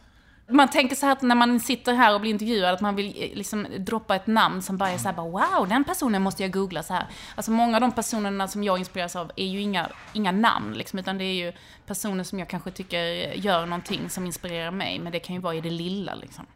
man 0.50 0.68
tänker 0.70 0.96
så 0.96 1.06
här 1.06 1.12
att 1.12 1.22
när 1.22 1.34
man 1.34 1.60
sitter 1.60 1.94
här 1.94 2.14
och 2.14 2.20
blir 2.20 2.30
intervjuad, 2.30 2.74
att 2.74 2.80
man 2.80 2.96
vill 2.96 3.06
eh, 3.06 3.36
liksom 3.36 3.66
droppa 3.78 4.16
ett 4.16 4.26
namn 4.26 4.62
som 4.62 4.76
bara 4.76 4.90
är 4.90 4.98
så 4.98 5.08
här, 5.08 5.14
bara, 5.14 5.28
wow, 5.28 5.68
den 5.68 5.84
personen 5.84 6.22
måste 6.22 6.42
jag 6.42 6.52
googla 6.52 6.82
så 6.82 6.94
här. 6.94 7.06
Alltså 7.34 7.50
många 7.50 7.76
av 7.76 7.80
de 7.80 7.92
personerna 7.92 8.48
som 8.48 8.64
jag 8.64 8.78
inspireras 8.78 9.16
av 9.16 9.32
är 9.36 9.46
ju 9.46 9.60
inga, 9.60 9.88
inga 10.12 10.32
namn, 10.32 10.74
liksom, 10.74 10.98
utan 10.98 11.18
det 11.18 11.24
är 11.24 11.34
ju 11.34 11.52
personer 11.86 12.24
som 12.24 12.38
jag 12.38 12.48
kanske 12.48 12.70
tycker 12.70 13.02
gör 13.34 13.66
någonting 13.66 14.10
som 14.10 14.26
inspirerar 14.26 14.70
mig, 14.70 14.98
men 14.98 15.12
det 15.12 15.18
kan 15.18 15.34
ju 15.34 15.40
vara 15.40 15.54
i 15.54 15.60
det 15.60 15.70
lilla 15.70 16.14
liksom. 16.14 16.46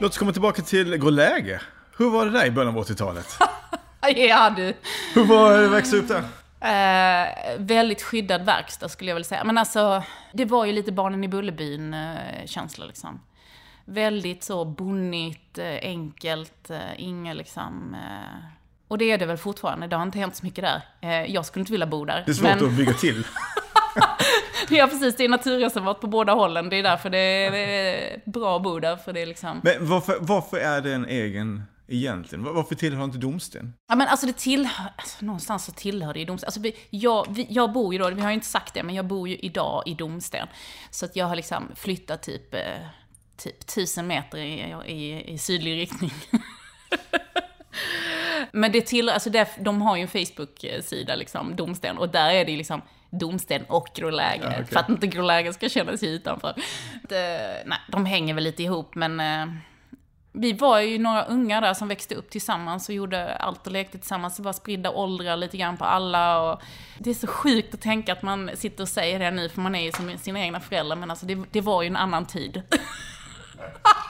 Låt 0.00 0.10
oss 0.10 0.18
komma 0.18 0.32
tillbaka 0.32 0.62
till 0.62 0.96
Gå 0.96 1.10
läge. 1.10 1.60
Hur 1.96 2.10
var 2.10 2.26
det 2.26 2.30
där 2.30 2.46
i 2.46 2.50
början 2.50 2.76
av 2.76 2.84
80-talet? 2.84 3.26
ja 4.16 4.50
du. 4.56 4.74
Hur 5.14 5.24
var 5.24 5.58
det 5.58 5.64
att 5.66 5.72
växa 5.72 5.96
upp 5.96 6.08
där? 6.08 6.24
Eh, 6.60 7.58
väldigt 7.58 8.02
skyddad 8.02 8.44
verkstad 8.44 8.88
skulle 8.88 9.10
jag 9.10 9.14
vilja 9.14 9.28
säga. 9.28 9.44
Men 9.44 9.58
alltså, 9.58 10.02
det 10.32 10.44
var 10.44 10.64
ju 10.64 10.72
lite 10.72 10.92
barnen 10.92 11.24
i 11.24 11.28
Bullerbyn-känsla 11.28 12.84
eh, 12.84 12.88
liksom. 12.88 13.20
Väldigt 13.84 14.44
så 14.44 14.64
bonnigt, 14.64 15.58
eh, 15.58 15.78
enkelt, 15.82 16.70
eh, 16.70 16.78
inga 16.96 17.32
liksom... 17.32 17.94
Eh, 17.94 18.44
och 18.88 18.98
det 18.98 19.10
är 19.10 19.18
det 19.18 19.26
väl 19.26 19.36
fortfarande, 19.36 19.86
det 19.86 19.96
har 19.96 20.02
inte 20.02 20.18
hänt 20.18 20.36
så 20.36 20.46
mycket 20.46 20.64
där. 20.64 20.82
Eh, 21.00 21.32
jag 21.32 21.46
skulle 21.46 21.60
inte 21.60 21.72
vilja 21.72 21.86
bo 21.86 22.04
där. 22.04 22.22
Det 22.26 22.32
är 22.32 22.34
svårt 22.34 22.60
men... 22.60 22.66
att 22.66 22.76
bygga 22.76 22.92
till. 22.92 23.24
ja 24.68 24.86
precis, 24.86 25.16
det 25.16 25.24
är 25.24 25.28
naturreservat 25.28 26.00
på 26.00 26.06
båda 26.06 26.32
hållen. 26.32 26.68
Det 26.68 26.76
är 26.76 26.82
därför 26.82 27.10
det 27.10 27.18
är 27.18 28.30
bra 28.30 28.56
att 28.56 28.62
bo 28.62 28.80
där, 28.80 28.96
för 28.96 29.12
det 29.12 29.22
är 29.22 29.26
liksom... 29.26 29.60
Men 29.64 29.88
varför, 29.88 30.16
varför 30.20 30.56
är 30.56 30.80
det 30.80 30.94
en 30.94 31.06
egen 31.06 31.62
egentligen? 31.88 32.44
Varför 32.44 32.74
tillhör 32.74 33.04
inte 33.04 33.18
Domsten? 33.18 33.74
Ja 33.88 33.96
men 33.96 34.08
alltså 34.08 34.26
det 34.26 34.36
tillhör, 34.36 34.92
alltså, 34.96 35.24
någonstans 35.24 35.64
så 35.64 35.72
tillhör 35.72 36.12
det 36.12 36.20
ju 36.20 36.24
Domsten. 36.26 36.46
Alltså 36.46 36.60
vi, 36.60 36.76
jag, 36.90 37.26
vi, 37.30 37.46
jag 37.50 37.72
bor 37.72 37.92
ju 37.92 37.98
då, 37.98 38.10
vi 38.10 38.20
har 38.20 38.28
ju 38.28 38.34
inte 38.34 38.46
sagt 38.46 38.74
det, 38.74 38.82
men 38.82 38.94
jag 38.94 39.06
bor 39.06 39.28
ju 39.28 39.36
idag 39.36 39.82
i 39.86 39.94
Domsten. 39.94 40.48
Så 40.90 41.04
att 41.04 41.16
jag 41.16 41.26
har 41.26 41.36
liksom 41.36 41.72
flyttat 41.74 42.22
typ, 42.22 42.54
eh, 42.54 42.60
typ 43.36 43.66
tusen 43.66 44.06
meter 44.06 44.38
i, 44.38 44.74
i, 44.86 45.32
i 45.32 45.38
sydlig 45.38 45.76
riktning. 45.76 46.12
men 48.52 48.72
det 48.72 48.80
tillhör, 48.80 49.14
alltså 49.14 49.30
det, 49.30 49.48
de 49.60 49.82
har 49.82 49.96
ju 49.96 50.02
en 50.02 50.08
Facebook-sida 50.08 51.16
liksom, 51.16 51.56
Domsten, 51.56 51.98
och 51.98 52.08
där 52.08 52.30
är 52.30 52.44
det 52.44 52.50
ju 52.50 52.56
liksom 52.56 52.82
Domsten 53.10 53.64
och 53.68 53.88
Gråläge. 53.94 54.42
Ja, 54.42 54.48
okay. 54.48 54.64
För 54.64 54.80
att 54.80 54.88
inte 54.88 55.06
Gråläge 55.06 55.52
ska 55.52 55.68
känna 55.68 55.96
sig 55.96 56.08
utanför. 56.08 56.54
Det, 57.08 57.62
nej, 57.66 57.78
de 57.88 58.06
hänger 58.06 58.34
väl 58.34 58.44
lite 58.44 58.62
ihop, 58.62 58.94
men 58.94 59.20
eh, 59.20 59.46
vi 60.40 60.52
var 60.52 60.80
ju 60.80 60.98
några 60.98 61.24
unga 61.24 61.60
där 61.60 61.74
som 61.74 61.88
växte 61.88 62.14
upp 62.14 62.30
tillsammans 62.30 62.88
och 62.88 62.94
gjorde 62.94 63.36
allt 63.36 63.66
och 63.66 63.72
lekte 63.72 63.98
tillsammans. 63.98 64.36
Det 64.36 64.42
var 64.42 64.52
spridda 64.52 64.90
åldrar 64.90 65.36
lite 65.36 65.56
grann 65.56 65.76
på 65.76 65.84
alla. 65.84 66.40
Och 66.40 66.62
det 66.98 67.10
är 67.10 67.14
så 67.14 67.26
sjukt 67.26 67.74
att 67.74 67.80
tänka 67.80 68.12
att 68.12 68.22
man 68.22 68.50
sitter 68.54 68.82
och 68.82 68.88
säger 68.88 69.18
det 69.18 69.30
nu, 69.30 69.48
för 69.48 69.60
man 69.60 69.74
är 69.74 69.82
ju 69.82 69.92
som 69.92 70.18
sina 70.18 70.40
egna 70.40 70.60
föräldrar. 70.60 70.96
Men 70.96 71.10
alltså 71.10 71.26
det, 71.26 71.38
det 71.50 71.60
var 71.60 71.82
ju 71.82 71.86
en 71.86 71.96
annan 71.96 72.26
tid. 72.26 72.62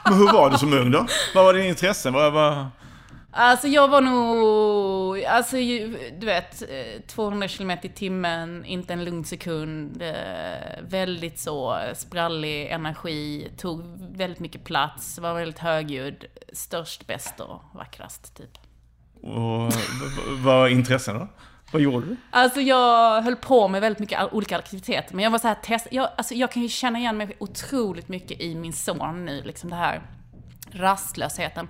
Men 0.05 0.15
hur 0.15 0.33
var 0.33 0.51
du 0.51 0.59
som 0.59 0.73
ung 0.73 0.91
då? 0.91 1.07
Vad 1.35 1.45
var 1.45 1.55
dina 1.55 1.67
intressen? 1.67 2.13
Vad 2.13 2.33
vad, 2.33 2.67
Alltså 3.41 3.69
jag 3.69 3.89
var 3.89 4.01
nog, 4.01 5.25
alltså 5.25 5.57
du 6.19 6.27
vet, 6.27 6.63
200 7.07 7.49
km 7.49 7.71
i 7.71 7.89
timmen, 7.89 8.65
inte 8.65 8.93
en 8.93 9.05
lugn 9.05 9.25
sekund, 9.25 10.03
eh, 10.03 10.83
väldigt 10.83 11.39
så 11.39 11.79
sprallig 11.95 12.67
energi, 12.67 13.51
tog 13.57 13.83
väldigt 14.17 14.41
mycket 14.41 14.65
plats, 14.65 15.19
var 15.19 15.35
väldigt 15.35 15.59
högljudd, 15.59 16.25
störst, 16.53 17.07
bäst 17.07 17.41
och 17.41 17.63
vackrast 17.75 18.37
typ. 18.37 18.59
Och 19.23 19.73
vad 20.45 20.71
intressen 20.71 21.19
då? 21.19 21.29
Vad 21.73 21.83
gjorde 21.83 22.07
du? 22.07 22.17
Alltså 22.31 22.61
jag 22.61 23.23
höll 23.23 23.37
på 23.37 23.69
med 23.69 23.81
väldigt 23.81 24.01
mycket 24.01 24.33
olika 24.33 24.59
aktiviteter, 24.59 25.15
men 25.15 25.25
jag 25.25 25.31
var 25.31 25.39
så 25.39 25.49
här 25.49 25.59
test, 25.63 25.89
jag, 25.91 26.09
alltså 26.17 26.35
jag 26.35 26.53
kan 26.53 26.63
ju 26.63 26.69
känna 26.69 26.99
igen 26.99 27.17
mig 27.17 27.37
otroligt 27.39 28.09
mycket 28.09 28.41
i 28.41 28.55
min 28.55 28.73
son 28.73 29.25
nu, 29.25 29.43
liksom 29.43 29.71
det 29.71 29.77
här 29.77 30.03
rastlösheten 30.73 31.69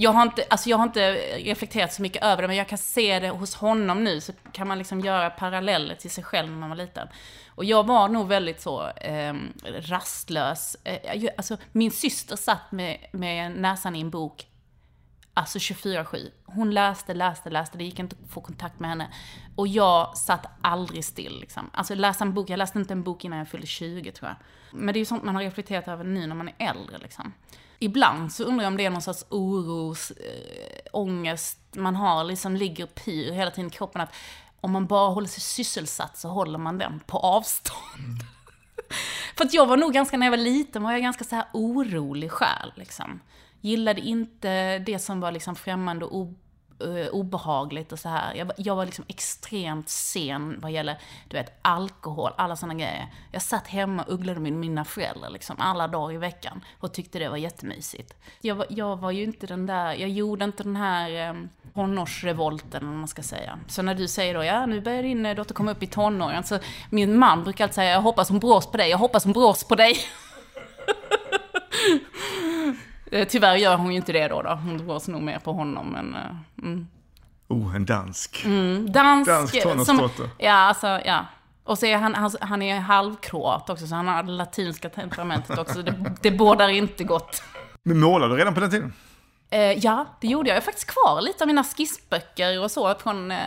jag 0.00 0.10
har, 0.10 0.22
inte, 0.22 0.44
alltså 0.50 0.70
jag 0.70 0.76
har 0.76 0.84
inte 0.84 1.12
reflekterat 1.38 1.92
så 1.92 2.02
mycket 2.02 2.24
över 2.24 2.42
det, 2.42 2.48
men 2.48 2.56
jag 2.56 2.68
kan 2.68 2.78
se 2.78 3.20
det 3.20 3.28
hos 3.28 3.54
honom 3.54 4.04
nu, 4.04 4.20
så 4.20 4.32
kan 4.52 4.68
man 4.68 4.78
liksom 4.78 5.00
göra 5.00 5.30
paralleller 5.30 5.94
till 5.94 6.10
sig 6.10 6.24
själv 6.24 6.50
när 6.50 6.58
man 6.58 6.68
var 6.68 6.76
liten. 6.76 7.08
Och 7.48 7.64
jag 7.64 7.86
var 7.86 8.08
nog 8.08 8.28
väldigt 8.28 8.60
så 8.60 8.88
eh, 8.88 9.34
rastlös. 9.64 10.76
Eh, 10.84 11.30
alltså, 11.36 11.56
min 11.72 11.90
syster 11.90 12.36
satt 12.36 12.72
med, 12.72 13.06
med 13.12 13.52
näsan 13.52 13.96
i 13.96 14.00
en 14.00 14.10
bok 14.10 14.46
Alltså 15.34 15.58
24-7. 15.58 16.30
Hon 16.44 16.70
läste, 16.70 17.14
läste, 17.14 17.50
läste. 17.50 17.78
Det 17.78 17.84
gick 17.84 17.98
inte 17.98 18.16
att 18.24 18.30
få 18.30 18.40
kontakt 18.40 18.80
med 18.80 18.90
henne. 18.90 19.08
Och 19.56 19.68
jag 19.68 20.18
satt 20.18 20.46
aldrig 20.60 21.04
still. 21.04 21.40
Liksom. 21.40 21.70
Alltså 21.72 21.94
läsa 21.94 22.24
en 22.24 22.34
bok. 22.34 22.50
Jag 22.50 22.58
läste 22.58 22.78
inte 22.78 22.94
en 22.94 23.02
bok 23.02 23.24
innan 23.24 23.38
jag 23.38 23.48
fyllde 23.48 23.66
20 23.66 24.12
tror 24.12 24.28
jag. 24.28 24.36
Men 24.80 24.92
det 24.92 24.98
är 24.98 25.00
ju 25.00 25.04
sånt 25.04 25.22
man 25.22 25.34
har 25.34 25.42
reflekterat 25.42 25.88
över 25.88 26.04
nu 26.04 26.26
när 26.26 26.34
man 26.34 26.48
är 26.48 26.54
äldre. 26.58 26.98
Liksom. 26.98 27.32
Ibland 27.82 28.32
så 28.32 28.44
undrar 28.44 28.64
jag 28.64 28.70
om 28.70 28.76
det 28.76 28.84
är 28.84 28.90
någon 28.90 29.02
sorts 29.02 29.24
oros, 29.28 30.10
äh, 30.10 30.80
ångest 30.92 31.58
man 31.72 31.96
har, 31.96 32.24
liksom 32.24 32.56
ligger 32.56 32.86
pyr 32.86 33.32
hela 33.32 33.50
tiden 33.50 33.66
i 33.66 33.70
kroppen. 33.70 34.00
Att 34.00 34.14
om 34.60 34.72
man 34.72 34.86
bara 34.86 35.10
håller 35.10 35.28
sig 35.28 35.40
sysselsatt 35.40 36.18
så 36.18 36.28
håller 36.28 36.58
man 36.58 36.78
den 36.78 37.00
på 37.06 37.18
avstånd. 37.18 38.20
För 39.36 39.44
att 39.44 39.54
jag 39.54 39.66
var 39.66 39.76
nog 39.76 39.92
ganska, 39.92 40.16
när 40.16 40.26
jag 40.26 40.30
var 40.30 40.38
liten, 40.38 40.82
var 40.82 40.92
jag 40.92 41.02
ganska 41.02 41.24
så 41.24 41.36
här 41.36 41.44
orolig 41.52 42.30
själ. 42.30 42.72
Liksom. 42.76 43.20
Gillade 43.60 44.00
inte 44.00 44.78
det 44.78 44.98
som 44.98 45.20
var 45.20 45.32
liksom 45.32 45.56
främmande 45.56 46.04
och 46.04 46.26
Eh, 46.80 47.08
obehagligt 47.12 47.92
och 47.92 47.98
så 47.98 48.08
här. 48.08 48.34
Jag, 48.34 48.52
jag, 48.56 48.76
var 48.76 48.84
liksom 48.84 49.04
extremt 49.08 49.88
sen 49.88 50.60
vad 50.60 50.72
gäller, 50.72 50.98
du 51.28 51.36
vet, 51.36 51.58
alkohol, 51.62 52.32
alla 52.36 52.56
sådana 52.56 52.74
grejer. 52.74 53.06
Jag 53.32 53.42
satt 53.42 53.66
hemma 53.66 54.02
och 54.02 54.12
ugglade 54.12 54.40
med 54.40 54.52
mina 54.52 54.84
föräldrar 54.84 55.30
liksom 55.30 55.56
alla 55.58 55.88
dagar 55.88 56.14
i 56.14 56.18
veckan 56.18 56.64
och 56.78 56.92
tyckte 56.92 57.18
det 57.18 57.28
var 57.28 57.36
jättemysigt. 57.36 58.14
Jag, 58.40 58.54
var, 58.54 58.66
jag 58.70 58.96
var 58.96 59.10
ju 59.10 59.22
inte 59.22 59.46
den 59.46 59.66
där, 59.66 59.94
jag 59.94 60.08
gjorde 60.08 60.44
inte 60.44 60.62
den 60.62 60.76
här 60.76 61.28
eh, 61.28 61.34
tonårsrevolten, 61.74 62.88
om 62.88 62.98
man 62.98 63.08
ska 63.08 63.22
säga. 63.22 63.58
Så 63.66 63.82
när 63.82 63.94
du 63.94 64.08
säger 64.08 64.34
då, 64.34 64.44
ja 64.44 64.66
nu 64.66 64.80
börjar 64.80 65.02
din 65.02 65.26
eh, 65.26 65.36
dotter 65.36 65.54
komma 65.54 65.70
upp 65.70 65.82
i 65.82 65.86
tonåren, 65.86 66.44
så 66.44 66.58
min 66.90 67.18
man 67.18 67.44
brukar 67.44 67.64
alltid 67.64 67.74
säga, 67.74 67.90
jag 67.90 68.02
hoppas 68.02 68.28
hon 68.28 68.38
brås 68.38 68.66
på 68.66 68.76
dig, 68.76 68.90
jag 68.90 68.98
hoppas 68.98 69.24
hon 69.24 69.32
brås 69.32 69.64
på 69.64 69.74
dig. 69.74 69.96
Eh, 73.10 73.28
tyvärr 73.28 73.56
gör 73.56 73.76
hon 73.76 73.90
ju 73.90 73.96
inte 73.96 74.12
det 74.12 74.28
då. 74.28 74.42
då. 74.42 74.50
Hon 74.50 74.78
dras 74.78 75.08
nog 75.08 75.22
mer 75.22 75.38
på 75.38 75.52
honom, 75.52 75.86
men... 75.86 76.14
Eh, 76.14 76.62
mm. 76.62 76.86
Oh, 77.48 77.76
en 77.76 77.84
dansk. 77.84 78.44
Mm, 78.44 78.92
dansk. 78.92 79.30
Dansk 79.30 79.62
tonårsdotter. 79.62 80.30
Ja, 80.38 80.52
alltså, 80.52 80.86
ja. 80.86 81.26
Och 81.64 81.78
så 81.78 81.86
är 81.86 81.96
han, 81.96 82.14
han, 82.14 82.30
han 82.40 82.62
är 82.62 82.78
halvkroat 82.78 83.70
också, 83.70 83.86
så 83.86 83.94
han 83.94 84.08
har 84.08 84.22
det 84.22 84.32
latinska 84.32 84.88
temperamentet 84.88 85.58
också. 85.58 85.82
Det, 85.82 86.14
det 86.20 86.30
bådar 86.30 86.68
inte 86.68 87.04
gott. 87.04 87.42
Men 87.82 88.00
målade 88.00 88.34
du 88.34 88.38
redan 88.38 88.54
på 88.54 88.60
den 88.60 88.70
tiden? 88.70 88.92
Eh, 89.50 89.72
ja, 89.72 90.06
det 90.20 90.26
gjorde 90.26 90.48
jag. 90.48 90.56
Jag 90.56 90.60
har 90.60 90.64
faktiskt 90.64 90.90
kvar 90.90 91.20
lite 91.20 91.44
av 91.44 91.48
mina 91.48 91.64
skissböcker 91.64 92.62
och 92.62 92.70
så 92.70 92.94
från, 92.94 93.30
eh, 93.30 93.38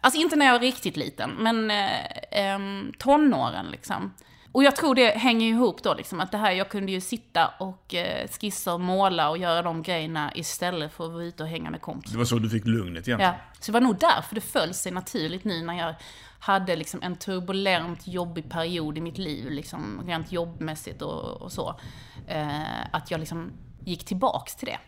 alltså 0.00 0.20
inte 0.20 0.36
när 0.36 0.46
jag 0.46 0.52
var 0.52 0.60
riktigt 0.60 0.96
liten, 0.96 1.30
men 1.38 1.70
eh, 1.70 2.58
tonåren 2.98 3.66
liksom. 3.70 4.12
Och 4.52 4.64
jag 4.64 4.76
tror 4.76 4.94
det 4.94 5.10
hänger 5.10 5.48
ihop 5.48 5.82
då, 5.82 5.94
liksom, 5.94 6.20
att 6.20 6.32
det 6.32 6.38
här, 6.38 6.52
jag 6.52 6.68
kunde 6.68 6.92
ju 6.92 7.00
sitta 7.00 7.46
och 7.58 7.94
eh, 7.94 8.28
skissa 8.28 8.74
och 8.74 8.80
måla 8.80 9.30
och 9.30 9.38
göra 9.38 9.62
de 9.62 9.82
grejerna 9.82 10.32
istället 10.34 10.92
för 10.92 11.06
att 11.06 11.12
vara 11.12 11.24
ute 11.24 11.42
och 11.42 11.48
hänga 11.48 11.70
med 11.70 11.80
kompisar. 11.80 12.12
Det 12.12 12.18
var 12.18 12.24
så 12.24 12.38
du 12.38 12.50
fick 12.50 12.66
lugnet 12.66 13.08
egentligen? 13.08 13.20
Ja, 13.20 13.34
så 13.60 13.66
det 13.66 13.72
var 13.72 13.80
nog 13.80 13.98
därför 13.98 14.34
det 14.34 14.40
föll 14.40 14.74
sig 14.74 14.92
naturligt 14.92 15.44
nu 15.44 15.62
när 15.62 15.74
jag 15.74 15.94
hade 16.40 16.76
liksom 16.76 17.02
en 17.02 17.16
turbulent, 17.16 18.06
jobbig 18.06 18.50
period 18.50 18.98
i 18.98 19.00
mitt 19.00 19.18
liv, 19.18 19.50
liksom, 19.50 20.02
rent 20.06 20.32
jobbmässigt 20.32 21.02
och, 21.02 21.42
och 21.42 21.52
så. 21.52 21.80
Eh, 22.26 22.86
att 22.92 23.10
jag 23.10 23.20
liksom 23.20 23.52
gick 23.84 24.04
tillbaks 24.04 24.56
till 24.56 24.66
det. 24.66 24.78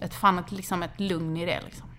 Jag 0.00 0.12
fann 0.12 0.38
ett, 0.38 0.52
liksom 0.52 0.82
ett 0.82 1.00
lugn 1.00 1.36
i 1.36 1.46
det. 1.46 1.60
Liksom 1.64 1.91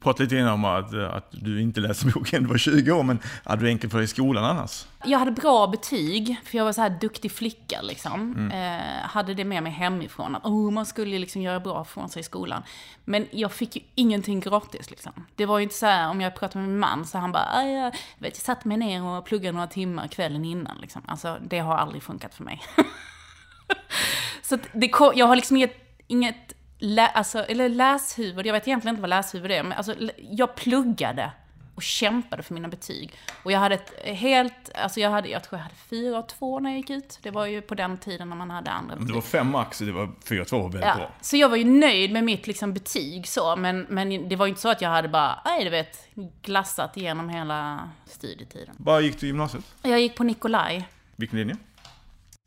pratade 0.00 0.24
lite 0.24 0.36
innan 0.36 0.52
om 0.52 0.64
att, 0.64 0.94
att 0.94 1.28
du 1.30 1.62
inte 1.62 1.80
läste 1.80 2.06
boken, 2.06 2.42
du 2.42 2.48
var 2.48 2.58
20 2.58 2.92
år, 2.92 3.02
men 3.02 3.18
hade 3.44 3.62
du 3.62 3.68
enkelt 3.68 3.92
för 3.92 3.98
dig 3.98 4.04
i 4.04 4.08
skolan 4.08 4.44
annars? 4.44 4.86
Jag 5.04 5.18
hade 5.18 5.30
bra 5.30 5.66
betyg, 5.66 6.36
för 6.44 6.58
jag 6.58 6.64
var 6.64 6.72
så 6.72 6.80
här 6.80 6.98
duktig 7.00 7.32
flicka 7.32 7.82
liksom. 7.82 8.34
Mm. 8.36 8.50
Eh, 8.50 9.08
hade 9.08 9.34
det 9.34 9.44
med 9.44 9.62
mig 9.62 9.72
hemifrån, 9.72 10.36
att 10.36 10.44
oh, 10.44 10.70
man 10.70 10.86
skulle 10.86 11.18
liksom 11.18 11.42
göra 11.42 11.60
bra 11.60 11.84
från 11.84 12.08
sig 12.08 12.20
i 12.20 12.22
skolan. 12.22 12.62
Men 13.04 13.26
jag 13.30 13.52
fick 13.52 13.76
ju 13.76 13.82
ingenting 13.94 14.40
gratis 14.40 14.90
liksom. 14.90 15.12
Det 15.34 15.46
var 15.46 15.58
ju 15.58 15.62
inte 15.62 15.74
så 15.74 15.86
här, 15.86 16.10
om 16.10 16.20
jag 16.20 16.34
pratade 16.36 16.58
med 16.58 16.68
min 16.68 16.78
man, 16.78 17.06
så 17.06 17.18
han 17.18 17.32
bara, 17.32 17.64
jag, 17.64 17.90
vet, 18.18 18.36
jag 18.36 18.36
satt 18.36 18.64
mig 18.64 18.76
ner 18.76 19.02
och 19.02 19.24
pluggade 19.24 19.52
några 19.52 19.66
timmar 19.66 20.08
kvällen 20.08 20.44
innan 20.44 20.78
liksom. 20.80 21.02
Alltså, 21.06 21.38
det 21.42 21.58
har 21.58 21.76
aldrig 21.76 22.02
funkat 22.02 22.34
för 22.34 22.44
mig. 22.44 22.62
så 24.42 24.58
det, 24.72 24.90
jag 25.14 25.26
har 25.26 25.36
liksom 25.36 25.56
inget, 25.56 25.76
inget 26.06 26.55
lä, 26.78 27.06
alltså, 27.06 27.38
eller 27.38 27.68
läshuvud, 27.68 28.46
jag 28.46 28.52
vet 28.52 28.68
egentligen 28.68 28.94
inte 28.94 29.00
vad 29.00 29.10
läshuvud 29.10 29.50
är, 29.50 29.62
men 29.62 29.72
alltså, 29.72 29.94
jag 30.18 30.54
pluggade 30.54 31.32
och 31.76 31.82
kämpade 31.82 32.42
för 32.42 32.54
mina 32.54 32.68
betyg. 32.68 33.12
Och 33.42 33.52
jag 33.52 33.58
hade 33.58 33.74
ett 33.74 33.92
helt, 34.04 34.70
alltså 34.74 35.00
jag 35.00 35.10
hade, 35.10 35.28
jag 35.28 35.44
tror 35.44 35.58
jag 35.58 35.62
hade 35.62 35.74
fyra 35.74 36.18
och 36.18 36.28
två 36.28 36.60
när 36.60 36.70
jag 36.70 36.76
gick 36.76 36.90
ut. 36.90 37.18
Det 37.22 37.30
var 37.30 37.46
ju 37.46 37.62
på 37.62 37.74
den 37.74 37.98
tiden 37.98 38.28
när 38.28 38.36
man 38.36 38.50
hade 38.50 38.70
andra 38.70 38.94
betyg. 38.94 39.08
Det 39.08 39.14
var 39.14 39.20
fem 39.20 39.50
max, 39.50 39.78
det 39.78 39.92
var 39.92 40.10
fyra 40.24 40.42
och 40.42 40.48
två 40.48 40.58
var 40.58 40.68
väldigt 40.68 40.88
ja. 40.88 40.96
bra. 40.96 41.10
Så 41.20 41.36
jag 41.36 41.48
var 41.48 41.56
ju 41.56 41.64
nöjd 41.64 42.12
med 42.12 42.24
mitt 42.24 42.46
liksom 42.46 42.74
betyg 42.74 43.28
så, 43.28 43.56
men, 43.56 43.86
men 43.88 44.28
det 44.28 44.36
var 44.36 44.46
ju 44.46 44.50
inte 44.50 44.60
så 44.60 44.68
att 44.68 44.80
jag 44.80 44.90
hade 44.90 45.08
bara, 45.08 45.42
nej 45.44 45.64
du 45.64 45.70
vet, 45.70 46.08
glassat 46.42 46.96
igenom 46.96 47.28
hela 47.28 47.90
studietiden. 48.06 48.74
Var 48.78 49.00
gick 49.00 49.20
du 49.20 49.26
i 49.26 49.28
gymnasiet? 49.28 49.64
Jag 49.82 50.00
gick 50.00 50.14
på 50.14 50.24
Nikolaj. 50.24 50.88
Vilken 51.16 51.38
linje? 51.38 51.56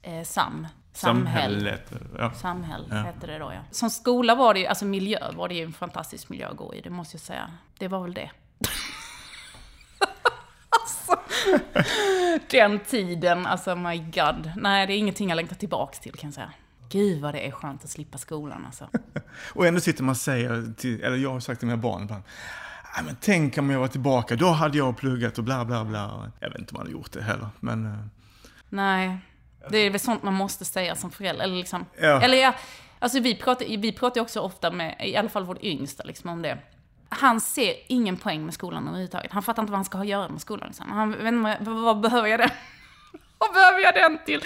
Eh, 0.02 0.24
SAM. 0.24 0.68
Samhället. 0.94 1.92
Ja. 2.18 2.32
Samhäll 2.32 2.88
ja. 2.90 2.96
hette 2.96 3.28
det 3.28 3.38
då 3.38 3.52
ja. 3.54 3.60
Som 3.72 3.90
skola 3.90 4.36
var 4.36 4.54
det 4.54 4.60
ju, 4.60 4.66
alltså 4.66 4.86
miljö 4.86 5.32
var 5.32 5.50
det 5.50 5.56
ju 5.56 5.64
en 5.64 5.74
fantastisk 5.74 6.30
miljö 6.30 6.48
att 6.48 6.58
gå 6.58 6.76
i, 6.76 6.82
det 6.82 6.90
måste 6.90 7.16
jag 7.16 7.22
säga. 7.22 7.52
Det 7.78 7.88
var 7.88 8.04
väl 8.04 8.14
det. 8.14 8.32
alltså, 10.70 11.20
den 12.52 12.80
tiden, 12.80 13.46
alltså 13.46 13.76
my 13.76 13.98
god. 13.98 14.52
Nej, 14.56 14.88
det 14.88 14.94
är 14.94 14.98
ingenting 14.98 15.30
jag 15.30 15.36
längtar 15.36 15.56
tillbaks 15.56 16.00
till 16.00 16.14
kan 16.14 16.28
jag 16.28 16.34
säga. 16.34 16.54
Gud 16.90 17.22
vad 17.22 17.34
det 17.34 17.48
är 17.48 17.52
skönt 17.52 17.84
att 17.84 17.90
slippa 17.90 18.18
skolan 18.18 18.66
alltså. 18.66 18.90
och 19.54 19.68
ändå 19.68 19.80
sitter 19.80 20.04
man 20.04 20.12
och 20.12 20.18
säger, 20.18 20.74
till, 20.78 21.04
eller 21.04 21.18
jag 21.18 21.32
har 21.32 21.40
sagt 21.40 21.60
till 21.60 21.68
mina 21.68 21.82
barn 21.82 22.04
ibland, 22.04 22.24
men 23.06 23.18
tänk 23.22 23.58
om 23.58 23.70
jag 23.70 23.80
var 23.80 23.88
tillbaka, 23.88 24.36
då 24.36 24.48
hade 24.48 24.78
jag 24.78 24.98
pluggat 24.98 25.38
och 25.38 25.44
bla 25.44 25.66
bla 25.66 25.86
bla. 25.86 26.32
Jag 26.40 26.50
vet 26.50 26.60
inte 26.60 26.72
om 26.72 26.78
man 26.78 26.88
har 26.88 26.92
gjort 26.92 27.12
det 27.12 27.24
heller, 27.24 27.48
men... 27.60 27.86
Eh. 27.86 28.00
Nej, 28.70 29.18
det 29.70 29.78
är 29.78 29.90
väl 29.90 30.00
sånt 30.00 30.24
man 30.24 30.34
måste 30.34 30.66
säga 30.66 30.96
som 30.96 31.12
förälder. 31.12 31.44
Eller, 31.44 31.56
liksom, 31.56 31.86
ja. 32.02 32.22
eller 32.22 32.38
ja, 32.38 32.54
alltså 33.00 33.20
vi 33.20 33.36
pratar, 33.36 33.66
vi 33.66 33.92
pratar 33.92 34.22
också 34.22 34.40
ofta 34.40 34.72
med, 34.72 34.96
i 35.00 35.16
alla 35.16 35.30
fall 35.30 35.46
vår 35.46 35.58
yngsta, 35.62 36.04
liksom, 36.04 36.30
om 36.30 36.42
det. 36.42 36.58
Han 37.10 37.42
ser 37.42 37.74
ingen 37.88 38.18
poäng 38.18 38.46
med 38.46 38.54
skolan 38.54 38.88
överhuvudtaget. 38.88 39.32
Han 39.32 39.44
fattar 39.44 39.64
inte 39.64 39.72
vad 39.72 39.78
han 39.78 39.86
ska 39.86 39.98
ha 39.98 40.04
att 40.04 40.10
göra 40.10 40.30
med 40.30 40.42
skolan. 40.42 40.68
Liksom. 40.68 40.92
Han 40.92 41.12
vet 41.12 41.34
inte, 41.34 41.58
vad, 41.60 41.76
vad 41.76 42.00
behöver 42.00 42.28
jag 42.28 42.40
den? 42.40 42.50
vad 43.38 43.54
behöver 43.54 43.80
jag 43.80 43.94
den 43.94 44.20
till? 44.26 44.42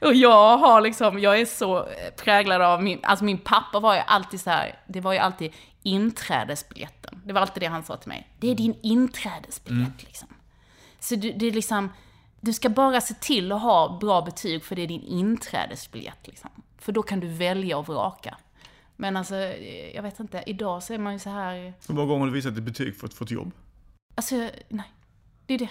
Och 0.00 0.14
jag 0.14 0.58
har 0.58 0.80
liksom, 0.80 1.18
jag 1.18 1.40
är 1.40 1.46
så 1.46 1.88
präglad 2.16 2.62
av 2.62 2.82
min, 2.82 3.00
alltså 3.02 3.24
min 3.24 3.38
pappa 3.38 3.80
var 3.80 3.94
ju 3.94 4.00
alltid 4.06 4.40
så 4.40 4.50
här, 4.50 4.78
det 4.86 5.00
var 5.00 5.12
ju 5.12 5.18
alltid 5.18 5.52
inträdesbiljetten. 5.82 7.20
Det 7.24 7.32
var 7.32 7.40
alltid 7.40 7.62
det 7.62 7.66
han 7.66 7.84
sa 7.84 7.96
till 7.96 8.08
mig. 8.08 8.28
Det 8.40 8.50
är 8.50 8.54
din 8.54 8.78
inträdesbiljett 8.82 9.86
mm. 9.86 9.98
liksom. 9.98 10.28
Så 11.00 11.14
det, 11.14 11.32
det 11.32 11.46
är 11.46 11.52
liksom, 11.52 11.90
du 12.44 12.52
ska 12.52 12.68
bara 12.68 13.00
se 13.00 13.14
till 13.14 13.52
att 13.52 13.62
ha 13.62 13.98
bra 14.00 14.22
betyg 14.22 14.64
för 14.64 14.76
det 14.76 14.82
är 14.82 14.86
din 14.86 15.02
inträdesbiljett. 15.02 16.26
Liksom. 16.26 16.50
För 16.78 16.92
då 16.92 17.02
kan 17.02 17.20
du 17.20 17.28
välja 17.28 17.78
och 17.78 17.86
vraka. 17.86 18.36
Men 18.96 19.16
alltså, 19.16 19.34
jag 19.94 20.02
vet 20.02 20.20
inte, 20.20 20.44
idag 20.46 20.82
så 20.82 20.94
är 20.94 20.98
man 20.98 21.12
ju 21.12 21.18
så 21.18 21.30
här... 21.30 21.74
Hur 21.88 21.94
många 21.94 22.06
gånger 22.06 22.20
har 22.20 22.26
du 22.26 22.32
visat 22.32 22.56
ett 22.56 22.62
betyg 22.62 22.96
för 22.96 23.06
att 23.06 23.14
få 23.14 23.24
ett 23.24 23.30
jobb? 23.30 23.52
Alltså, 24.14 24.34
nej. 24.68 24.92
Det 25.46 25.54
är 25.54 25.58
det. 25.58 25.68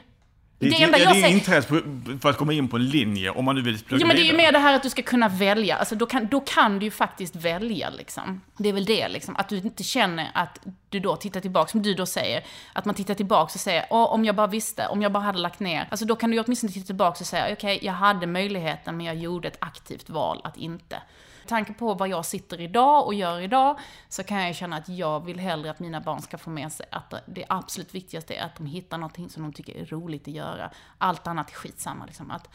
Det, 0.60 0.70
det, 0.70 0.84
enda 0.84 0.98
jag 0.98 1.14
det 1.14 1.22
är 1.22 1.30
intresse 1.30 1.82
för 2.22 2.30
att 2.30 2.38
komma 2.38 2.54
in 2.54 2.68
på 2.68 2.76
en 2.76 2.86
linje, 2.86 3.30
om 3.30 3.46
man 3.46 3.56
nu 3.56 3.62
vill 3.62 3.84
plugga 3.84 4.02
Ja, 4.02 4.08
men 4.08 4.16
det 4.16 4.22
är 4.22 4.32
ju 4.32 4.38
mer 4.38 4.52
det 4.52 4.60
här 4.60 4.76
att 4.76 4.84
du 4.84 4.90
ska 4.90 5.02
kunna 5.02 5.28
välja. 5.30 5.76
Alltså, 5.76 5.96
då, 5.96 6.06
kan, 6.06 6.28
då 6.28 6.40
kan 6.40 6.80
du 6.80 6.86
ju 6.86 6.92
faktiskt 6.92 7.36
välja, 7.36 7.90
liksom. 7.90 8.42
Det 8.58 8.70
är 8.70 8.74
väl 8.74 8.86
det, 8.86 9.08
liksom. 9.08 9.36
Att 9.36 9.50
du 9.50 9.58
inte 9.58 9.84
känner 9.84 10.32
att 10.34 10.60
du 10.90 11.00
då 11.00 11.16
tittar 11.16 11.40
tillbaka, 11.40 11.72
som 11.72 11.82
du 11.82 11.94
då 11.94 12.06
säger, 12.06 12.44
att 12.74 12.86
man 12.86 12.96
tittar 12.96 13.14
tillbaka 13.14 13.54
och 13.54 13.60
säger, 13.60 13.86
Åh, 13.90 14.14
om 14.14 14.26
jag 14.26 14.36
bara 14.36 14.48
visste, 14.48 14.88
om 14.88 15.02
jag 15.02 15.12
bara 15.12 15.24
hade 15.24 15.40
lagt 15.40 15.60
ner. 15.60 15.88
Alltså 15.90 16.06
då 16.06 16.16
kan 16.16 16.30
du 16.30 16.36
ju 16.36 16.44
åtminstone 16.44 16.74
titta 16.74 16.86
tillbaka 16.86 17.18
och 17.20 17.26
säga, 17.26 17.44
okej, 17.44 17.54
okay, 17.54 17.80
jag 17.88 17.94
hade 17.94 18.28
möjligheten, 18.28 18.98
men 18.98 19.06
jag 19.06 19.16
gjorde 19.16 19.48
ett 19.48 19.58
aktivt 19.60 20.10
val 20.10 20.42
att 20.44 20.58
inte. 20.58 21.02
Med 21.44 21.50
tanke 21.50 21.74
på 21.74 21.94
vad 21.94 22.10
jag 22.10 22.26
sitter 22.26 22.62
idag 22.62 23.06
och 23.06 23.14
gör 23.14 23.42
idag, 23.42 23.80
så 24.10 24.24
kan 24.24 24.42
jag 24.42 24.56
känna 24.56 24.76
att 24.76 24.90
jag 24.90 25.26
vill 25.26 25.40
hellre 25.40 25.72
att 25.72 25.80
mina 25.80 26.02
barn 26.02 26.22
ska 26.22 26.38
få 26.38 26.50
med 26.50 26.72
sig 26.72 26.86
att 26.92 27.14
det 27.26 27.46
absolut 27.50 27.96
viktigaste 27.96 28.34
är 28.34 28.46
att 28.46 28.56
de 28.56 28.66
hittar 28.66 28.98
någonting 28.98 29.30
som 29.30 29.44
de 29.44 29.54
tycker 29.54 29.76
är 29.76 29.86
roligt 29.86 30.28
att 30.28 30.34
göra. 30.34 30.72
Allt 30.98 31.28
annat 31.28 31.50
är 31.50 31.54
skitsamma 31.54 32.06
liksom. 32.06 32.32
Att, 32.32 32.50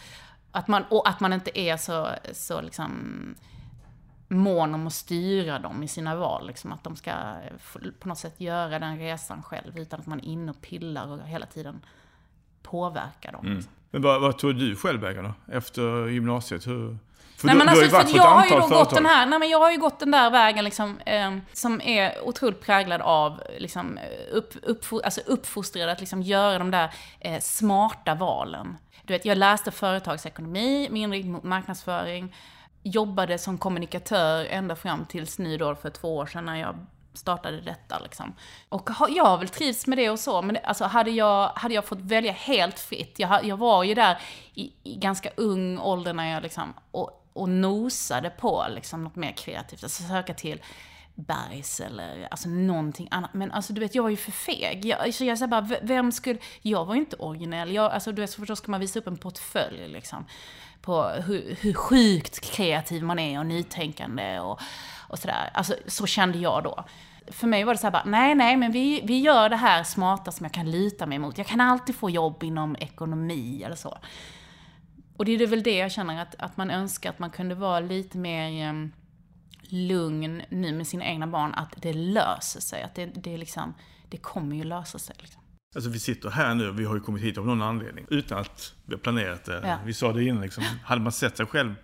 att 0.50 0.68
man, 0.68 0.84
och 0.90 1.08
att 1.08 1.20
man 1.20 1.32
inte 1.32 1.60
är 1.60 1.76
så, 1.76 2.08
så 2.32 2.60
liksom 2.60 3.34
mån 4.28 4.74
om 4.74 4.86
att 4.86 4.92
styra 4.92 5.58
dem 5.58 5.82
i 5.82 5.88
sina 5.88 6.16
val. 6.16 6.46
Liksom, 6.46 6.72
att 6.72 6.84
de 6.84 6.96
ska 6.96 7.12
på 7.98 8.08
något 8.08 8.18
sätt 8.18 8.40
göra 8.40 8.78
den 8.78 8.98
resan 8.98 9.42
själv 9.42 9.78
utan 9.78 10.00
att 10.00 10.06
man 10.06 10.20
är 10.20 10.24
inne 10.24 10.50
och 10.50 10.60
pillar 10.60 11.06
och 11.06 11.28
hela 11.28 11.46
tiden 11.46 11.80
påverkar 12.62 13.32
dem. 13.32 13.46
Mm. 13.46 13.62
Men 13.90 14.02
vad, 14.02 14.20
vad 14.20 14.38
tog 14.38 14.58
du 14.58 14.76
själv 14.76 15.00
vägen 15.00 15.24
då? 15.24 15.32
Efter 15.52 16.06
gymnasiet? 16.06 16.66
Hur, 16.66 16.98
för 17.36 17.46
nej, 17.46 17.54
du, 17.54 17.58
men 17.58 17.68
alltså, 17.68 17.84
du 17.84 17.90
har 17.90 18.04
ju 18.04 18.20
alltså, 18.20 18.26
varit 18.26 18.50
på 18.50 18.50
ett 18.50 18.52
antal 18.52 18.60
har 18.60 18.68
ju 18.68 18.84
gått 18.84 18.94
den 18.94 19.06
här, 19.06 19.26
nej, 19.26 19.38
men 19.38 19.48
Jag 19.48 19.58
har 19.58 19.70
ju 19.70 19.78
gått 19.78 20.00
den 20.00 20.10
där 20.10 20.30
vägen 20.30 20.64
liksom, 20.64 20.98
eh, 21.06 21.36
som 21.52 21.80
är 21.80 22.28
otroligt 22.28 22.60
präglad 22.60 23.00
av 23.00 23.42
liksom, 23.58 23.98
upp, 24.32 24.54
upp, 24.62 24.84
alltså 25.04 25.20
uppfostrad 25.26 25.88
att 25.88 26.00
liksom, 26.00 26.22
göra 26.22 26.58
de 26.58 26.70
där 26.70 26.94
eh, 27.20 27.40
smarta 27.40 28.14
valen. 28.14 28.76
Du 29.02 29.12
vet, 29.12 29.24
jag 29.24 29.38
läste 29.38 29.70
företagsekonomi 29.70 30.88
med 30.90 31.02
inriktning 31.02 31.32
mot 31.32 31.42
marknadsföring. 31.42 32.34
Jobbade 32.82 33.38
som 33.38 33.58
kommunikatör 33.58 34.44
ända 34.44 34.76
fram 34.76 35.04
tills 35.04 35.38
nu 35.38 35.56
då 35.56 35.74
för 35.74 35.90
två 35.90 36.16
år 36.16 36.26
sedan 36.26 36.44
när 36.44 36.56
jag 36.56 36.76
startade 37.18 37.60
detta 37.60 37.98
liksom. 37.98 38.34
Och 38.68 38.90
jag 39.08 39.24
har 39.24 39.38
väl 39.38 39.48
trivts 39.48 39.86
med 39.86 39.98
det 39.98 40.10
och 40.10 40.18
så, 40.18 40.42
men 40.42 40.58
alltså 40.64 40.84
hade 40.84 41.10
jag, 41.10 41.48
hade 41.48 41.74
jag 41.74 41.84
fått 41.84 42.00
välja 42.00 42.32
helt 42.32 42.78
fritt, 42.78 43.18
jag, 43.18 43.44
jag 43.44 43.56
var 43.56 43.84
ju 43.84 43.94
där 43.94 44.18
i, 44.54 44.72
i 44.82 44.94
ganska 44.96 45.30
ung 45.36 45.78
ålder 45.78 46.12
när 46.12 46.32
jag 46.32 46.42
liksom, 46.42 46.74
och, 46.90 47.17
och 47.40 47.48
nosade 47.48 48.30
på 48.30 48.66
liksom 48.70 49.04
något 49.04 49.16
mer 49.16 49.32
kreativt, 49.32 49.82
alltså 49.82 50.02
söka 50.02 50.34
till 50.34 50.62
Bergs 51.14 51.80
eller 51.80 52.28
alltså 52.30 52.48
någonting 52.48 53.08
annat. 53.10 53.34
Men 53.34 53.52
alltså 53.52 53.72
du 53.72 53.80
vet, 53.80 53.94
jag 53.94 54.02
var 54.02 54.10
ju 54.10 54.16
för 54.16 54.32
feg. 54.32 54.84
Jag, 54.84 55.14
så 55.14 55.24
jag 55.24 55.38
sa 55.38 55.46
bara, 55.46 55.68
vem 55.82 56.12
skulle... 56.12 56.38
Jag 56.62 56.84
var 56.84 56.94
ju 56.94 57.00
inte 57.00 57.16
originell. 57.16 57.72
Jag, 57.72 57.92
alltså 57.92 58.12
du 58.12 58.20
vet, 58.20 58.30
så 58.30 58.56
ska 58.56 58.70
man 58.70 58.80
visa 58.80 58.98
upp 58.98 59.06
en 59.06 59.16
portfölj 59.16 59.88
liksom. 59.88 60.26
På 60.80 61.02
hur, 61.02 61.56
hur 61.60 61.74
sjukt 61.74 62.40
kreativ 62.40 63.02
man 63.02 63.18
är 63.18 63.38
och 63.38 63.46
nytänkande 63.46 64.40
och, 64.40 64.60
och 65.08 65.18
sådär. 65.18 65.50
Alltså 65.54 65.74
så 65.86 66.06
kände 66.06 66.38
jag 66.38 66.64
då. 66.64 66.84
För 67.26 67.46
mig 67.46 67.64
var 67.64 67.74
det 67.74 67.78
så 67.78 67.86
här 67.86 67.92
bara, 67.92 68.04
nej, 68.06 68.34
nej, 68.34 68.56
men 68.56 68.72
vi, 68.72 69.00
vi 69.04 69.20
gör 69.20 69.48
det 69.48 69.56
här 69.56 69.84
smarta 69.84 70.32
som 70.32 70.44
jag 70.44 70.52
kan 70.52 70.70
luta 70.70 71.06
mig 71.06 71.18
mot. 71.18 71.38
Jag 71.38 71.46
kan 71.46 71.60
alltid 71.60 71.96
få 71.96 72.10
jobb 72.10 72.42
inom 72.42 72.76
ekonomi 72.76 73.62
eller 73.62 73.76
så. 73.76 73.98
Och 75.18 75.24
det 75.24 75.32
är 75.32 75.46
väl 75.46 75.62
det 75.62 75.76
jag 75.76 75.92
känner 75.92 76.22
att, 76.22 76.34
att 76.38 76.56
man 76.56 76.70
önskar 76.70 77.10
att 77.10 77.18
man 77.18 77.30
kunde 77.30 77.54
vara 77.54 77.80
lite 77.80 78.18
mer 78.18 78.68
em, 78.68 78.92
lugn 79.62 80.42
nu 80.48 80.72
med 80.72 80.86
sina 80.86 81.04
egna 81.04 81.26
barn, 81.26 81.54
att 81.54 81.74
det 81.76 81.92
löser 81.92 82.60
sig. 82.60 82.82
Att 82.82 82.94
det, 82.94 83.06
det, 83.06 83.34
är 83.34 83.38
liksom, 83.38 83.74
det 84.08 84.16
kommer 84.16 84.56
ju 84.56 84.64
lösa 84.64 84.98
sig. 84.98 85.16
Liksom. 85.18 85.42
Alltså 85.74 85.90
vi 85.90 85.98
sitter 85.98 86.30
här 86.30 86.54
nu 86.54 86.70
vi 86.72 86.84
har 86.84 86.94
ju 86.94 87.00
kommit 87.00 87.22
hit 87.22 87.38
av 87.38 87.46
någon 87.46 87.62
anledning. 87.62 88.06
Utan 88.10 88.38
att 88.38 88.74
vi 88.84 88.94
har 88.94 89.00
planerat 89.00 89.44
det. 89.44 89.62
Ja. 89.64 89.78
Vi 89.84 89.94
sa 89.94 90.12
det 90.12 90.24
innan 90.24 90.42
liksom. 90.42 90.64
Hade 90.84 91.00
man 91.00 91.12
sett 91.12 91.36
sig 91.36 91.46
själv 91.46 91.74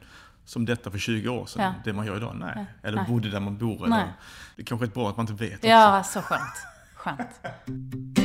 som 0.45 0.65
detta 0.65 0.91
för 0.91 0.99
20 0.99 1.29
år 1.29 1.47
sedan, 1.47 1.63
Ja. 1.63 1.75
det 1.85 1.93
man 1.93 2.07
gör 2.07 2.17
idag? 2.17 2.37
Nej. 2.37 2.67
Eller 2.83 2.97
Nej. 2.97 3.07
bodde 3.09 3.31
där 3.31 3.41
man 3.41 3.59
bor. 3.59 3.87
Eller, 3.87 4.13
det 4.57 4.63
är 4.63 4.67
kanske 4.67 4.87
är 4.87 4.91
bra 4.91 5.09
att 5.11 5.17
man 5.17 5.29
inte 5.29 5.45
vet 5.45 5.55
också. 5.55 5.67
Ja, 5.67 6.03
så 6.03 6.21
skönt. 6.21 6.67
Skönt. 6.95 8.24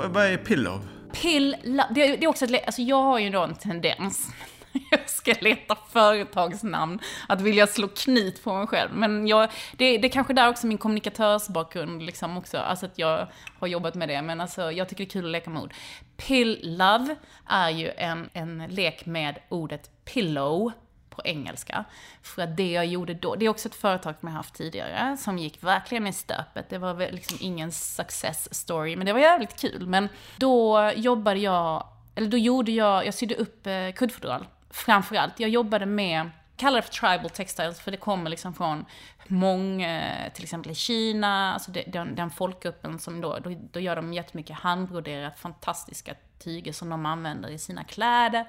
Vad, 0.00 0.10
vad 0.10 0.26
är 0.26 0.36
pillow? 0.36 0.80
Pill, 1.12 1.56
det, 1.64 2.16
det 2.16 2.24
är 2.24 2.28
också 2.28 2.44
ett, 2.44 2.66
alltså 2.66 2.82
jag 2.82 3.02
har 3.02 3.18
ju 3.18 3.30
då 3.30 3.42
en 3.42 3.54
tendens, 3.54 4.28
jag 4.90 5.10
ska 5.10 5.34
leta 5.40 5.76
företagsnamn, 5.92 6.98
att 7.28 7.40
vilja 7.40 7.66
slå 7.66 7.88
knut 7.88 8.44
på 8.44 8.54
mig 8.54 8.66
själv. 8.66 8.90
Men 8.94 9.26
jag, 9.26 9.50
det, 9.72 9.98
det 9.98 10.08
är 10.08 10.12
kanske 10.12 10.32
där 10.32 10.48
också 10.48 10.66
min 10.66 10.78
kommunikatörsbakgrund 10.78 12.02
liksom 12.02 12.38
också, 12.38 12.58
alltså 12.58 12.86
att 12.86 12.98
jag 12.98 13.26
har 13.58 13.66
jobbat 13.66 13.94
med 13.94 14.08
det. 14.08 14.22
Men 14.22 14.40
alltså 14.40 14.72
jag 14.72 14.88
tycker 14.88 15.04
det 15.04 15.08
är 15.08 15.12
kul 15.12 15.24
att 15.24 15.30
leka 15.30 15.50
med 15.50 15.62
ord. 15.62 15.74
Pill 16.16 16.58
Love 16.62 17.16
är 17.46 17.70
ju 17.70 17.90
en, 17.96 18.30
en 18.32 18.66
lek 18.68 19.06
med 19.06 19.38
ordet 19.48 20.04
pillow 20.04 20.72
på 21.20 21.28
engelska. 21.28 21.84
För 22.22 22.42
att 22.42 22.56
det 22.56 22.70
jag 22.70 22.86
gjorde 22.86 23.14
då, 23.14 23.34
det 23.34 23.44
är 23.44 23.48
också 23.48 23.68
ett 23.68 23.74
företag 23.74 24.14
som 24.20 24.28
jag 24.28 24.36
haft 24.36 24.54
tidigare, 24.54 25.16
som 25.16 25.38
gick 25.38 25.62
verkligen 25.62 26.06
i 26.06 26.12
stöpet. 26.12 26.68
Det 26.68 26.78
var 26.78 26.94
väl 26.94 27.14
liksom 27.14 27.38
ingen 27.40 27.72
success 27.72 28.54
story, 28.54 28.96
men 28.96 29.06
det 29.06 29.12
var 29.12 29.20
jävligt 29.20 29.60
kul. 29.60 29.86
Men 29.86 30.08
då 30.36 30.90
jobbade 30.96 31.40
jag, 31.40 31.86
eller 32.14 32.28
då 32.28 32.36
gjorde 32.36 32.72
jag, 32.72 33.06
jag 33.06 33.14
sydde 33.14 33.34
upp 33.34 33.66
eh, 33.66 33.92
kuddfodral. 33.94 34.46
Framförallt, 34.70 35.40
jag 35.40 35.50
jobbade 35.50 35.86
med, 35.86 36.30
kallar 36.56 36.76
det 36.76 36.82
för 36.82 36.92
tribal 36.92 37.30
textiles, 37.30 37.80
för 37.80 37.90
det 37.90 37.96
kommer 37.96 38.30
liksom 38.30 38.54
från 38.54 38.84
Hmong, 39.28 39.82
eh, 39.82 40.32
till 40.32 40.42
exempel 40.42 40.72
i 40.72 40.74
Kina, 40.74 41.52
alltså 41.52 41.70
den, 41.70 42.14
den 42.14 42.30
folkgruppen 42.30 42.98
som 42.98 43.20
då, 43.20 43.38
då, 43.38 43.50
då 43.72 43.80
gör 43.80 43.96
de 43.96 44.12
jättemycket 44.12 44.56
handbroderat, 44.56 45.38
fantastiska 45.38 46.14
tyger 46.38 46.72
som 46.72 46.88
de 46.88 47.06
använder 47.06 47.48
i 47.48 47.58
sina 47.58 47.84
kläder. 47.84 48.46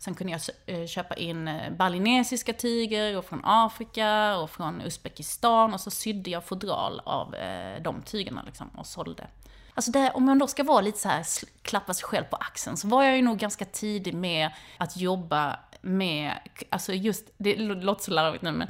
Sen 0.00 0.14
kunde 0.14 0.32
jag 0.32 0.40
eh, 0.66 0.86
köpa 0.86 1.14
in 1.14 1.48
eh, 1.48 1.72
balinesiska 1.72 2.52
tyger 2.52 3.18
och 3.18 3.24
från 3.24 3.40
Afrika 3.44 4.36
och 4.36 4.50
från 4.50 4.80
Uzbekistan 4.80 5.74
och 5.74 5.80
så 5.80 5.90
sydde 5.90 6.30
jag 6.30 6.44
fodral 6.44 7.00
av 7.04 7.34
eh, 7.34 7.82
de 7.82 8.02
tygerna 8.02 8.42
liksom 8.46 8.68
och 8.68 8.86
sålde. 8.86 9.26
Alltså 9.74 9.90
det, 9.90 10.10
om 10.10 10.24
man 10.24 10.38
då 10.38 10.46
ska 10.46 10.64
vara 10.64 10.80
lite 10.80 10.98
så 10.98 11.08
här 11.08 11.24
klappa 11.62 11.94
sig 11.94 12.04
själv 12.04 12.24
på 12.24 12.36
axeln 12.36 12.76
så 12.76 12.88
var 12.88 13.04
jag 13.04 13.16
ju 13.16 13.22
nog 13.22 13.38
ganska 13.38 13.64
tidig 13.64 14.14
med 14.14 14.50
att 14.78 14.96
jobba 14.96 15.58
med, 15.80 16.32
alltså 16.70 16.92
just, 16.92 17.30
det 17.36 17.56
låter 17.56 18.04
så 18.04 18.10
larvigt 18.10 18.42
nu 18.42 18.52
men 18.52 18.68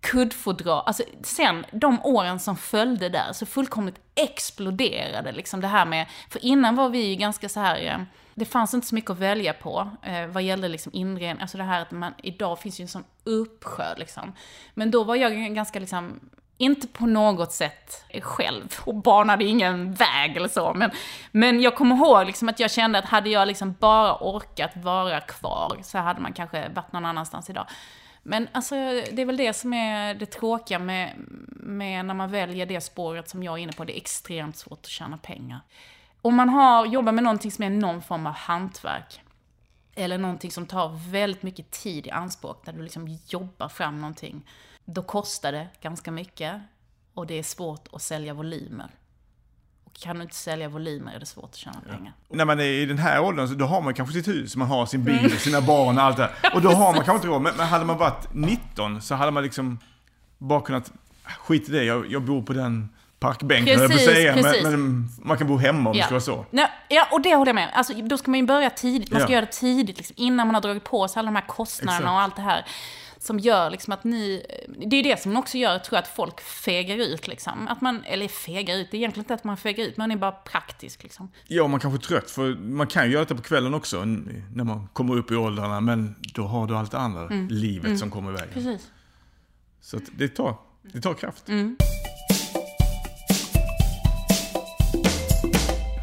kuddfodral, 0.00 0.82
alltså 0.86 1.02
sen 1.22 1.66
de 1.72 2.00
åren 2.02 2.40
som 2.40 2.56
följde 2.56 3.08
där 3.08 3.32
så 3.32 3.46
fullkomligt 3.46 4.00
exploderade 4.14 5.32
liksom 5.32 5.60
det 5.60 5.68
här 5.68 5.86
med, 5.86 6.06
för 6.30 6.44
innan 6.44 6.76
var 6.76 6.88
vi 6.88 7.06
ju 7.06 7.14
ganska 7.14 7.48
så 7.48 7.60
här, 7.60 8.06
det 8.38 8.44
fanns 8.44 8.74
inte 8.74 8.86
så 8.86 8.94
mycket 8.94 9.10
att 9.10 9.18
välja 9.18 9.52
på 9.52 9.90
eh, 10.02 10.26
vad 10.26 10.42
gällde 10.42 10.68
liksom 10.68 10.92
inredning, 10.94 11.42
alltså 11.42 11.58
det 11.58 11.64
här 11.64 11.82
att 11.82 11.90
man, 11.90 12.14
idag 12.22 12.58
finns 12.58 12.80
ju 12.80 12.82
en 12.82 12.88
sån 12.88 13.04
uppsjö 13.24 13.94
liksom. 13.96 14.32
Men 14.74 14.90
då 14.90 15.04
var 15.04 15.16
jag 15.16 15.54
ganska 15.54 15.80
liksom, 15.80 16.20
inte 16.56 16.88
på 16.88 17.06
något 17.06 17.52
sätt 17.52 18.04
själv 18.22 18.74
och 18.84 18.94
banade 18.94 19.44
ingen 19.44 19.94
väg 19.94 20.36
eller 20.36 20.48
så. 20.48 20.74
Men, 20.74 20.90
men 21.32 21.60
jag 21.60 21.76
kommer 21.76 21.96
ihåg 21.96 22.26
liksom 22.26 22.48
att 22.48 22.60
jag 22.60 22.70
kände 22.70 22.98
att 22.98 23.04
hade 23.04 23.30
jag 23.30 23.48
liksom 23.48 23.74
bara 23.80 24.16
orkat 24.20 24.76
vara 24.76 25.20
kvar 25.20 25.78
så 25.82 25.98
hade 25.98 26.20
man 26.20 26.32
kanske 26.32 26.68
varit 26.68 26.92
någon 26.92 27.04
annanstans 27.04 27.50
idag. 27.50 27.66
Men 28.22 28.48
alltså, 28.52 28.74
det 29.12 29.22
är 29.22 29.26
väl 29.26 29.36
det 29.36 29.52
som 29.52 29.72
är 29.72 30.14
det 30.14 30.26
tråkiga 30.26 30.78
med, 30.78 31.12
med 31.50 32.04
när 32.04 32.14
man 32.14 32.30
väljer 32.30 32.66
det 32.66 32.80
spåret 32.80 33.28
som 33.28 33.42
jag 33.42 33.54
är 33.54 33.62
inne 33.62 33.72
på. 33.72 33.84
Det 33.84 33.96
är 33.96 34.00
extremt 34.00 34.56
svårt 34.56 34.78
att 34.78 34.86
tjäna 34.86 35.18
pengar. 35.18 35.60
Om 36.22 36.34
man 36.34 36.48
har, 36.48 36.86
jobbar 36.86 37.12
med 37.12 37.24
någonting 37.24 37.50
som 37.50 37.64
är 37.64 37.70
någon 37.70 38.02
form 38.02 38.26
av 38.26 38.32
hantverk, 38.32 39.20
eller 39.94 40.18
någonting 40.18 40.50
som 40.50 40.66
tar 40.66 41.10
väldigt 41.10 41.42
mycket 41.42 41.70
tid 41.70 42.06
i 42.06 42.10
anspråk, 42.10 42.66
där 42.66 42.72
du 42.72 42.82
liksom 42.82 43.18
jobbar 43.28 43.68
fram 43.68 44.00
någonting, 44.00 44.46
då 44.84 45.02
kostar 45.02 45.52
det 45.52 45.68
ganska 45.80 46.10
mycket 46.10 46.60
och 47.14 47.26
det 47.26 47.38
är 47.38 47.42
svårt 47.42 47.88
att 47.92 48.02
sälja 48.02 48.34
volymer. 48.34 48.90
Och 49.84 49.92
kan 49.92 50.16
du 50.16 50.22
inte 50.22 50.34
sälja 50.34 50.68
volymer 50.68 51.14
är 51.14 51.20
det 51.20 51.26
svårt 51.26 51.44
att 51.44 51.56
tjäna 51.56 51.80
pengar. 51.80 52.12
När 52.28 52.44
man 52.44 52.60
är 52.60 52.64
i 52.64 52.86
den 52.86 52.98
här 52.98 53.20
åldern 53.20 53.48
så 53.48 53.54
då 53.54 53.64
har 53.66 53.82
man 53.82 53.94
kanske 53.94 54.12
sitt 54.12 54.28
hus, 54.28 54.56
man 54.56 54.68
har 54.68 54.86
sin 54.86 55.04
bil, 55.04 55.38
sina 55.38 55.60
barn 55.60 55.98
och 55.98 56.04
allt 56.04 56.16
det. 56.16 56.30
Och 56.54 56.62
då 56.62 56.70
har 56.70 56.94
man 56.94 57.04
kanske 57.04 57.14
inte 57.14 57.26
råd. 57.28 57.42
Men, 57.42 57.56
men 57.56 57.66
hade 57.66 57.84
man 57.84 57.98
varit 57.98 58.34
19 58.34 59.02
så 59.02 59.14
hade 59.14 59.30
man 59.30 59.42
liksom 59.42 59.78
bara 60.38 60.60
kunnat, 60.60 60.92
skit 61.24 61.68
i 61.68 61.72
det, 61.72 61.84
jag, 61.84 62.10
jag 62.10 62.22
bor 62.22 62.42
på 62.42 62.52
den 62.52 62.88
parkbänken 63.26 63.78
höll 63.78 63.82
jag 63.82 63.90
Precis, 63.90 64.06
säga. 64.14 64.34
precis. 64.34 64.62
Men, 64.62 64.72
men 64.72 65.08
man 65.22 65.38
kan 65.38 65.46
bo 65.46 65.56
hemma 65.56 65.90
om 65.90 65.96
det 65.96 66.02
ska 66.02 66.10
vara 66.14 66.20
så. 66.20 66.46
Nej, 66.50 66.68
ja, 66.88 67.08
och 67.12 67.20
det 67.20 67.34
håller 67.34 67.48
jag 67.48 67.54
med 67.54 67.70
Alltså, 67.74 67.92
Då 67.94 68.18
ska 68.18 68.30
man 68.30 68.40
ju 68.40 68.46
börja 68.46 68.70
tidigt. 68.70 69.10
Man 69.10 69.20
ska 69.20 69.30
Ja. 69.30 69.34
göra 69.34 69.46
det 69.46 69.52
tidigt, 69.52 69.96
liksom, 69.96 70.14
innan 70.18 70.46
man 70.46 70.54
har 70.54 70.62
dragit 70.62 70.84
på 70.84 71.08
sig 71.08 71.20
alla 71.20 71.26
de 71.26 71.36
här 71.36 71.46
kostnaderna 71.46 71.96
Exakt. 71.98 72.12
och 72.12 72.20
allt 72.20 72.36
det 72.36 72.42
här. 72.42 72.66
Som 73.18 73.38
gör 73.38 73.70
liksom 73.70 73.92
att 73.92 74.04
ni... 74.04 74.46
Det 74.86 74.96
är 74.96 75.02
det 75.02 75.20
som 75.22 75.36
också 75.36 75.58
gör, 75.58 75.78
tror 75.78 75.96
jag, 75.96 76.02
att 76.02 76.08
folk 76.08 76.40
fegar 76.40 76.96
ut. 76.96 77.28
Liksom. 77.28 77.68
Att 77.68 77.80
man, 77.80 78.04
eller 78.04 78.28
fegar 78.28 78.76
ut, 78.76 78.90
det 78.90 78.96
är 78.96 78.98
egentligen 78.98 79.24
inte 79.24 79.34
att 79.34 79.44
man 79.44 79.56
fegar 79.56 79.84
ut, 79.84 79.96
man 79.96 80.10
är 80.10 80.16
bara 80.16 80.32
praktisk. 80.32 81.02
Liksom. 81.02 81.28
Ja, 81.46 81.66
man 81.66 81.80
kanske 81.80 81.96
är 81.98 82.08
trött, 82.08 82.30
för 82.30 82.54
man 82.54 82.86
kan 82.86 83.06
ju 83.06 83.12
göra 83.12 83.24
det 83.24 83.34
på 83.34 83.42
kvällen 83.42 83.74
också 83.74 84.04
när 84.04 84.64
man 84.64 84.88
kommer 84.92 85.16
upp 85.16 85.30
i 85.30 85.36
åldrarna, 85.36 85.80
men 85.80 86.14
då 86.34 86.42
har 86.42 86.66
du 86.66 86.76
allt 86.76 86.90
det 86.90 86.98
andra 86.98 87.28
livet 87.50 87.98
som 87.98 88.10
kommer 88.10 88.30
i 88.30 88.34
vägen. 88.34 88.48
Precis. 88.54 88.90
Så 89.80 89.98
det, 90.12 90.28
tar, 90.28 90.56
det 90.82 91.00
tar 91.00 91.14
kraft. 91.14 91.48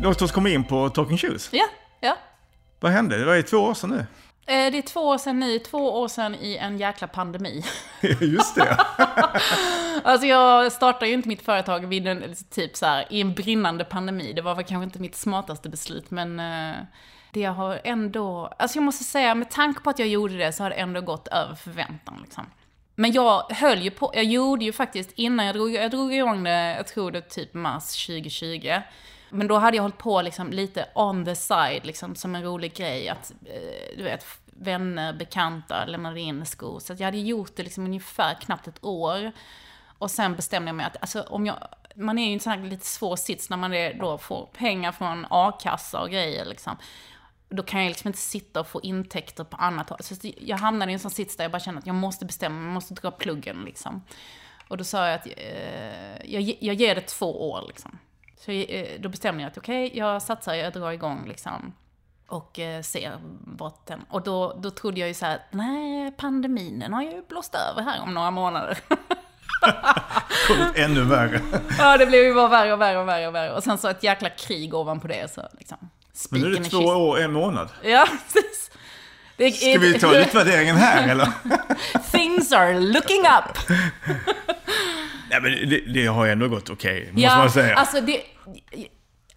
Låt 0.04 0.22
oss 0.22 0.32
komma 0.32 0.50
in 0.50 0.64
på 0.64 0.90
Talking 0.90 1.18
Shoes. 1.18 1.50
Ja, 1.54 1.66
ja. 2.00 2.18
Vad 2.80 2.92
hände? 2.92 3.18
Det 3.18 3.26
var 3.26 3.34
ju 3.36 3.44
två 3.44 3.58
år 3.58 3.74
sedan 3.74 3.90
nu. 3.90 4.00
Eh, 4.54 4.72
Det 4.72 4.78
är 4.78 4.82
två 4.82 5.00
år 5.00 5.18
sedan 5.18 5.40
nu, 5.40 5.60
två 5.60 6.02
år 6.02 6.08
sedan 6.08 6.36
i 6.36 6.58
en 6.58 6.78
jäkla 6.78 7.08
pandemi. 7.08 7.64
Just 8.22 8.56
det. 8.56 8.78
Alltså 10.04 10.28
jag 10.28 10.72
startade 10.72 11.08
ju 11.08 11.14
inte 11.14 11.28
mitt 11.28 11.42
företag 11.42 11.88
vid 11.88 12.08
en, 12.08 12.36
typ 12.52 12.76
så 12.78 12.86
här, 12.86 13.06
i 13.10 13.22
en 13.22 13.34
brinnande 13.34 13.86
pandemi. 13.86 14.34
Det 14.34 14.42
var 14.42 14.56
väl 14.56 14.66
kanske 14.66 14.84
inte 14.84 15.00
mitt 15.00 15.16
smartaste 15.16 15.70
beslut, 15.70 16.12
men 16.12 16.40
eh, 16.40 16.76
det 17.32 17.44
har 17.44 17.82
ändå... 17.84 18.54
Alltså 18.60 18.78
jag 18.78 18.84
måste 18.84 19.04
säga, 19.04 19.36
med 19.36 19.52
tanke 19.52 19.82
på 19.82 19.90
att 19.90 20.00
jag 20.00 20.08
gjorde 20.08 20.38
det 20.38 20.54
så 20.54 20.64
har 20.64 20.70
det 20.70 20.76
ändå 20.76 21.02
gått 21.02 21.28
över 21.28 21.56
förväntan. 21.56 22.20
Liksom. 22.24 22.46
Men 22.96 23.12
jag 23.12 23.44
höll 23.52 23.82
ju 23.82 23.92
på, 23.92 24.12
jag 24.16 24.24
gjorde 24.24 24.66
ju 24.66 24.74
faktiskt 24.74 25.12
innan 25.16 25.46
jag 25.46 25.56
drog, 25.56 25.74
jag 25.74 25.92
drog 25.92 26.14
igång 26.14 26.44
det, 26.44 26.76
jag 26.78 26.88
tror 26.88 27.12
det 27.12 27.22
typ 27.22 27.54
mars 27.54 28.06
2020. 28.06 28.72
Men 29.34 29.48
då 29.48 29.58
hade 29.58 29.78
jag 29.78 29.82
hållit 29.82 29.98
på 29.98 30.22
liksom 30.22 30.52
lite 30.52 30.90
on 30.96 31.26
the 31.26 31.36
side, 31.36 31.86
liksom 31.86 32.16
som 32.16 32.36
en 32.36 32.44
rolig 32.44 32.76
grej. 32.76 33.10
Att, 33.10 33.32
eh, 33.46 33.98
du 33.98 34.04
vet, 34.04 34.26
vänner, 34.46 35.14
bekanta 35.14 35.86
lämnade 35.86 36.20
in 36.20 36.46
skor. 36.46 36.80
Så 36.80 36.94
att 36.94 37.00
jag 37.00 37.08
hade 37.08 37.18
gjort 37.18 37.56
det 37.56 37.64
liksom 37.64 37.86
ungefär 37.86 38.34
knappt 38.34 38.68
ett 38.68 38.84
år. 38.84 39.32
Och 39.98 40.12
sen 40.12 40.36
bestämde 40.36 40.70
jag 40.70 40.76
mig 40.76 40.86
att, 40.86 40.98
alltså 41.02 41.22
om 41.22 41.46
jag, 41.46 41.58
man 41.96 42.18
är 42.20 42.24
ju 42.24 42.30
i 42.30 42.34
en 42.34 42.40
sån 42.40 42.54
här 42.54 42.60
lite 42.60 42.86
svår 42.86 43.16
sits 43.16 43.50
när 43.50 43.58
man 43.58 43.74
är, 43.74 43.94
då 43.94 44.18
får 44.18 44.46
pengar 44.46 44.92
från 44.92 45.26
a-kassa 45.30 46.02
och 46.02 46.10
grejer 46.10 46.46
liksom. 46.46 46.78
Då 47.50 47.64
kan 47.64 47.84
jag 47.84 47.90
liksom 47.90 48.08
inte 48.08 48.20
sitta 48.20 48.60
och 48.60 48.68
få 48.68 48.82
intäkter 48.82 49.44
på 49.44 49.58
annat 49.58 49.90
håll. 49.90 50.00
Så 50.02 50.16
jag 50.38 50.58
hamnade 50.58 50.92
i 50.92 50.94
en 50.94 51.00
sån 51.00 51.12
sits 51.12 51.38
där 51.38 51.44
jag 51.44 51.52
bara 51.52 51.60
kände 51.60 51.80
att 51.80 51.88
jag 51.88 51.96
måste 51.96 52.26
bestämma 52.26 52.56
mig, 52.56 52.66
jag 52.66 52.74
måste 52.74 52.94
dra 52.94 53.12
pluggen 53.12 53.64
liksom. 53.66 54.04
Och 54.68 54.78
då 54.78 54.84
sa 54.84 55.08
jag 55.08 55.16
att 55.16 55.28
eh, 55.28 56.34
jag, 56.34 56.58
jag 56.60 56.76
ger 56.76 56.96
det 56.96 57.02
två 57.02 57.52
år 57.52 57.64
liksom. 57.68 58.00
Så 58.46 58.52
eh, 58.52 59.00
då 59.00 59.10
bestämde 59.10 59.44
jag 59.44 59.52
att 59.52 59.58
okej, 59.58 59.92
jag 59.94 60.22
satsar, 60.22 60.54
jag 60.54 60.74
drar 60.74 60.92
igång 60.92 61.28
liksom. 61.28 61.74
och 62.28 62.60
eh, 62.60 62.82
ser 62.82 63.18
bort 63.58 63.88
den. 63.88 64.06
Och 64.10 64.24
då, 64.24 64.60
då 64.64 64.70
trodde 64.70 65.00
jag 65.00 65.08
ju 65.08 65.14
så 65.14 65.26
här, 65.26 65.40
nej, 65.52 66.12
pandemin 66.12 66.80
den 66.80 66.94
har 66.94 67.04
ju 67.04 67.22
blåst 67.30 67.56
över 67.56 67.82
här 67.82 68.02
om 68.02 68.14
några 68.14 68.32
månader. 68.32 68.78
Kommit 70.48 70.76
ännu 70.76 71.02
värre. 71.02 71.42
ja, 71.78 71.98
det 71.98 72.06
blev 72.06 72.24
ju 72.24 72.34
bara 72.34 72.48
värre 72.48 72.74
och 72.74 72.82
värre 72.82 72.98
och 72.98 73.08
värre 73.08 73.28
och 73.28 73.36
värre. 73.36 73.52
Och 73.52 73.64
sen 73.64 73.78
så 73.78 73.88
ett 73.88 74.04
jäkla 74.04 74.30
krig 74.30 74.74
ovanpå 74.74 75.08
det. 75.08 75.34
Så 75.34 75.42
liksom, 75.58 75.78
Men 76.30 76.42
nu 76.42 76.48
är 76.48 76.60
det 76.60 76.66
två 76.66 76.78
år, 76.78 77.20
en 77.20 77.34
månad. 77.34 77.70
Ja, 77.84 78.08
precis. 78.34 78.72
Det 79.38 79.52
Ska 79.52 79.80
vi 79.80 80.00
ta 80.00 80.18
utvärderingen 80.18 80.76
här 80.76 81.08
eller? 81.10 81.28
Things 82.12 82.52
are 82.52 82.80
looking 82.80 83.22
up. 83.22 83.58
Nej 85.30 85.42
men 85.42 85.70
det, 85.70 85.94
det 85.94 86.06
har 86.06 86.28
ändå 86.28 86.48
gått 86.48 86.70
okej, 86.70 87.10
måste 87.12 87.22
ja, 87.22 87.38
man 87.38 87.52
säga. 87.52 87.76
alltså 87.76 88.02
det... 88.02 88.24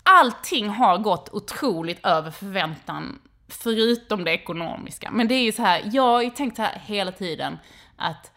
Allting 0.02 0.68
har 0.68 0.98
gått 0.98 1.28
otroligt 1.32 2.06
över 2.06 2.30
förväntan, 2.30 3.18
förutom 3.48 4.24
det 4.24 4.30
ekonomiska. 4.30 5.10
Men 5.10 5.28
det 5.28 5.34
är 5.34 5.42
ju 5.42 5.52
så 5.52 5.62
här, 5.62 5.82
jag 5.92 6.02
har 6.02 6.22
ju 6.22 6.30
tänkt 6.30 6.56
så 6.56 6.62
här 6.62 6.82
hela 6.84 7.12
tiden, 7.12 7.58
att 7.96 8.32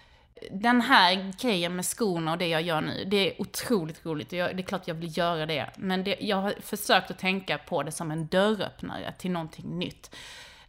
den 0.51 0.81
här 0.81 1.33
grejen 1.41 1.75
med 1.75 1.85
skorna 1.85 2.31
och 2.31 2.37
det 2.37 2.47
jag 2.47 2.61
gör 2.61 2.81
nu, 2.81 3.05
det 3.05 3.17
är 3.17 3.41
otroligt 3.41 4.05
roligt. 4.05 4.31
Jag, 4.31 4.55
det 4.55 4.61
är 4.61 4.65
klart 4.65 4.87
jag 4.87 4.95
vill 4.95 5.17
göra 5.17 5.45
det. 5.45 5.69
Men 5.77 6.03
det, 6.03 6.15
jag 6.19 6.37
har 6.37 6.53
försökt 6.61 7.11
att 7.11 7.19
tänka 7.19 7.57
på 7.57 7.83
det 7.83 7.91
som 7.91 8.11
en 8.11 8.27
dörröppnare 8.27 9.13
till 9.17 9.31
någonting 9.31 9.79
nytt. 9.79 10.15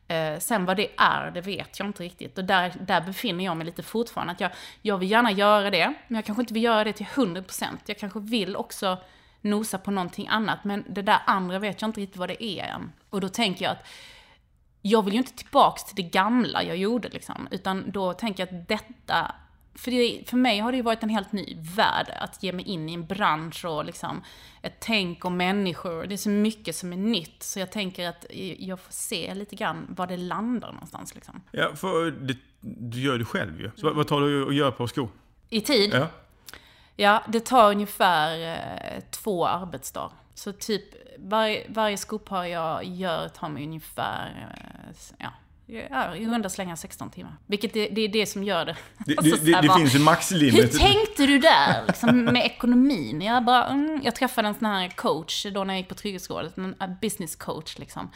Eh, 0.08 0.38
sen 0.38 0.64
vad 0.64 0.76
det 0.76 0.88
är, 0.96 1.30
det 1.30 1.40
vet 1.40 1.78
jag 1.78 1.88
inte 1.88 2.02
riktigt. 2.02 2.38
Och 2.38 2.44
där, 2.44 2.72
där 2.80 3.00
befinner 3.00 3.44
jag 3.44 3.56
mig 3.56 3.66
lite 3.66 3.82
fortfarande. 3.82 4.32
Att 4.32 4.40
jag, 4.40 4.50
jag 4.82 4.98
vill 4.98 5.10
gärna 5.10 5.32
göra 5.32 5.70
det, 5.70 5.94
men 6.08 6.14
jag 6.14 6.24
kanske 6.24 6.42
inte 6.42 6.54
vill 6.54 6.62
göra 6.62 6.84
det 6.84 6.92
till 6.92 7.06
100%. 7.06 7.64
Jag 7.86 7.98
kanske 7.98 8.20
vill 8.20 8.56
också 8.56 8.98
nosa 9.40 9.78
på 9.78 9.90
någonting 9.90 10.28
annat, 10.28 10.64
men 10.64 10.84
det 10.88 11.02
där 11.02 11.18
andra 11.26 11.58
vet 11.58 11.80
jag 11.80 11.88
inte 11.88 12.00
riktigt 12.00 12.16
vad 12.16 12.28
det 12.28 12.44
är 12.44 12.64
än. 12.64 12.92
Och 13.10 13.20
då 13.20 13.28
tänker 13.28 13.64
jag 13.64 13.72
att 13.72 13.86
jag 14.82 15.04
vill 15.04 15.14
ju 15.14 15.18
inte 15.18 15.34
tillbaks 15.34 15.84
till 15.84 15.96
det 15.96 16.10
gamla 16.10 16.62
jag 16.62 16.76
gjorde 16.76 17.08
liksom, 17.08 17.48
utan 17.50 17.90
då 17.90 18.12
tänker 18.12 18.46
jag 18.46 18.54
att 18.54 18.68
detta 18.68 19.34
för, 19.74 19.90
det, 19.90 20.28
för 20.28 20.36
mig 20.36 20.58
har 20.58 20.72
det 20.72 20.76
ju 20.76 20.82
varit 20.82 21.02
en 21.02 21.08
helt 21.08 21.32
ny 21.32 21.56
värld 21.76 22.06
att 22.20 22.42
ge 22.42 22.52
mig 22.52 22.64
in 22.64 22.88
i 22.88 22.94
en 22.94 23.06
bransch 23.06 23.64
och 23.64 23.84
liksom 23.84 24.22
ett 24.62 24.76
tänk 24.80 25.24
och 25.24 25.32
människor. 25.32 26.06
Det 26.06 26.14
är 26.14 26.16
så 26.16 26.28
mycket 26.28 26.76
som 26.76 26.92
är 26.92 26.96
nytt, 26.96 27.42
så 27.42 27.60
jag 27.60 27.72
tänker 27.72 28.08
att 28.08 28.26
jag 28.58 28.80
får 28.80 28.92
se 28.92 29.34
lite 29.34 29.56
grann 29.56 29.86
var 29.88 30.06
det 30.06 30.16
landar 30.16 30.72
någonstans 30.72 31.14
liksom. 31.14 31.42
Ja, 31.50 31.76
för 31.76 32.10
det, 32.10 32.36
du 32.60 33.00
gör 33.00 33.18
det 33.18 33.24
själv 33.24 33.60
ju. 33.60 33.70
Så 33.76 33.86
vad, 33.86 33.96
vad 33.96 34.08
tar 34.08 34.20
du 34.20 34.48
att 34.48 34.54
göra 34.54 34.72
på 34.72 34.88
skor? 34.88 35.08
I 35.48 35.60
tid? 35.60 35.90
Ja. 35.94 36.08
Ja, 37.00 37.22
det 37.28 37.40
tar 37.40 37.70
ungefär 37.70 38.54
eh, 38.54 39.02
två 39.10 39.46
arbetsdagar. 39.46 40.16
Så 40.34 40.52
typ 40.52 40.84
varje, 41.18 41.66
varje 41.68 41.96
skopar 41.96 42.44
jag 42.44 42.84
gör 42.84 43.28
tar 43.28 43.48
mig 43.48 43.62
ungefär, 43.62 44.48
eh, 44.56 44.96
ja, 45.18 45.32
ja, 45.90 46.16
i 46.16 46.26
runda 46.26 46.48
slängar 46.48 46.76
16 46.76 47.10
timmar. 47.10 47.36
Vilket 47.46 47.74
det, 47.74 47.88
det 47.88 48.00
är 48.00 48.08
det 48.08 48.26
som 48.26 48.44
gör 48.44 48.64
det. 48.64 48.76
Det, 49.06 49.14
Alltså, 49.18 49.36
det, 49.36 49.38
så 49.38 49.60
det, 49.60 49.68
bara, 49.68 49.78
finns 49.78 49.94
en 49.94 49.98
Hur 50.00 50.04
maxlimit. 50.04 50.78
tänkte 50.78 51.26
du 51.26 51.38
där, 51.38 51.86
liksom, 51.86 52.24
med 52.24 52.44
ekonomin? 52.46 53.22
Jag, 53.22 53.44
bara, 53.44 53.66
mm, 53.66 54.00
jag 54.02 54.14
träffade 54.14 54.48
en 54.48 54.54
sån 54.54 54.66
här 54.66 54.88
coach 54.88 55.46
då 55.54 55.64
när 55.64 55.74
jag 55.74 55.78
gick 55.78 55.88
på 55.88 55.94
Trygghetsrådet, 55.94 56.56
en 56.56 56.74
en 56.78 56.96
business 57.00 57.36
coach 57.36 57.78
liksom. 57.78 58.10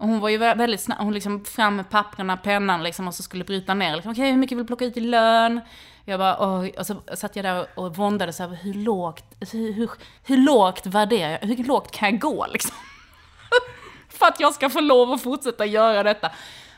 Och 0.00 0.08
hon 0.08 0.20
var 0.20 0.28
ju 0.28 0.38
väldigt 0.38 0.80
snabb, 0.80 0.98
hon 0.98 1.14
liksom 1.14 1.44
fram 1.44 1.76
med 1.76 1.90
papperna, 1.90 2.36
pennan 2.36 2.82
liksom, 2.82 3.08
och 3.08 3.14
så 3.14 3.22
skulle 3.22 3.44
bryta 3.44 3.74
ner. 3.74 3.94
Liksom, 3.94 4.12
Okej, 4.12 4.30
hur 4.30 4.38
mycket 4.38 4.58
vill 4.58 4.64
du 4.64 4.66
plocka 4.66 4.84
ut 4.84 4.96
i 4.96 5.00
lön? 5.00 5.60
Jag 6.04 6.20
bara, 6.20 6.36
och, 6.36 6.68
Och 6.78 6.86
så 6.86 7.02
satt 7.14 7.36
jag 7.36 7.44
där 7.44 7.66
och 7.74 7.96
våndades 7.96 8.40
över 8.40 8.56
hur 8.56 8.74
lågt, 8.74 9.24
hur, 9.52 9.72
hur, 9.72 9.90
hur 10.24 10.36
lågt 10.36 10.86
värderar 10.86 11.30
jag, 11.30 11.48
hur 11.48 11.64
lågt 11.64 11.90
kan 11.90 12.10
jag 12.10 12.20
gå 12.20 12.46
liksom? 12.52 12.76
För 14.08 14.26
att 14.26 14.40
jag 14.40 14.54
ska 14.54 14.70
få 14.70 14.80
lov 14.80 15.12
att 15.12 15.22
fortsätta 15.22 15.66
göra 15.66 16.02
detta. 16.02 16.32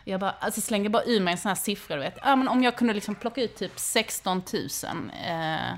Jag 0.04 0.20
bara, 0.20 0.34
alltså 0.40 0.60
slänger 0.60 0.88
bara 0.88 1.04
ur 1.04 1.20
mig 1.20 1.32
en 1.32 1.38
sån 1.38 1.48
här 1.48 1.56
siffra, 1.56 1.96
du 1.96 2.02
vet. 2.02 2.18
Ja, 2.22 2.36
men 2.36 2.48
om 2.48 2.62
jag 2.62 2.76
kunde 2.76 2.94
liksom 2.94 3.14
plocka 3.14 3.42
ut 3.42 3.56
typ 3.56 3.78
16 3.78 4.42
000. 4.52 5.10
Eh, 5.28 5.76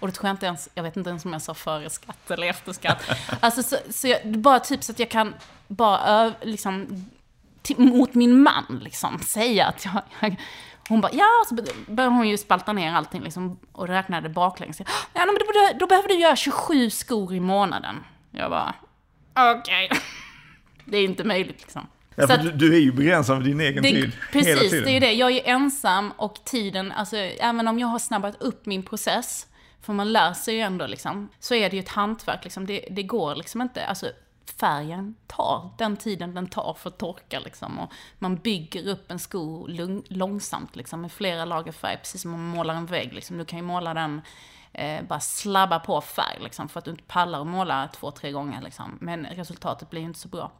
och 0.00 0.08
det 0.08 0.14
tror 0.14 0.26
jag 0.28 0.34
inte 0.34 0.46
ens, 0.46 0.68
jag 0.74 0.82
vet 0.82 0.96
inte 0.96 1.10
ens 1.10 1.24
om 1.24 1.32
jag 1.32 1.42
sa 1.42 1.54
före 1.54 1.90
skatt 1.90 2.30
eller 2.30 2.46
efter 2.46 2.72
skatt. 2.72 3.02
Alltså 3.40 3.62
så, 3.62 3.76
så 3.90 4.08
jag, 4.08 4.38
bara 4.38 4.60
typ 4.60 4.84
så 4.84 4.92
att 4.92 4.98
jag 4.98 5.10
kan 5.10 5.34
bara 5.68 6.32
liksom, 6.42 7.06
till, 7.62 7.78
mot 7.78 8.14
min 8.14 8.42
man 8.42 8.80
liksom 8.82 9.18
säga 9.18 9.66
att 9.66 9.84
jag, 9.84 10.02
jag 10.20 10.36
hon 10.88 11.00
bara, 11.00 11.12
ja, 11.12 11.28
så 11.48 11.54
började 11.86 12.14
hon 12.16 12.28
ju 12.28 12.36
spalta 12.38 12.72
ner 12.72 12.92
allting 12.92 13.22
liksom, 13.22 13.58
och 13.72 13.88
räknade 13.88 14.28
baklänges. 14.28 14.80
Ja, 15.12 15.26
men 15.26 15.34
då, 15.34 15.78
då 15.78 15.86
behöver 15.86 16.08
du 16.08 16.14
göra 16.14 16.36
27 16.36 16.90
skor 16.90 17.34
i 17.34 17.40
månaden. 17.40 17.96
Jag 18.30 18.50
bara, 18.50 18.74
okej. 19.34 19.90
Det 20.84 20.96
är 20.98 21.04
inte 21.04 21.24
möjligt 21.24 21.60
liksom. 21.60 21.86
Ja, 22.14 22.26
Så 22.26 22.32
att- 22.32 22.58
du, 22.58 22.74
är 22.74 22.80
ju 22.80 22.92
begränsad 22.92 23.36
av 23.36 23.44
din 23.44 23.60
egen 23.60 23.82
det, 23.82 23.88
tid. 23.88 24.12
hela 24.32 24.60
precis, 24.60 24.70
tiden. 24.70 24.84
det 24.84 24.90
är 24.90 24.94
ju 24.94 25.00
det. 25.00 25.12
Jag 25.12 25.32
är 25.32 25.42
ensam 25.44 26.12
och 26.16 26.44
tiden, 26.44 26.92
alltså 26.92 27.16
även 27.16 27.68
om 27.68 27.78
jag 27.78 27.86
har 27.88 27.98
snabbat 27.98 28.42
upp 28.42 28.66
min 28.66 28.82
process, 28.82 29.46
för 29.80 29.92
man 29.92 30.12
lär 30.12 30.32
sig 30.32 30.54
ju 30.54 30.60
ändå 30.60 30.86
liksom, 30.86 31.28
så 31.38 31.54
är 31.54 31.70
det 31.70 31.76
ju 31.76 31.82
ett 31.82 31.88
hantverk 31.88 32.44
liksom. 32.44 32.66
Det, 32.66 32.88
det 32.90 33.02
går 33.02 33.34
liksom 33.34 33.62
inte, 33.62 33.86
alltså 33.86 34.06
färgen 34.60 35.14
tar 35.26 35.70
den 35.78 35.96
tiden 35.96 36.34
den 36.34 36.46
tar 36.46 36.74
för 36.74 36.90
att 36.90 36.98
torka 36.98 37.40
liksom. 37.40 37.78
Och 37.78 37.92
man 38.18 38.36
bygger 38.36 38.88
upp 38.88 39.10
en 39.10 39.18
sko 39.18 39.66
långsamt 40.08 40.76
liksom, 40.76 41.00
med 41.00 41.12
flera 41.12 41.44
lager 41.44 41.72
färg, 41.72 41.96
precis 41.96 42.22
som 42.22 42.30
man 42.30 42.40
målar 42.40 42.74
en 42.74 42.86
vägg 42.86 43.12
liksom. 43.12 43.38
Du 43.38 43.44
kan 43.44 43.58
ju 43.58 43.64
måla 43.64 43.94
den 43.94 44.20
eh, 44.72 45.02
bara 45.02 45.20
slabba 45.20 45.80
på 45.80 46.00
färg 46.00 46.38
liksom, 46.40 46.68
för 46.68 46.78
att 46.78 46.84
du 46.84 46.90
inte 46.90 47.02
pallar 47.02 47.40
att 47.40 47.46
måla 47.46 47.88
två, 47.88 48.10
tre 48.10 48.32
gånger 48.32 48.62
liksom. 48.62 48.98
Men 49.00 49.26
resultatet 49.26 49.90
blir 49.90 50.00
ju 50.00 50.06
inte 50.06 50.20
så 50.20 50.28
bra. 50.28 50.50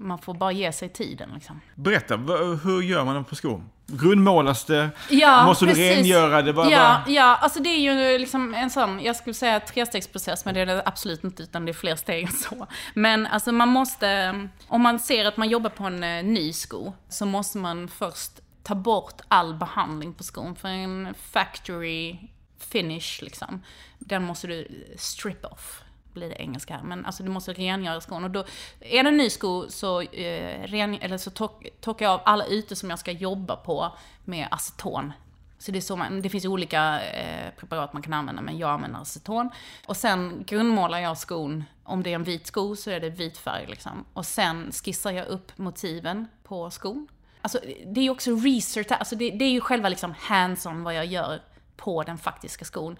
Man 0.00 0.18
får 0.18 0.34
bara 0.34 0.52
ge 0.52 0.72
sig 0.72 0.88
tiden 0.88 1.30
liksom. 1.34 1.60
Berätta, 1.74 2.16
hur 2.64 2.82
gör 2.82 3.04
man 3.04 3.24
på 3.24 3.34
skor? 3.34 3.62
Grundmålas 3.86 4.64
det? 4.64 4.90
Ja, 5.10 5.46
Måste 5.46 5.64
du 5.64 5.68
precis. 5.70 5.96
rengöra 5.96 6.42
det? 6.42 6.52
Vad- 6.52 6.70
ja, 6.70 7.00
vad- 7.06 7.14
ja, 7.14 7.36
alltså 7.36 7.60
det 7.62 7.68
är 7.68 7.78
ju 8.12 8.18
liksom 8.18 8.54
en 8.54 8.70
sån, 8.70 9.00
jag 9.02 9.16
skulle 9.16 9.34
säga 9.34 9.60
trestegsprocess, 9.60 10.44
men 10.44 10.54
det 10.54 10.60
är 10.60 10.66
det 10.66 10.82
absolut 10.86 11.24
inte, 11.24 11.42
utan 11.42 11.64
det 11.64 11.70
är 11.70 11.74
fler 11.74 11.96
steg 11.96 12.22
än 12.24 12.32
så. 12.32 12.66
Men 12.94 13.26
alltså 13.26 13.52
man 13.52 13.68
måste, 13.68 14.34
om 14.68 14.82
man 14.82 14.98
ser 14.98 15.24
att 15.24 15.36
man 15.36 15.48
jobbar 15.48 15.70
på 15.70 15.84
en 15.84 16.04
eh, 16.04 16.24
ny 16.24 16.52
sko, 16.52 16.92
så 17.08 17.26
måste 17.26 17.58
man 17.58 17.88
först 17.88 18.30
ta 18.62 18.74
bort 18.74 19.20
all 19.28 19.54
behandling 19.54 20.14
på 20.14 20.22
skon. 20.24 20.56
För 20.56 20.68
en 20.68 21.14
factory 21.32 22.16
finish, 22.58 23.22
liksom, 23.22 23.62
den 23.98 24.24
måste 24.24 24.46
du 24.46 24.84
strip 24.98 25.44
off 25.44 25.82
blir 26.18 26.28
det 26.28 26.42
engelska 26.42 26.76
här, 26.76 26.82
men 26.82 27.06
alltså 27.06 27.22
du 27.22 27.30
måste 27.30 27.52
rengöra 27.52 28.00
skon. 28.00 28.24
Och 28.24 28.30
då, 28.30 28.44
är 28.80 29.02
det 29.02 29.08
en 29.08 29.16
ny 29.16 29.30
sko 29.30 29.66
så, 29.68 30.00
eh, 30.00 30.62
ren, 30.62 30.94
eller 30.94 31.18
så 31.18 31.30
tork, 31.30 31.80
torkar 31.80 32.06
jag 32.06 32.14
av 32.14 32.20
alla 32.24 32.46
ytor 32.46 32.76
som 32.76 32.90
jag 32.90 32.98
ska 32.98 33.10
jobba 33.10 33.56
på 33.56 33.96
med 34.24 34.48
aceton. 34.50 35.12
Så 35.58 35.72
det, 35.72 35.78
är 35.78 35.80
så 35.80 35.96
man, 35.96 36.22
det 36.22 36.28
finns 36.28 36.44
ju 36.44 36.48
olika 36.48 37.00
eh, 37.00 37.50
preparat 37.56 37.92
man 37.92 38.02
kan 38.02 38.12
använda, 38.12 38.42
men 38.42 38.58
jag 38.58 38.70
använder 38.70 39.00
aceton. 39.00 39.50
Och 39.86 39.96
sen 39.96 40.44
grundmålar 40.46 40.98
jag 40.98 41.18
skon. 41.18 41.64
Om 41.84 42.02
det 42.02 42.10
är 42.10 42.14
en 42.14 42.24
vit 42.24 42.46
sko 42.46 42.76
så 42.76 42.90
är 42.90 43.00
det 43.00 43.10
vit 43.10 43.38
färg 43.38 43.66
liksom. 43.66 44.04
Och 44.12 44.26
sen 44.26 44.72
skissar 44.72 45.10
jag 45.10 45.26
upp 45.26 45.58
motiven 45.58 46.26
på 46.44 46.70
skon. 46.70 47.08
Alltså 47.42 47.60
det 47.86 48.00
är 48.00 48.04
ju 48.04 48.10
också 48.10 48.30
research, 48.30 48.86
alltså 48.92 49.16
det, 49.16 49.30
det 49.30 49.44
är 49.44 49.50
ju 49.50 49.60
själva 49.60 49.88
liksom 49.88 50.14
hands-on 50.14 50.82
vad 50.82 50.94
jag 50.94 51.06
gör 51.06 51.42
på 51.76 52.02
den 52.02 52.18
faktiska 52.18 52.64
skon. 52.64 52.96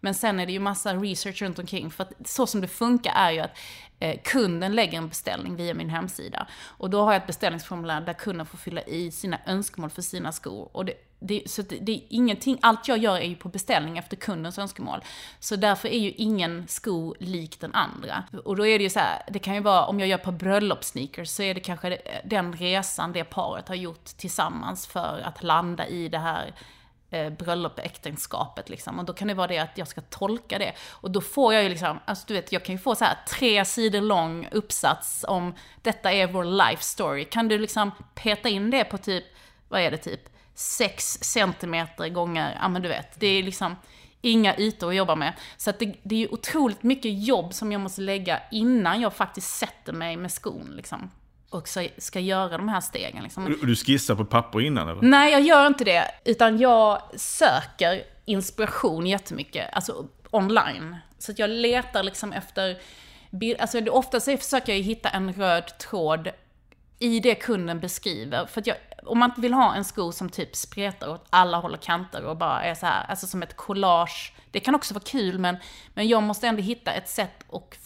Men 0.00 0.14
sen 0.14 0.40
är 0.40 0.46
det 0.46 0.52
ju 0.52 0.60
massa 0.60 0.94
research 0.94 1.42
runt 1.42 1.58
omkring. 1.58 1.90
För 1.90 2.04
att 2.04 2.28
så 2.28 2.46
som 2.46 2.60
det 2.60 2.68
funkar 2.68 3.12
är 3.16 3.30
ju 3.30 3.40
att 3.40 3.58
eh, 3.98 4.20
kunden 4.24 4.74
lägger 4.74 4.98
en 4.98 5.08
beställning 5.08 5.56
via 5.56 5.74
min 5.74 5.90
hemsida. 5.90 6.46
Och 6.64 6.90
då 6.90 7.02
har 7.02 7.12
jag 7.12 7.20
ett 7.20 7.26
beställningsformulär 7.26 8.00
där 8.00 8.12
kunden 8.12 8.46
får 8.46 8.58
fylla 8.58 8.82
i 8.82 9.10
sina 9.10 9.38
önskemål 9.46 9.90
för 9.90 10.02
sina 10.02 10.32
skor. 10.32 10.68
Och 10.72 10.84
det, 10.84 10.94
det, 11.20 11.50
så 11.50 11.62
det, 11.62 11.76
det 11.76 11.92
är 11.92 12.02
ingenting, 12.08 12.58
allt 12.62 12.88
jag 12.88 12.98
gör 12.98 13.16
är 13.16 13.28
ju 13.28 13.36
på 13.36 13.48
beställning 13.48 13.98
efter 13.98 14.16
kundens 14.16 14.58
önskemål. 14.58 15.00
Så 15.40 15.56
därför 15.56 15.88
är 15.88 15.98
ju 15.98 16.10
ingen 16.10 16.68
sko 16.68 17.14
lik 17.18 17.60
den 17.60 17.74
andra. 17.74 18.24
Och 18.44 18.56
då 18.56 18.66
är 18.66 18.78
det 18.78 18.84
ju 18.84 18.90
så 18.90 18.98
här, 18.98 19.22
det 19.28 19.38
kan 19.38 19.54
ju 19.54 19.60
vara, 19.60 19.86
om 19.86 20.00
jag 20.00 20.08
gör 20.08 20.18
på 20.18 20.32
bröllopssneakers 20.32 21.28
så 21.28 21.42
är 21.42 21.54
det 21.54 21.60
kanske 21.60 21.98
den 22.24 22.52
resan 22.52 23.12
det 23.12 23.24
paret 23.24 23.68
har 23.68 23.74
gjort 23.74 24.04
tillsammans 24.04 24.86
för 24.86 25.20
att 25.24 25.42
landa 25.42 25.86
i 25.86 26.08
det 26.08 26.18
här 26.18 26.54
eh, 27.10 27.30
bröllop, 27.30 27.78
äktenskapet 27.78 28.68
liksom. 28.68 28.98
Och 28.98 29.04
då 29.04 29.12
kan 29.12 29.28
det 29.28 29.34
vara 29.34 29.46
det 29.46 29.58
att 29.58 29.78
jag 29.78 29.88
ska 29.88 30.00
tolka 30.00 30.58
det. 30.58 30.72
Och 30.90 31.10
då 31.10 31.20
får 31.20 31.54
jag 31.54 31.62
ju 31.62 31.68
liksom, 31.68 31.98
alltså 32.04 32.24
du 32.28 32.34
vet, 32.34 32.52
jag 32.52 32.64
kan 32.64 32.74
ju 32.74 32.78
få 32.78 32.94
så 32.94 33.04
här 33.04 33.18
tre 33.28 33.64
sidor 33.64 34.00
lång 34.00 34.48
uppsats 34.52 35.24
om 35.28 35.54
detta 35.82 36.12
är 36.12 36.26
vår 36.26 36.44
life 36.44 36.82
story. 36.82 37.24
Kan 37.24 37.48
du 37.48 37.58
liksom 37.58 37.90
peta 38.14 38.48
in 38.48 38.70
det 38.70 38.84
på 38.84 38.98
typ, 38.98 39.24
vad 39.68 39.80
är 39.80 39.90
det 39.90 39.96
typ, 39.96 40.20
sex 40.54 41.18
centimeter 41.22 42.08
gånger, 42.08 42.58
ja 42.60 42.68
men 42.68 42.82
du 42.82 42.88
vet, 42.88 43.20
det 43.20 43.26
är 43.26 43.42
liksom 43.42 43.76
inga 44.20 44.56
ytor 44.56 44.88
att 44.88 44.94
jobba 44.94 45.14
med. 45.14 45.32
Så 45.56 45.70
att 45.70 45.78
det, 45.78 45.94
det 46.02 46.14
är 46.14 46.18
ju 46.18 46.28
otroligt 46.28 46.82
mycket 46.82 47.24
jobb 47.26 47.54
som 47.54 47.72
jag 47.72 47.80
måste 47.80 48.00
lägga 48.00 48.42
innan 48.50 49.00
jag 49.00 49.14
faktiskt 49.14 49.56
sätter 49.56 49.92
mig 49.92 50.16
med 50.16 50.32
skon 50.32 50.72
liksom. 50.76 51.10
Och 51.50 51.68
ska 51.98 52.20
göra 52.20 52.56
de 52.56 52.68
här 52.68 52.80
stegen 52.80 53.22
liksom. 53.22 53.56
Du 53.62 53.76
skissar 53.76 54.14
på 54.14 54.24
papper 54.24 54.60
innan 54.60 54.88
eller? 54.88 55.02
Nej, 55.02 55.32
jag 55.32 55.40
gör 55.40 55.66
inte 55.66 55.84
det. 55.84 56.10
Utan 56.24 56.58
jag 56.58 57.02
söker 57.16 58.02
inspiration 58.24 59.06
jättemycket, 59.06 59.68
alltså 59.72 60.06
online. 60.30 60.96
Så 61.18 61.32
att 61.32 61.38
jag 61.38 61.50
letar 61.50 62.02
liksom 62.02 62.32
efter 62.32 62.78
bild, 63.30 63.60
alltså 63.60 63.80
ofta 63.90 64.20
så 64.20 64.36
försöker 64.36 64.72
jag 64.72 64.80
hitta 64.80 65.08
en 65.08 65.32
röd 65.32 65.78
tråd 65.78 66.28
i 66.98 67.20
det 67.20 67.34
kunden 67.34 67.80
beskriver. 67.80 68.46
För 68.46 68.60
att 68.60 68.66
jag, 68.66 68.76
om 69.02 69.18
man 69.18 69.30
inte 69.30 69.40
vill 69.40 69.54
ha 69.54 69.74
en 69.74 69.84
sko 69.84 70.12
som 70.12 70.28
typ 70.28 70.56
spretar 70.56 71.08
åt 71.08 71.26
alla 71.30 71.56
håll 71.56 71.74
och 71.74 71.82
kanter 71.82 72.24
och 72.24 72.36
bara 72.36 72.62
är 72.62 72.74
så 72.74 72.86
här, 72.86 73.04
alltså 73.04 73.26
som 73.26 73.42
ett 73.42 73.56
collage. 73.56 74.32
Det 74.50 74.60
kan 74.60 74.74
också 74.74 74.94
vara 74.94 75.04
kul, 75.04 75.38
men, 75.38 75.56
men 75.94 76.08
jag 76.08 76.22
måste 76.22 76.46
ändå 76.46 76.62
hitta 76.62 76.92
ett 76.92 77.08
sätt 77.08 77.44
att 77.52 77.78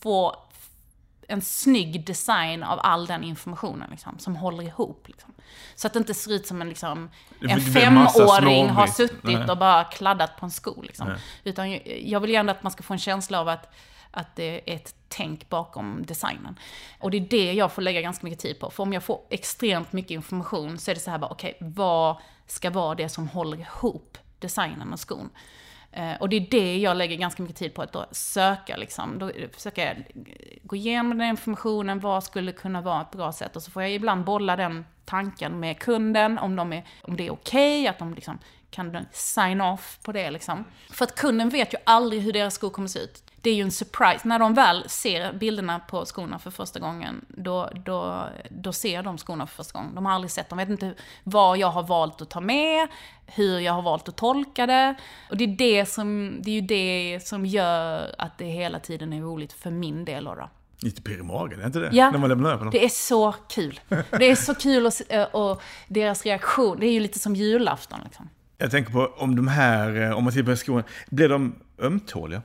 få 0.00 0.45
en 1.28 1.42
snygg 1.42 2.06
design 2.06 2.62
av 2.62 2.80
all 2.82 3.06
den 3.06 3.24
informationen 3.24 3.90
liksom, 3.90 4.18
som 4.18 4.36
håller 4.36 4.62
ihop. 4.64 5.08
Liksom. 5.08 5.34
Så 5.74 5.86
att 5.86 5.92
det 5.92 5.98
inte 5.98 6.14
ser 6.14 6.32
ut 6.32 6.46
som 6.46 6.62
en, 6.62 6.68
liksom, 6.68 7.10
en 7.40 7.60
femåring 7.60 8.68
har 8.68 8.86
suttit 8.86 9.22
Nej. 9.22 9.50
och 9.50 9.58
bara 9.58 9.84
kladdat 9.84 10.36
på 10.36 10.46
en 10.46 10.50
sko. 10.50 10.82
Liksom. 10.82 11.14
Utan 11.44 11.80
jag 12.04 12.20
vill 12.20 12.30
gärna 12.30 12.52
att 12.52 12.62
man 12.62 12.72
ska 12.72 12.82
få 12.82 12.92
en 12.92 12.98
känsla 12.98 13.40
av 13.40 13.48
att, 13.48 13.74
att 14.10 14.36
det 14.36 14.70
är 14.70 14.76
ett 14.76 14.94
tänk 15.08 15.48
bakom 15.48 16.04
designen. 16.06 16.58
Och 16.98 17.10
det 17.10 17.16
är 17.16 17.20
det 17.20 17.52
jag 17.52 17.72
får 17.72 17.82
lägga 17.82 18.00
ganska 18.00 18.26
mycket 18.26 18.40
tid 18.40 18.60
på. 18.60 18.70
För 18.70 18.82
om 18.82 18.92
jag 18.92 19.02
får 19.02 19.20
extremt 19.30 19.92
mycket 19.92 20.10
information 20.10 20.78
så 20.78 20.90
är 20.90 20.94
det 20.94 21.00
så 21.00 21.10
här 21.10 21.18
bara, 21.18 21.30
okej, 21.30 21.54
okay, 21.56 21.68
vad 21.70 22.16
ska 22.46 22.70
vara 22.70 22.94
det 22.94 23.08
som 23.08 23.28
håller 23.28 23.58
ihop 23.58 24.18
designen 24.38 24.92
och 24.92 25.00
skon? 25.00 25.30
Eh, 25.96 26.14
och 26.20 26.28
det 26.28 26.36
är 26.36 26.46
det 26.50 26.78
jag 26.78 26.96
lägger 26.96 27.16
ganska 27.16 27.42
mycket 27.42 27.56
tid 27.56 27.74
på, 27.74 27.82
att 27.82 27.92
då 27.92 28.06
söka 28.10 28.76
liksom. 28.76 29.18
Då 29.18 29.30
försöker 29.52 29.86
jag 29.86 30.04
gå 30.62 30.76
igenom 30.76 31.18
den 31.18 31.28
informationen, 31.28 32.00
vad 32.00 32.24
skulle 32.24 32.52
kunna 32.52 32.80
vara 32.80 33.02
ett 33.02 33.10
bra 33.10 33.32
sätt? 33.32 33.56
Och 33.56 33.62
så 33.62 33.70
får 33.70 33.82
jag 33.82 33.92
ibland 33.92 34.24
bolla 34.24 34.56
den 34.56 34.84
tanken 35.04 35.60
med 35.60 35.78
kunden, 35.78 36.38
om, 36.38 36.56
de 36.56 36.72
är, 36.72 36.84
om 37.02 37.16
det 37.16 37.26
är 37.26 37.30
okej, 37.30 37.80
okay, 37.80 37.86
att 37.86 37.98
de 37.98 38.14
liksom 38.14 38.38
kan 38.70 39.06
sign 39.12 39.60
off 39.60 39.98
på 40.02 40.12
det 40.12 40.30
liksom. 40.30 40.64
För 40.90 41.04
att 41.04 41.14
kunden 41.14 41.48
vet 41.48 41.74
ju 41.74 41.78
aldrig 41.84 42.22
hur 42.22 42.32
deras 42.32 42.54
skor 42.54 42.70
kommer 42.70 42.88
se 42.88 42.98
ut 42.98 43.25
det 43.40 43.50
är 43.50 43.54
ju 43.54 43.62
en 43.62 43.70
surprise. 43.70 44.28
När 44.28 44.38
de 44.38 44.54
väl 44.54 44.84
ser 44.88 45.32
bilderna 45.32 45.78
på 45.78 46.04
skorna 46.04 46.38
för 46.38 46.50
första 46.50 46.78
gången, 46.78 47.24
då, 47.28 47.70
då, 47.84 48.28
då 48.50 48.72
ser 48.72 49.02
de 49.02 49.18
skorna 49.18 49.46
för 49.46 49.54
första 49.56 49.78
gången. 49.78 49.94
De 49.94 50.06
har 50.06 50.12
aldrig 50.12 50.30
sett 50.30 50.48
dem, 50.48 50.58
vet 50.58 50.68
inte 50.68 50.94
vad 51.24 51.58
jag 51.58 51.70
har 51.70 51.82
valt 51.82 52.22
att 52.22 52.30
ta 52.30 52.40
med, 52.40 52.88
hur 53.26 53.58
jag 53.58 53.72
har 53.72 53.82
valt 53.82 54.08
att 54.08 54.16
tolka 54.16 54.66
det. 54.66 54.94
Och 55.30 55.36
det 55.36 55.44
är, 55.44 55.48
det 55.48 55.86
som, 55.86 56.38
det 56.42 56.50
är 56.50 56.54
ju 56.54 56.60
det 56.60 57.20
som 57.26 57.46
gör 57.46 58.14
att 58.18 58.38
det 58.38 58.44
hela 58.44 58.78
tiden 58.78 59.12
är 59.12 59.20
roligt 59.20 59.52
för 59.52 59.70
min 59.70 60.04
del 60.04 60.24
då. 60.24 60.50
Lite 60.80 61.02
pirr 61.02 61.18
i 61.18 61.22
magen, 61.22 61.60
är 61.60 61.66
inte 61.66 61.78
det? 61.78 61.90
Ja, 61.92 62.10
När 62.10 62.18
man 62.18 62.28
lämnar 62.28 62.50
över 62.50 62.64
dem. 62.64 62.70
det 62.72 62.84
är 62.84 62.88
så 62.88 63.32
kul. 63.32 63.80
Det 64.10 64.30
är 64.30 64.34
så 64.36 64.54
kul 64.54 64.86
och, 64.86 65.50
och 65.50 65.62
deras 65.88 66.24
reaktion, 66.24 66.80
det 66.80 66.86
är 66.86 66.92
ju 66.92 67.00
lite 67.00 67.18
som 67.18 67.36
julafton 67.36 68.00
liksom. 68.04 68.28
Jag 68.58 68.70
tänker 68.70 68.92
på 68.92 69.12
om 69.16 69.36
de 69.36 69.48
här, 69.48 70.02
eh, 70.02 70.16
om 70.16 70.24
man 70.24 70.32
tittar 70.32 70.50
på 70.52 70.56
skorna, 70.56 70.82
blir 71.10 71.28
de 71.28 71.54
ömtåliga? 71.78 72.42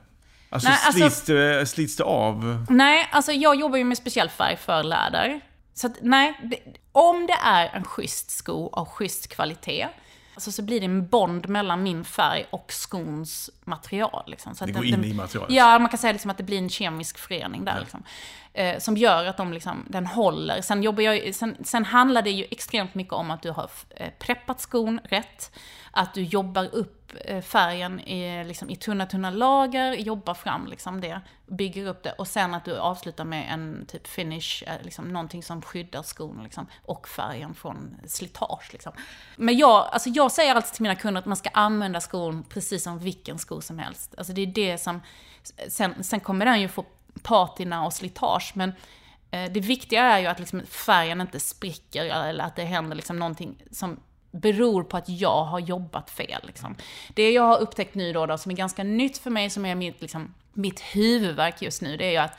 Alltså, 0.54 0.70
nej, 0.70 0.78
alltså 0.86 1.00
slits, 1.02 1.22
det, 1.22 1.66
slits 1.66 1.96
det 1.96 2.04
av? 2.04 2.66
Nej, 2.70 3.10
alltså 3.12 3.32
jag 3.32 3.56
jobbar 3.56 3.78
ju 3.78 3.84
med 3.84 3.98
speciell 3.98 4.30
färg 4.30 4.58
för 4.58 4.84
läder. 4.84 5.42
Så 5.74 5.88
att, 5.88 5.94
nej, 6.02 6.40
det, 6.44 6.60
om 6.92 7.28
det 7.28 7.38
är 7.44 7.76
en 7.76 7.84
schysst 7.84 8.32
sko 8.32 8.70
av 8.74 8.86
schysst 8.86 9.28
kvalitet, 9.28 9.88
alltså 10.34 10.52
så 10.52 10.62
blir 10.62 10.80
det 10.80 10.86
en 10.86 11.08
bond 11.08 11.50
mellan 11.50 11.84
min 11.84 12.06
färg 12.06 12.46
och 12.50 12.66
skons 12.70 13.50
material. 13.64 14.24
Liksom. 14.28 14.56
Så 14.56 14.66
det 14.66 14.72
går 14.72 14.86
in 14.86 15.04
i 15.04 15.14
materialet? 15.14 15.52
Ja, 15.52 15.80
man 15.80 15.90
kan 15.90 16.00
säga 16.00 16.14
liksom 16.14 16.32
att 16.32 16.38
det 16.38 16.44
blir 16.44 16.58
en 16.58 16.70
kemisk 16.70 17.18
förening 17.18 17.66
där. 17.66 17.76
Ja. 17.76 17.80
Liksom, 17.80 18.04
eh, 18.54 18.80
som 18.80 18.98
gör 18.98 19.26
att 19.26 19.38
de 19.38 19.54
liksom, 19.54 19.86
den 19.90 20.06
håller. 20.06 20.62
Sen, 20.62 20.84
jobbar 20.84 21.04
jag, 21.04 21.36
sen, 21.36 21.58
sen 21.64 21.86
handlar 21.86 22.22
det 22.22 22.32
ju 22.32 22.46
extremt 22.52 22.96
mycket 22.96 23.14
om 23.14 23.32
att 23.32 23.42
du 23.42 23.52
har 23.52 23.70
eh, 23.90 24.10
preppat 24.20 24.62
skon 24.62 25.00
rätt, 25.04 25.52
att 25.92 26.14
du 26.14 26.24
jobbar 26.24 26.76
upp 26.76 27.14
eh, 27.26 27.42
färgen 27.42 28.00
i, 28.00 28.44
liksom, 28.44 28.70
i 28.70 28.76
tunna, 28.76 29.06
tunna 29.06 29.30
lager, 29.30 29.94
jobbar 29.94 30.34
fram 30.34 30.68
liksom 30.68 31.02
det, 31.02 31.22
bygger 31.48 31.88
upp 31.88 32.04
det 32.04 32.12
och 32.12 32.28
sen 32.28 32.54
att 32.54 32.66
du 32.66 32.78
avslutar 32.78 33.26
med 33.26 33.54
en 33.54 33.86
typ 33.88 34.08
finish, 34.08 34.64
eh, 34.68 34.82
liksom, 34.82 35.08
någonting 35.14 35.44
som 35.44 35.62
skyddar 35.62 36.04
skon 36.04 36.44
liksom, 36.44 36.68
och 36.86 37.08
färgen 37.08 37.54
från 37.54 37.98
slitage. 38.08 38.70
Liksom. 38.72 38.92
Men 39.36 39.58
jag, 39.58 39.88
alltså, 39.92 40.10
jag 40.10 40.32
säger 40.32 40.56
alltid 40.56 40.74
till 40.74 40.84
mina 40.84 40.96
kunder 40.96 41.20
att 41.20 41.26
man 41.26 41.38
ska 41.38 41.50
använda 41.54 42.02
skon 42.02 42.44
precis 42.44 42.84
som 42.84 43.00
vilken 43.00 43.40
sko 43.40 43.62
som 43.62 43.80
helst. 43.80 44.16
Alltså 44.18 44.34
det 44.34 44.42
är 44.42 44.48
det 44.48 44.78
som, 44.78 45.02
sen, 45.68 46.04
sen 46.04 46.20
kommer 46.20 46.46
den 46.46 46.62
ju 46.62 46.68
få 46.68 46.86
patina 47.24 47.86
och 47.86 47.94
slitage, 47.94 48.52
men 48.56 48.74
eh, 49.32 49.52
det 49.52 49.60
viktiga 49.60 50.04
är 50.04 50.20
ju 50.20 50.28
att 50.28 50.40
liksom 50.40 50.62
färgen 50.66 51.22
inte 51.22 51.40
spricker 51.40 52.06
eller 52.06 52.44
att 52.44 52.56
det 52.56 52.64
händer 52.64 52.96
liksom 52.96 53.20
någonting 53.20 53.64
som 53.72 54.00
beror 54.32 54.84
på 54.84 54.98
att 54.98 55.10
jag 55.10 55.44
har 55.44 55.60
jobbat 55.60 56.10
fel. 56.10 56.42
Liksom. 56.44 56.76
Det 57.14 57.32
jag 57.32 57.44
har 57.44 57.58
upptäckt 57.58 57.96
nu 57.96 58.14
då, 58.14 58.26
då, 58.26 58.38
som 58.38 58.52
är 58.52 58.56
ganska 58.56 58.84
nytt 58.84 59.18
för 59.18 59.30
mig, 59.30 59.50
som 59.50 59.66
är 59.66 59.76
mitt, 59.76 60.02
liksom, 60.02 60.34
mitt 60.54 60.80
huvudverk 60.80 61.62
just 61.62 61.82
nu, 61.82 61.98
det 61.98 62.06
är 62.06 62.12
ju 62.12 62.18
att 62.18 62.38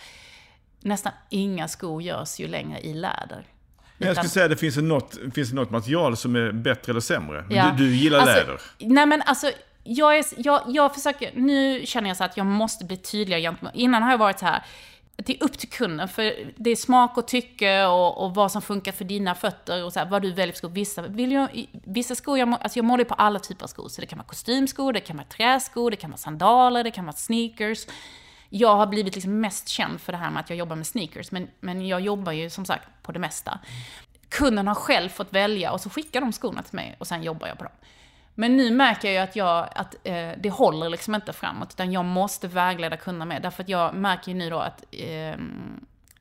nästan 0.81 1.12
inga 1.31 1.68
skor 1.68 2.03
görs 2.03 2.41
ju 2.41 2.49
längre 2.49 2.81
i 2.81 2.95
läder. 2.95 3.47
Men 3.99 4.09
jag 4.09 4.16
skulle 4.16 4.31
säga 4.31 4.45
att 4.45 4.51
det 4.51 4.57
finns 4.57 4.77
något, 4.77 5.18
finns 5.35 5.53
något 5.53 5.70
material 5.70 6.16
som 6.16 6.37
är 6.37 6.53
bättre 6.53 6.93
eller 6.93 7.01
sämre. 7.01 7.45
Ja. 7.51 7.75
Du, 7.79 7.85
du, 7.85 7.97
gillar 7.97 8.18
alltså, 8.18 8.37
läder. 8.37 8.61
Nej 8.79 9.07
men 9.07 9.23
alltså, 9.23 9.51
jag, 9.85 10.18
är, 10.18 10.24
jag, 10.37 10.62
jag 10.66 10.95
försöker, 10.95 11.33
nu 11.35 11.87
känner 11.87 12.11
jag 12.11 12.16
så 12.16 12.24
att 12.24 12.37
jag 12.37 12.47
måste 12.47 12.85
bli 12.85 12.97
tydligare 12.97 13.43
gentemot, 13.43 13.74
innan 13.74 14.03
har 14.03 14.11
jag 14.11 14.18
varit 14.18 14.39
så 14.39 14.47
här, 14.47 14.64
det 15.16 15.37
är 15.37 15.45
upp 15.45 15.59
till 15.59 15.68
kunden, 15.68 16.09
för 16.09 16.53
det 16.57 16.70
är 16.70 16.76
smak 16.76 17.18
och 17.18 17.26
tycke 17.26 17.85
och, 17.85 18.24
och 18.24 18.35
vad 18.35 18.53
som 18.53 18.62
funkar 18.62 18.93
för 18.93 19.05
dina 19.05 19.35
fötter 19.35 19.85
och 19.85 19.93
så 19.93 19.99
här, 19.99 20.07
vad 20.07 20.22
du 20.22 20.33
väljer 20.33 20.53
för 20.53 20.59
skor. 20.59 20.68
Vissa, 20.68 21.03
vill 21.03 21.33
jag, 21.33 21.66
vissa 21.85 22.14
skor, 22.14 22.39
jag, 22.39 22.55
alltså 22.61 22.78
jag 22.78 22.85
målar 22.85 23.05
på 23.05 23.14
alla 23.14 23.39
typer 23.39 23.64
av 23.64 23.68
skor. 23.68 23.89
Så 23.89 24.01
det 24.01 24.07
kan 24.07 24.18
vara 24.18 24.26
kostymskor, 24.26 24.93
det 24.93 25.01
kan 25.01 25.16
vara 25.16 25.26
träskor, 25.26 25.91
det 25.91 25.97
kan 25.97 26.11
vara 26.11 26.18
sandaler, 26.18 26.85
det 26.85 26.91
kan 26.91 27.05
vara 27.05 27.16
sneakers. 27.16 27.87
Jag 28.49 28.76
har 28.76 28.87
blivit 28.87 29.14
liksom 29.14 29.41
mest 29.41 29.68
känd 29.68 30.01
för 30.01 30.12
det 30.12 30.18
här 30.18 30.30
med 30.30 30.41
att 30.41 30.51
jag 30.51 30.59
jobbar 30.59 30.76
med 30.76 30.87
sneakers, 30.87 31.30
men, 31.30 31.49
men 31.61 31.87
jag 31.87 32.01
jobbar 32.01 32.33
ju 32.33 32.51
som 32.51 32.64
sagt 32.64 32.89
på 33.03 33.12
det 33.12 33.18
mesta. 33.18 33.59
Kunden 34.28 34.68
har 34.68 34.74
själv 34.74 35.09
fått 35.09 35.33
välja 35.33 35.72
och 35.72 35.80
så 35.80 35.91
skickar 35.91 36.20
de 36.20 36.33
skorna 36.33 36.62
till 36.62 36.74
mig 36.74 36.97
och 36.99 37.07
sen 37.07 37.22
jobbar 37.22 37.49
jag 37.49 37.59
på 37.59 37.64
dem. 37.64 37.72
Men 38.35 38.57
nu 38.57 38.70
märker 38.70 39.09
jag 39.09 39.14
ju 39.14 39.20
att, 39.20 39.37
jag, 39.37 39.68
att 39.74 39.95
eh, 40.05 40.30
det 40.37 40.51
håller 40.51 40.89
liksom 40.89 41.14
inte 41.14 41.33
framåt, 41.33 41.72
utan 41.72 41.93
jag 41.93 42.05
måste 42.05 42.49
vägleda 42.49 42.97
kunderna 42.97 43.24
med. 43.24 43.43
Därför 43.43 43.62
att 43.62 43.68
jag 43.68 43.95
märker 43.95 44.33
ju 44.33 44.39
nu 44.39 44.51
då 44.51 44.59
att 44.59 44.85
eh, 44.91 45.35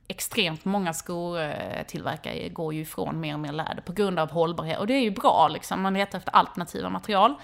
extremt 0.08 0.64
många 0.64 0.92
skotillverkare 0.92 2.48
går 2.48 2.74
ju 2.74 2.80
ifrån 2.80 3.20
mer 3.20 3.34
och 3.34 3.40
mer 3.40 3.52
läder 3.52 3.82
på 3.86 3.92
grund 3.92 4.18
av 4.18 4.30
hållbarhet. 4.30 4.78
Och 4.78 4.86
det 4.86 4.94
är 4.94 5.00
ju 5.00 5.10
bra, 5.10 5.48
liksom. 5.48 5.82
man 5.82 5.94
letar 5.94 6.18
efter 6.18 6.36
alternativa 6.36 6.88
material. 6.88 7.34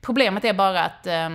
Problemet 0.00 0.44
är 0.44 0.52
bara 0.52 0.84
att 0.84 1.06
eh, 1.06 1.28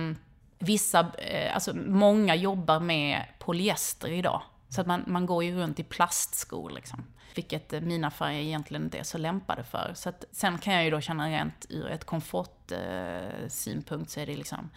vissa, 0.58 1.00
eh, 1.18 1.54
alltså 1.54 1.76
många 1.76 2.34
jobbar 2.34 2.80
med 2.80 3.22
polyester 3.38 4.08
idag. 4.08 4.42
Så 4.74 4.80
att 4.80 4.86
man, 4.86 5.04
man 5.06 5.26
går 5.26 5.44
ju 5.44 5.56
runt 5.56 5.80
i 5.80 5.82
plastskor 5.82 6.70
liksom. 6.70 7.04
Vilket 7.34 7.72
eh, 7.72 7.80
mina 7.80 8.10
färger 8.10 8.40
egentligen 8.40 8.84
inte 8.84 8.98
är 8.98 9.02
så 9.02 9.18
lämpade 9.18 9.64
för. 9.64 9.92
Så 9.94 10.08
att, 10.08 10.24
sen 10.32 10.58
kan 10.58 10.74
jag 10.74 10.84
ju 10.84 10.90
då 10.90 11.00
känna 11.00 11.28
rent 11.28 11.66
ur 11.68 11.90
ett 11.90 12.04
komfortsynpunkt 12.04 14.10
eh, 14.10 14.14
så 14.14 14.20
är 14.20 14.26
det 14.26 14.36
liksom 14.36 14.70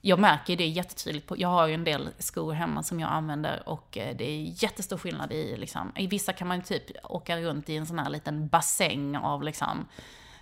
jag 0.00 0.18
märker 0.18 0.56
det 0.56 0.66
jättetydligt. 0.66 1.26
På, 1.26 1.38
jag 1.38 1.48
har 1.48 1.66
ju 1.66 1.74
en 1.74 1.84
del 1.84 2.08
skor 2.18 2.52
hemma 2.52 2.82
som 2.82 3.00
jag 3.00 3.10
använder 3.10 3.68
och 3.68 3.98
eh, 3.98 4.16
det 4.16 4.30
är 4.30 4.62
jättestor 4.62 4.98
skillnad 4.98 5.32
i 5.32 5.56
liksom, 5.56 5.92
i 5.96 6.06
vissa 6.06 6.32
kan 6.32 6.48
man 6.48 6.62
typ 6.62 6.84
åka 7.04 7.36
runt 7.36 7.68
i 7.68 7.76
en 7.76 7.86
sån 7.86 7.98
här 7.98 8.10
liten 8.10 8.48
bassäng 8.48 9.16
av 9.16 9.42
liksom 9.42 9.88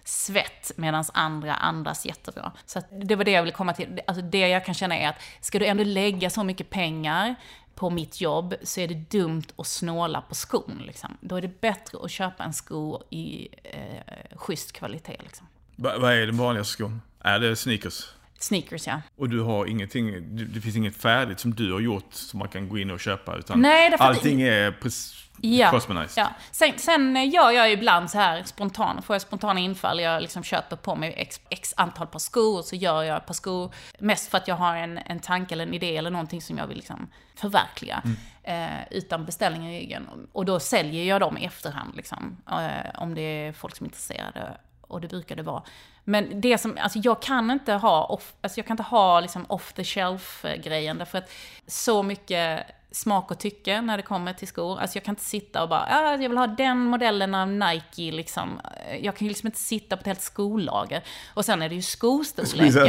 svett 0.05 0.73
medan 0.77 1.05
andra 1.13 1.55
andas 1.55 2.07
jättebra. 2.07 2.53
Så 2.67 2.81
det 2.91 3.17
var 3.17 3.25
det 3.25 3.31
jag 3.31 3.43
ville 3.43 3.53
komma 3.53 3.73
till. 3.73 4.01
Alltså 4.07 4.25
det 4.25 4.49
jag 4.49 4.65
kan 4.65 4.75
känna 4.75 4.97
är 4.97 5.09
att 5.09 5.23
ska 5.41 5.59
du 5.59 5.67
ändå 5.67 5.85
lägga 5.85 6.31
så 6.31 6.45
mycket 6.45 6.71
pengar 6.71 7.35
på 7.77 7.91
mitt 7.91 8.21
jobb 8.21 8.55
så 8.63 8.81
är 8.81 8.89
det 8.89 9.11
dumt 9.11 9.43
att 9.57 9.67
snåla 9.67 10.21
på 10.21 10.35
skon. 10.35 10.83
Liksom. 10.87 11.17
Då 11.21 11.37
är 11.37 11.43
det 11.43 11.61
bättre 11.61 11.99
att 12.03 12.11
köpa 12.11 12.45
en 12.45 12.53
sko 12.53 13.03
i 13.11 13.49
eh, 13.65 14.37
schysst 14.37 14.73
kvalitet. 14.73 15.17
Liksom. 15.23 15.47
Vad 15.77 16.13
är 16.13 16.27
den 16.27 16.37
vanligaste 16.37 16.73
skon? 16.73 17.03
Är 17.21 17.39
det 17.39 17.57
sneakers? 17.57 18.05
Sneakers, 18.39 18.87
ja. 18.87 19.03
Och 19.17 19.29
du 19.29 19.41
har 19.41 19.67
ingenting, 19.67 20.15
det 20.55 20.61
finns 20.61 20.77
inget 20.77 20.97
färdigt 20.97 21.41
som 21.41 21.55
du 21.55 21.73
har 21.73 21.81
gjort 21.81 22.13
som 22.13 22.39
man 22.39 22.49
kan 22.49 22.69
gå 22.69 22.79
in 22.79 22.91
och 22.91 23.01
köpa? 23.01 23.37
Utan 23.37 23.61
Nej, 23.61 23.95
allting 23.99 24.43
är 24.43 24.73
precis 24.73 25.26
Ja. 25.41 25.81
Ja. 26.17 26.29
Sen, 26.51 26.79
sen 26.79 27.31
gör 27.31 27.51
jag 27.51 27.73
ibland 27.73 28.11
så 28.11 28.19
här 28.19 28.43
spontant, 28.43 29.05
får 29.05 29.15
jag 29.15 29.23
spontana 29.23 29.61
infall, 29.61 30.01
jag 30.01 30.23
liksom 30.23 30.43
köper 30.43 30.77
på 30.77 30.95
mig 30.95 31.15
x, 31.17 31.41
x 31.49 31.75
antal 31.77 32.07
par 32.07 32.19
skor 32.19 32.59
och 32.59 32.65
så 32.65 32.77
gör 32.77 33.03
jag 33.03 33.17
ett 33.17 33.27
par 33.27 33.35
skor, 33.35 33.75
mest 33.99 34.31
för 34.31 34.39
att 34.39 34.49
jag 34.49 34.55
har 34.55 34.77
en, 34.77 34.99
en 34.99 35.21
tanke 35.21 35.55
eller 35.55 35.67
en 35.67 35.75
idé 35.75 35.97
eller 35.97 36.11
någonting 36.11 36.43
som 36.43 36.59
jag 36.59 36.67
vill 36.67 36.77
liksom 36.77 37.11
förverkliga. 37.35 38.03
Mm. 38.05 38.17
Eh, 38.43 38.87
utan 38.91 39.25
beställning 39.25 39.69
i 39.69 39.81
ryggen. 39.81 40.29
Och 40.33 40.45
då 40.45 40.61
säljer 40.61 41.05
jag 41.05 41.21
dem 41.21 41.39
i 41.39 41.45
efterhand, 41.45 41.97
liksom, 41.97 42.37
eh, 42.51 43.03
om 43.03 43.15
det 43.15 43.21
är 43.21 43.53
folk 43.53 43.77
som 43.77 43.85
är 43.85 43.89
intresserade. 43.89 44.57
Och 44.81 45.01
det 45.01 45.09
brukar 45.09 45.37
det 45.37 45.43
vara. 45.43 45.63
Men 46.05 46.41
det 46.41 46.59
som, 46.59 46.79
alltså 46.81 46.99
jag 46.99 47.23
kan 47.23 47.51
inte 47.51 47.73
ha 47.73 48.05
off, 48.05 48.35
alltså 48.41 48.59
jag 48.59 48.67
kan 48.67 48.75
inte 48.75 48.83
ha 48.83 49.21
liksom 49.21 49.47
off 49.49 49.73
the 49.73 49.85
shelf-grejen, 49.85 50.99
därför 50.99 51.19
att 51.19 51.31
så 51.67 52.03
mycket 52.03 52.67
smak 52.91 53.31
och 53.31 53.39
tycke 53.39 53.81
när 53.81 53.97
det 53.97 54.03
kommer 54.03 54.33
till 54.33 54.49
skor. 54.49 54.79
Alltså 54.79 54.97
jag 54.97 55.05
kan 55.05 55.13
inte 55.13 55.25
sitta 55.25 55.63
och 55.63 55.69
bara, 55.69 55.87
ah, 55.91 56.11
jag 56.11 56.29
vill 56.29 56.39
ha 56.39 56.47
den 56.47 56.79
modellen 56.79 57.35
av 57.35 57.49
Nike 57.49 58.13
liksom. 58.13 58.61
Jag 59.01 59.17
kan 59.17 59.27
ju 59.27 59.29
liksom 59.29 59.47
inte 59.47 59.59
sitta 59.59 59.97
på 59.97 60.01
ett 60.01 60.07
helt 60.07 60.23
skollager. 60.23 61.05
Och 61.35 61.45
sen 61.45 61.63
är 61.63 61.69
det 61.69 61.75
ju 61.75 61.83
skostorleken. 61.83 62.83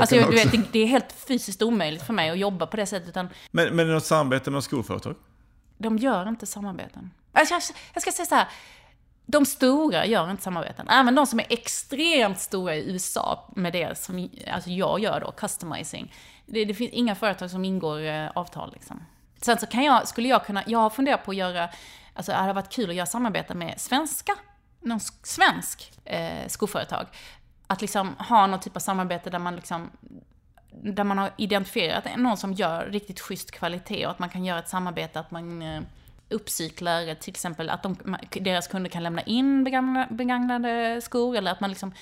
Alltså 0.00 0.16
du 0.16 0.36
vet, 0.36 0.52
det, 0.52 0.62
det, 0.72 0.78
är 0.78 0.86
helt 0.86 1.12
fysiskt 1.28 1.62
omöjligt 1.62 2.02
för 2.02 2.12
mig 2.12 2.30
att 2.30 2.38
jobba 2.38 2.66
på 2.66 2.76
det 2.76 2.86
sättet. 2.86 3.08
Utan... 3.08 3.28
Men, 3.50 3.76
men 3.76 3.78
är 3.78 3.84
det 3.84 3.94
något 3.94 4.04
samarbete 4.04 4.50
med 4.50 4.56
något 4.56 4.64
skoföretag? 4.64 5.14
de 5.78 5.98
gör 5.98 6.28
inte 6.28 6.46
samarbeten. 6.46 7.10
Alltså, 7.32 7.54
jag, 7.54 7.62
jag 7.94 8.02
ska 8.02 8.12
säga 8.12 8.26
så 8.26 8.34
här, 8.34 8.48
de 9.26 9.46
stora 9.46 10.06
gör 10.06 10.30
inte 10.30 10.42
samarbeten. 10.42 10.88
Även 10.88 11.14
de 11.14 11.26
som 11.26 11.40
är 11.40 11.46
extremt 11.48 12.38
stora 12.38 12.76
i 12.76 12.90
USA 12.90 13.50
med 13.56 13.72
det 13.72 13.98
som 13.98 14.28
alltså 14.50 14.70
jag 14.70 15.00
gör 15.00 15.20
då, 15.20 15.32
customizing. 15.32 16.14
Det, 16.46 16.64
det 16.64 16.74
finns 16.74 16.90
inga 16.90 17.14
företag 17.14 17.50
som 17.50 17.64
ingår 17.64 18.00
eh, 18.06 18.30
avtal 18.34 18.72
liksom. 18.72 19.02
Sen 19.44 19.58
så 19.58 19.66
kan 19.66 19.84
jag, 19.84 20.08
skulle 20.08 20.28
jag 20.28 20.46
kunna, 20.46 20.62
jag 20.66 20.78
har 20.78 20.90
funderat 20.90 21.24
på 21.24 21.30
att 21.30 21.36
göra, 21.36 21.68
alltså 22.14 22.32
det 22.32 22.38
hade 22.38 22.52
varit 22.52 22.72
kul 22.72 22.90
att 22.90 22.96
göra 22.96 23.06
samarbete 23.06 23.54
med 23.54 23.80
svenska, 23.80 24.32
någon 24.80 25.00
svensk 25.22 25.92
eh, 26.04 26.46
skoföretag. 26.46 27.06
Att 27.66 27.80
liksom 27.80 28.16
ha 28.18 28.46
någon 28.46 28.60
typ 28.60 28.76
av 28.76 28.80
samarbete 28.80 29.30
där 29.30 29.38
man 29.38 29.56
liksom 29.56 29.90
där 30.82 31.04
man 31.04 31.18
har 31.18 31.30
identifierat 31.36 32.04
någon 32.16 32.36
som 32.36 32.52
gör 32.52 32.86
riktigt 32.86 33.20
schysst 33.20 33.50
kvalitet 33.50 34.06
och 34.06 34.10
att 34.10 34.18
man 34.18 34.28
kan 34.28 34.44
göra 34.44 34.58
ett 34.58 34.68
samarbete, 34.68 35.20
att 35.20 35.30
man 35.30 35.62
eh, 35.62 35.82
uppcyklar 36.28 37.14
till 37.14 37.30
exempel 37.30 37.70
att 37.70 37.82
de, 37.82 37.96
deras 38.40 38.68
kunder 38.68 38.90
kan 38.90 39.02
lämna 39.02 39.22
in 39.22 39.64
begagnade, 39.64 40.14
begagnade 40.14 41.00
skor 41.00 41.36
eller 41.36 41.52
att 41.52 41.60
man 41.60 41.70
liksom 41.70 41.92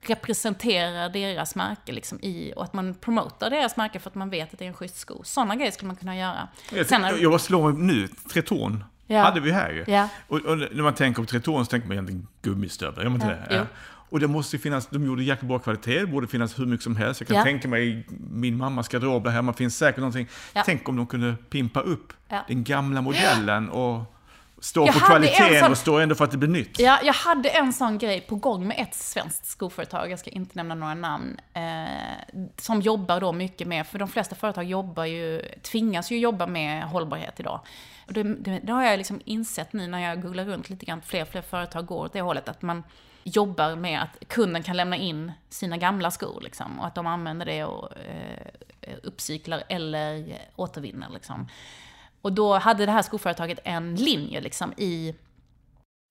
representerar 0.00 1.08
deras 1.08 1.54
märke 1.54 1.92
liksom 1.92 2.18
i, 2.22 2.52
och 2.56 2.64
att 2.64 2.72
man 2.72 2.94
promotar 2.94 3.50
deras 3.50 3.76
märke 3.76 3.98
för 3.98 4.10
att 4.10 4.14
man 4.14 4.30
vet 4.30 4.52
att 4.52 4.58
det 4.58 4.64
är 4.64 4.68
en 4.68 4.74
schysst 4.74 4.98
sko. 4.98 5.20
Sådana 5.24 5.56
grejer 5.56 5.70
skulle 5.70 5.86
man 5.86 5.96
kunna 5.96 6.16
göra. 6.16 6.48
Jag, 6.72 6.86
Sen 6.86 7.20
jag 7.20 7.40
slår 7.40 7.72
mig 7.72 7.82
nu, 7.82 8.08
Tretorn 8.32 8.84
ja. 9.06 9.22
hade 9.22 9.40
vi 9.40 9.52
här 9.52 9.84
ja. 9.86 10.08
och, 10.28 10.40
och, 10.40 10.58
när 10.58 10.82
man 10.82 10.94
tänker 10.94 11.22
på 11.22 11.26
Tretorn 11.26 11.64
så 11.64 11.70
tänker 11.70 11.88
man 11.88 11.94
egentligen 11.94 12.26
gummistövlar, 12.42 13.02
gör 13.02 13.10
man 13.10 13.22
inte 13.22 13.38
ja. 13.42 13.48
det? 13.48 13.56
Ja. 13.56 13.66
Och 14.10 14.20
det 14.20 14.28
måste 14.28 14.58
finnas, 14.58 14.86
de 14.86 15.06
gjorde 15.06 15.22
jäkligt 15.22 15.48
bra 15.48 15.58
kvalitet, 15.58 16.00
det 16.00 16.06
borde 16.06 16.26
finnas 16.26 16.58
hur 16.58 16.66
mycket 16.66 16.84
som 16.84 16.96
helst. 16.96 17.20
Jag 17.20 17.28
kan 17.28 17.36
ja. 17.36 17.44
tänka 17.44 17.68
mig 17.68 18.06
min 18.30 18.56
mammas 18.56 18.88
garderob 18.88 19.24
där 19.24 19.30
hemma, 19.30 19.52
finns 19.52 19.76
säkert 19.76 19.98
någonting. 19.98 20.28
Ja. 20.52 20.62
Tänk 20.66 20.88
om 20.88 20.96
de 20.96 21.06
kunde 21.06 21.34
pimpa 21.50 21.80
upp 21.80 22.12
den 22.48 22.64
gamla 22.64 23.00
modellen 23.00 23.68
och 23.68 24.14
stå 24.60 24.86
jag 24.86 24.94
på 24.94 25.00
kvaliteten 25.00 25.60
sån... 25.60 25.70
och 25.70 25.78
stå 25.78 25.98
ändå 25.98 26.14
för 26.14 26.24
att 26.24 26.30
det 26.30 26.36
blir 26.36 26.48
nytt. 26.48 26.78
Ja, 26.78 26.98
jag 27.02 27.12
hade 27.12 27.48
en 27.48 27.72
sån 27.72 27.98
grej 27.98 28.20
på 28.20 28.36
gång 28.36 28.68
med 28.68 28.76
ett 28.78 28.94
svenskt 28.94 29.46
skoföretag, 29.46 30.10
jag 30.10 30.18
ska 30.18 30.30
inte 30.30 30.56
nämna 30.56 30.74
några 30.74 30.94
namn, 30.94 31.40
eh, 31.54 31.62
som 32.56 32.80
jobbar 32.80 33.20
då 33.20 33.32
mycket 33.32 33.68
med, 33.68 33.86
för 33.86 33.98
de 33.98 34.08
flesta 34.08 34.34
företag 34.34 34.64
jobbar 34.64 35.04
ju, 35.04 35.42
tvingas 35.62 36.10
ju 36.10 36.18
jobba 36.18 36.46
med 36.46 36.84
hållbarhet 36.84 37.40
idag. 37.40 37.60
Och 38.06 38.12
det, 38.12 38.22
det, 38.22 38.60
det 38.62 38.72
har 38.72 38.84
jag 38.84 38.98
liksom 38.98 39.20
insett 39.24 39.72
nu 39.72 39.86
när 39.86 39.98
jag 39.98 40.22
googlar 40.22 40.44
runt 40.44 40.70
lite 40.70 40.86
grann, 40.86 41.02
fler 41.02 41.22
och 41.22 41.28
fler 41.28 41.42
företag 41.42 41.86
går 41.86 42.04
åt 42.04 42.12
det 42.12 42.20
hållet, 42.20 42.48
att 42.48 42.62
man 42.62 42.82
jobbar 43.24 43.76
med 43.76 44.02
att 44.02 44.28
kunden 44.28 44.62
kan 44.62 44.76
lämna 44.76 44.96
in 44.96 45.32
sina 45.48 45.76
gamla 45.76 46.10
skor 46.10 46.40
liksom, 46.40 46.80
och 46.80 46.86
att 46.86 46.94
de 46.94 47.06
använder 47.06 47.46
det 47.46 47.64
och 47.64 47.92
eh, 47.92 48.94
uppcyklar 49.02 49.62
eller 49.68 50.38
återvinner. 50.56 51.08
Liksom. 51.10 51.48
Och 52.28 52.34
då 52.34 52.58
hade 52.58 52.86
det 52.86 52.92
här 52.92 53.02
skoföretaget 53.02 53.58
en 53.64 53.94
linje 53.94 54.40
liksom, 54.40 54.72
i, 54.76 55.14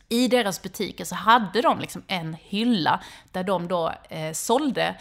i 0.09 0.27
deras 0.27 0.61
butiker 0.61 1.05
så 1.05 1.15
hade 1.15 1.61
de 1.61 1.79
liksom 1.79 2.03
en 2.07 2.33
hylla 2.33 3.03
där 3.31 3.43
de 3.43 3.67
då 3.67 3.93
eh, 4.09 4.33
sålde 4.33 4.95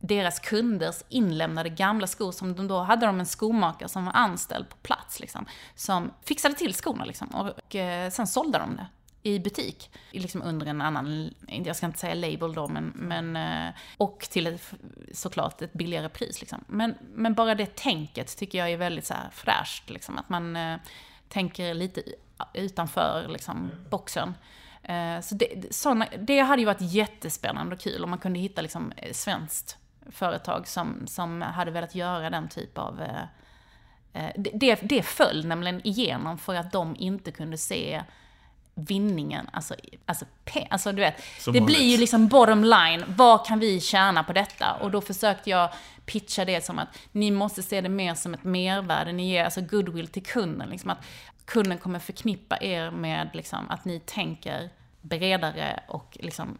deras 0.00 0.38
kunders 0.38 1.02
inlämnade 1.08 1.68
gamla 1.68 2.06
skor 2.06 2.32
som 2.32 2.56
de 2.56 2.68
då 2.68 2.78
hade 2.78 3.06
de 3.06 3.20
en 3.20 3.26
skomakare 3.26 3.88
som 3.88 4.04
var 4.04 4.12
anställd 4.12 4.68
på 4.68 4.76
plats 4.76 5.20
liksom, 5.20 5.46
som 5.74 6.12
fixade 6.24 6.54
till 6.54 6.74
skorna 6.74 7.04
liksom, 7.04 7.28
och, 7.28 7.76
eh, 7.76 8.10
sen 8.10 8.26
sålde 8.26 8.58
de 8.58 8.76
det 8.76 8.86
i 9.26 9.40
butik. 9.40 9.90
Liksom 10.10 10.42
under 10.42 10.66
en 10.66 10.80
annan, 10.80 11.34
jag 11.48 11.76
ska 11.76 11.86
inte 11.86 11.98
säga 11.98 12.14
label 12.14 12.54
då, 12.54 12.68
men, 12.68 12.92
men 12.94 13.36
eh, 13.36 13.74
och 13.96 14.20
till 14.30 14.46
ett, 14.46 14.74
såklart 15.12 15.62
ett 15.62 15.72
billigare 15.72 16.08
pris. 16.08 16.40
Liksom. 16.40 16.64
Men, 16.66 16.94
men 17.14 17.34
bara 17.34 17.54
det 17.54 17.76
tänket 17.76 18.36
tycker 18.36 18.58
jag 18.58 18.70
är 18.70 18.76
väldigt 18.76 19.06
så 19.06 19.14
här 19.14 19.30
fräscht. 19.32 19.90
Liksom, 19.90 20.18
att 20.18 20.28
man 20.28 20.56
eh, 20.56 20.76
tänker 21.28 21.74
lite 21.74 22.02
utanför 22.54 23.26
liksom, 23.28 23.70
boxen. 23.90 24.34
Eh, 24.82 25.20
så 25.20 25.34
det, 25.34 25.74
såna, 25.74 26.06
det 26.18 26.40
hade 26.40 26.62
ju 26.62 26.66
varit 26.66 26.92
jättespännande 26.92 27.74
och 27.74 27.80
kul 27.80 28.04
om 28.04 28.10
man 28.10 28.18
kunde 28.18 28.38
hitta 28.38 28.62
liksom, 28.62 28.92
svenskt 29.12 29.78
företag 30.10 30.68
som, 30.68 31.06
som 31.06 31.42
hade 31.42 31.70
velat 31.70 31.94
göra 31.94 32.30
den 32.30 32.48
typ 32.48 32.78
av 32.78 33.02
det, 34.34 34.78
det 34.82 35.02
föll 35.02 35.46
nämligen 35.46 35.86
igenom 35.86 36.38
för 36.38 36.54
att 36.54 36.72
de 36.72 36.96
inte 36.98 37.30
kunde 37.30 37.58
se 37.58 38.02
vinningen, 38.76 39.50
alltså, 39.52 39.74
alltså, 40.06 40.24
alltså 40.70 40.92
du 40.92 41.00
vet, 41.00 41.14
Som 41.38 41.52
det 41.52 41.60
blir 41.60 41.90
ju 41.90 41.96
liksom 41.96 42.28
bottom 42.28 42.64
line, 42.64 43.04
vad 43.06 43.46
kan 43.46 43.58
vi 43.58 43.80
tjäna 43.80 44.24
på 44.24 44.32
detta? 44.32 44.72
Och 44.72 44.90
då 44.90 45.00
försökte 45.00 45.50
jag 45.50 45.70
pitcha 46.06 46.44
det 46.44 46.64
som 46.64 46.78
att 46.78 46.88
ni 47.12 47.30
måste 47.30 47.62
se 47.62 47.80
det 47.80 47.88
mer 47.88 48.14
som 48.14 48.34
ett 48.34 48.44
mervärde, 48.44 49.12
ni 49.12 49.30
ger 49.30 49.44
alltså 49.44 49.60
goodwill 49.60 50.08
till 50.08 50.22
kunden, 50.22 50.68
liksom 50.70 50.90
att 50.90 50.98
kunden 51.44 51.78
kommer 51.78 51.98
förknippa 51.98 52.58
er 52.60 52.90
med 52.90 53.30
liksom 53.32 53.70
att 53.70 53.84
ni 53.84 54.00
tänker 54.00 54.70
bredare 55.00 55.80
och 55.88 56.18
liksom 56.20 56.58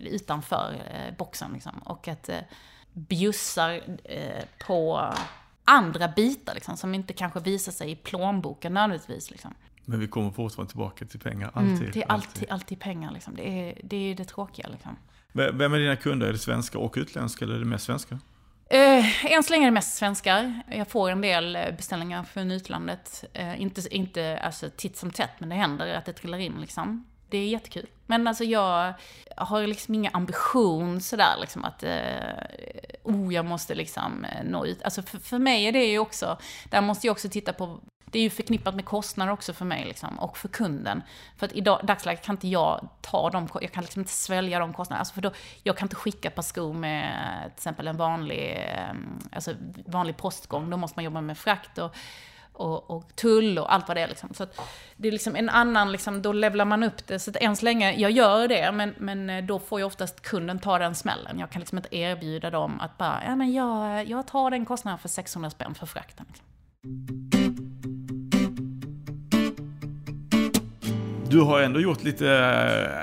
utanför 0.00 0.74
eh, 0.90 1.16
boxen 1.16 1.50
liksom. 1.52 1.78
Och 1.78 2.08
att 2.08 2.28
eh, 2.28 2.40
bjussar 2.92 3.80
eh, 4.04 4.44
på 4.66 5.12
andra 5.64 6.08
bitar 6.08 6.54
liksom, 6.54 6.76
som 6.76 6.94
inte 6.94 7.12
kanske 7.12 7.40
visar 7.40 7.72
sig 7.72 7.90
i 7.90 7.96
plånboken 7.96 8.74
nödvändigtvis 8.74 9.30
liksom. 9.30 9.54
Men 9.88 10.00
vi 10.00 10.08
kommer 10.08 10.30
fortfarande 10.30 10.70
tillbaka 10.70 11.04
till 11.04 11.20
pengar, 11.20 11.50
alltid. 11.54 11.78
Mm, 11.78 11.90
det 11.92 12.02
är 12.02 12.12
alltid, 12.12 12.28
alltid, 12.28 12.50
alltid 12.50 12.80
pengar 12.80 13.12
liksom. 13.12 13.36
Det 13.36 13.48
är, 13.48 13.80
det 13.84 13.96
är 13.96 14.14
det 14.14 14.24
tråkiga 14.24 14.68
liksom. 14.68 14.96
Vem 15.32 15.74
är 15.74 15.78
dina 15.78 15.96
kunder? 15.96 16.26
Är 16.26 16.32
det 16.32 16.38
svenska 16.38 16.78
och 16.78 16.94
utländska 16.96 17.44
eller 17.44 17.54
är 17.54 17.58
det 17.58 17.64
mest 17.64 17.84
svenska? 17.84 18.18
Eh, 18.70 19.32
än 19.32 19.42
så 19.42 19.50
länge 19.50 19.64
är 19.64 19.70
det 19.70 19.74
mest 19.74 19.96
svenskar. 19.96 20.62
Jag 20.70 20.88
får 20.88 21.10
en 21.10 21.20
del 21.20 21.56
eh, 21.56 21.70
beställningar 21.76 22.24
från 22.24 22.50
utlandet. 22.50 23.24
Eh, 23.32 23.60
inte 23.60 23.94
inte 23.96 24.38
alltså, 24.38 24.70
titt 24.76 24.96
som 24.96 25.10
tätt, 25.10 25.30
men 25.38 25.48
det 25.48 25.54
händer 25.54 25.94
att 25.94 26.04
det 26.04 26.12
trillar 26.12 26.38
in 26.38 26.60
liksom. 26.60 27.06
Det 27.30 27.38
är 27.38 27.48
jättekul. 27.48 27.86
Men 28.06 28.26
alltså 28.26 28.44
jag 28.44 28.94
har 29.36 29.66
liksom 29.66 29.94
inga 29.94 30.10
ambition 30.10 31.00
sådär 31.00 31.36
liksom 31.40 31.64
att, 31.64 31.82
eh, 31.82 31.90
oh 33.02 33.34
jag 33.34 33.44
måste 33.44 33.74
liksom 33.74 34.24
eh, 34.24 34.44
nå 34.44 34.66
ut. 34.66 34.82
Alltså 34.82 35.02
för, 35.02 35.18
för 35.18 35.38
mig 35.38 35.64
är 35.64 35.72
det 35.72 35.84
ju 35.84 35.98
också, 35.98 36.38
där 36.70 36.80
måste 36.80 37.06
jag 37.06 37.12
också 37.12 37.28
titta 37.28 37.52
på 37.52 37.80
det 38.10 38.18
är 38.18 38.22
ju 38.22 38.30
förknippat 38.30 38.74
med 38.74 38.84
kostnader 38.84 39.32
också 39.32 39.52
för 39.52 39.64
mig 39.64 39.84
liksom, 39.84 40.18
och 40.18 40.38
för 40.38 40.48
kunden. 40.48 41.02
För 41.36 41.46
att 41.46 41.52
i 41.52 41.60
dagsläget 41.60 42.24
kan 42.24 42.34
inte 42.34 42.48
jag 42.48 42.88
ta 43.00 43.30
de, 43.30 43.48
jag 43.60 43.72
kan 43.72 43.82
liksom 43.82 44.00
inte 44.00 44.12
svälja 44.12 44.58
de 44.58 44.72
kostnaderna. 44.72 44.98
Alltså 44.98 45.14
för 45.14 45.22
då, 45.22 45.30
jag 45.62 45.76
kan 45.76 45.86
inte 45.86 45.96
skicka 45.96 46.28
ett 46.28 46.34
par 46.34 46.42
skor 46.42 46.72
med 46.72 47.42
till 47.44 47.52
exempel 47.52 47.88
en 47.88 47.96
vanlig, 47.96 48.56
ehm, 48.56 49.18
alltså 49.32 49.54
vanlig 49.86 50.16
postgång. 50.16 50.70
Då 50.70 50.76
måste 50.76 50.98
man 50.98 51.04
jobba 51.04 51.20
med 51.20 51.38
frakt 51.38 51.78
och, 51.78 51.96
och, 52.52 52.90
och 52.90 53.16
tull 53.16 53.58
och 53.58 53.74
allt 53.74 53.88
vad 53.88 53.96
det 53.96 54.00
är. 54.00 54.08
Liksom. 54.08 54.34
Så 54.34 54.46
det 54.96 55.08
är 55.08 55.12
liksom 55.12 55.36
en 55.36 55.48
annan, 55.48 55.92
liksom, 55.92 56.22
då 56.22 56.32
levlar 56.32 56.64
man 56.64 56.82
upp 56.82 57.06
det. 57.06 57.18
Så 57.18 57.30
att 57.30 57.36
än 57.36 57.56
så 57.56 57.64
länge, 57.64 57.92
jag 57.92 58.10
gör 58.10 58.48
det, 58.48 58.72
men, 58.72 58.94
men 58.98 59.30
eh, 59.30 59.44
då 59.44 59.58
får 59.58 59.80
ju 59.80 59.84
oftast 59.84 60.22
kunden 60.22 60.58
ta 60.58 60.78
den 60.78 60.94
smällen. 60.94 61.38
Jag 61.38 61.50
kan 61.50 61.60
liksom 61.60 61.78
inte 61.78 61.96
erbjuda 61.96 62.50
dem 62.50 62.80
att 62.80 62.98
bara, 62.98 63.22
ja 63.26 63.36
men 63.36 63.52
jag, 63.52 64.08
jag 64.08 64.26
tar 64.26 64.50
den 64.50 64.64
kostnaden 64.64 64.98
för 64.98 65.08
600 65.08 65.50
spänn 65.50 65.74
för 65.74 65.86
frakten. 65.86 66.26
Liksom. 66.28 66.46
Du 71.30 71.40
har 71.40 71.60
ändå 71.60 71.80
gjort 71.80 72.02
lite, 72.02 72.30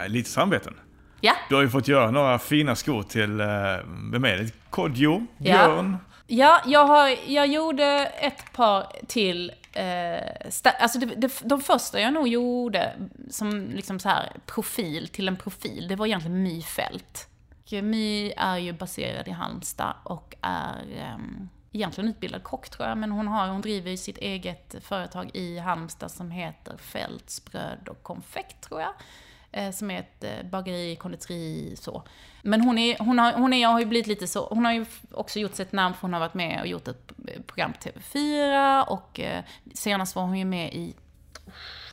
eh, 0.03 0.09
lite 0.09 0.29
samveten. 0.29 0.73
Ja. 1.21 1.33
Du 1.49 1.55
har 1.55 1.61
ju 1.61 1.69
fått 1.69 1.87
göra 1.87 2.11
några 2.11 2.39
fina 2.39 2.75
skor 2.75 3.03
till, 3.03 3.39
eh, 3.39 3.47
vem 4.11 4.25
är 4.25 4.37
det? 4.37 4.51
Kodjo? 4.69 5.25
Björn? 5.37 5.97
Ja, 6.27 6.61
jag, 6.65 6.85
har, 6.85 7.15
jag 7.27 7.47
gjorde 7.47 7.85
ett 8.05 8.53
par 8.53 8.85
till 9.07 9.51
Eh, 9.75 10.51
alltså 10.79 10.99
det, 10.99 11.05
det, 11.05 11.41
de 11.43 11.61
första 11.61 11.99
jag 11.99 12.13
nog 12.13 12.27
gjorde 12.27 12.93
som 13.29 13.69
liksom 13.69 13.99
så 13.99 14.09
här 14.09 14.31
profil 14.45 15.07
till 15.07 15.27
en 15.27 15.35
profil, 15.35 15.87
det 15.87 15.95
var 15.95 16.05
egentligen 16.05 16.43
My 16.43 16.61
Fält. 16.61 17.29
My 17.71 18.31
är 18.37 18.57
ju 18.57 18.73
baserad 18.73 19.27
i 19.27 19.31
Halmstad 19.31 19.93
och 20.03 20.35
är 20.41 20.85
eh, 20.97 21.17
egentligen 21.73 22.09
utbildad 22.09 22.43
kock 22.43 22.69
tror 22.69 22.89
jag, 22.89 22.97
men 22.97 23.11
hon, 23.11 23.27
har, 23.27 23.47
hon 23.47 23.61
driver 23.61 23.91
ju 23.91 23.97
sitt 23.97 24.17
eget 24.17 24.75
företag 24.81 25.31
i 25.33 25.57
Halmstad 25.57 26.11
som 26.11 26.31
heter 26.31 26.77
Fälts 26.77 27.45
bröd 27.45 27.87
och 27.89 28.03
konfekt 28.03 28.61
tror 28.61 28.81
jag. 28.81 28.93
Eh, 29.55 29.71
som 29.71 29.91
är 29.91 29.99
ett 29.99 30.23
eh, 30.23 30.49
bageri, 30.49 30.95
konditori, 30.95 31.75
så. 31.75 32.03
Men 32.41 32.61
hon, 32.61 32.77
är, 32.77 32.97
hon, 32.99 33.19
har, 33.19 33.33
hon 33.33 33.53
är, 33.53 33.67
har 33.67 33.79
ju 33.79 33.85
blivit 33.85 34.07
lite 34.07 34.27
så, 34.27 34.47
hon 34.49 34.65
har 34.65 34.73
ju 34.73 34.85
också 35.11 35.39
gjort 35.39 35.55
sig 35.55 35.65
ett 35.65 35.71
namn 35.71 35.95
för 35.95 36.01
hon 36.01 36.13
har 36.13 36.19
varit 36.19 36.33
med 36.33 36.61
och 36.61 36.67
gjort 36.67 36.87
ett 36.87 37.11
program 37.47 37.73
på 37.73 37.79
TV4 37.79 38.85
och 38.85 39.19
eh, 39.19 39.43
senast 39.73 40.15
var 40.15 40.23
hon 40.23 40.37
ju 40.37 40.45
med 40.45 40.73
i 40.73 40.95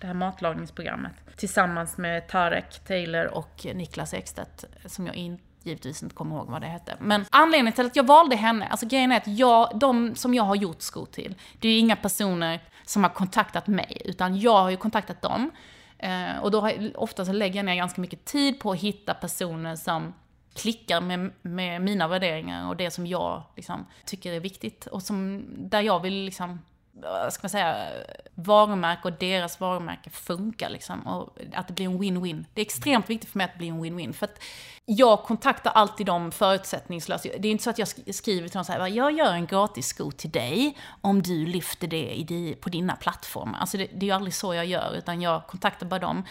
det 0.00 0.06
här 0.06 0.14
matlagningsprogrammet 0.14 1.12
tillsammans 1.36 1.98
med 1.98 2.28
Tarek 2.28 2.78
Taylor 2.86 3.26
och 3.26 3.66
Niklas 3.74 4.14
Ekstedt 4.14 4.64
som 4.86 5.06
jag 5.06 5.14
inte 5.14 5.49
givetvis 5.62 6.02
inte 6.02 6.14
kommer 6.14 6.36
ihåg 6.36 6.46
vad 6.46 6.60
det 6.60 6.66
hette. 6.66 6.96
Men 7.00 7.24
anledningen 7.30 7.72
till 7.72 7.86
att 7.86 7.96
jag 7.96 8.06
valde 8.06 8.36
henne, 8.36 8.66
alltså 8.66 8.86
grejen 8.86 9.12
är 9.12 9.16
att 9.16 9.26
jag, 9.26 9.78
de 9.78 10.14
som 10.14 10.34
jag 10.34 10.42
har 10.42 10.54
gjort 10.54 10.82
skor 10.82 11.06
till, 11.06 11.34
det 11.58 11.68
är 11.68 11.72
ju 11.72 11.78
inga 11.78 11.96
personer 11.96 12.60
som 12.84 13.02
har 13.02 13.10
kontaktat 13.10 13.66
mig, 13.66 14.02
utan 14.04 14.40
jag 14.40 14.62
har 14.62 14.70
ju 14.70 14.76
kontaktat 14.76 15.22
dem. 15.22 15.50
Eh, 15.98 16.38
och 16.42 16.50
då 16.50 16.60
har, 16.60 16.92
ofta 16.94 17.24
så 17.24 17.32
lägger 17.32 17.56
jag 17.56 17.64
ner 17.64 17.74
ganska 17.74 18.00
mycket 18.00 18.24
tid 18.24 18.60
på 18.60 18.70
att 18.72 18.78
hitta 18.78 19.14
personer 19.14 19.76
som 19.76 20.14
klickar 20.54 21.00
med, 21.00 21.32
med 21.42 21.82
mina 21.82 22.08
värderingar 22.08 22.68
och 22.68 22.76
det 22.76 22.90
som 22.90 23.06
jag 23.06 23.42
liksom, 23.56 23.86
tycker 24.04 24.32
är 24.32 24.40
viktigt. 24.40 24.86
Och 24.86 25.02
som, 25.02 25.44
där 25.56 25.80
jag 25.80 26.00
vill 26.00 26.24
liksom, 26.24 26.58
ska 27.30 27.42
man 27.42 27.50
säga, 27.50 27.86
varumärke 28.34 29.08
och 29.08 29.12
deras 29.12 29.60
varumärke 29.60 30.10
funkar 30.10 30.70
liksom. 30.70 31.00
Och 31.06 31.38
att 31.54 31.68
det 31.68 31.74
blir 31.74 31.86
en 31.86 32.02
win-win. 32.02 32.44
Det 32.54 32.60
är 32.60 32.64
extremt 32.64 33.10
viktigt 33.10 33.30
för 33.30 33.38
mig 33.38 33.44
att 33.44 33.52
det 33.52 33.58
blir 33.58 33.68
en 33.68 33.84
win-win. 33.84 34.12
För 34.12 34.26
att 34.26 34.42
jag 34.84 35.22
kontaktar 35.22 35.70
alltid 35.70 36.06
dem 36.06 36.32
förutsättningslöst. 36.32 37.26
Det 37.38 37.48
är 37.48 37.52
inte 37.52 37.64
så 37.64 37.70
att 37.70 37.78
jag 37.78 37.88
skriver 37.88 38.48
till 38.48 38.54
dem 38.54 38.64
så 38.64 38.72
här, 38.72 38.88
jag 38.88 39.12
gör 39.12 39.32
en 39.32 39.46
gratis 39.46 39.86
sko 39.86 40.10
till 40.10 40.30
dig 40.30 40.76
om 41.00 41.22
du 41.22 41.46
lyfter 41.46 41.88
det 41.88 42.54
på 42.60 42.68
dina 42.68 42.96
plattformar. 42.96 43.58
Alltså 43.58 43.76
det, 43.76 43.86
det 43.86 44.06
är 44.06 44.08
ju 44.08 44.14
aldrig 44.14 44.34
så 44.34 44.54
jag 44.54 44.66
gör, 44.66 44.94
utan 44.96 45.22
jag 45.22 45.46
kontaktar 45.46 45.86
bara 45.86 46.00
dem 46.00 46.24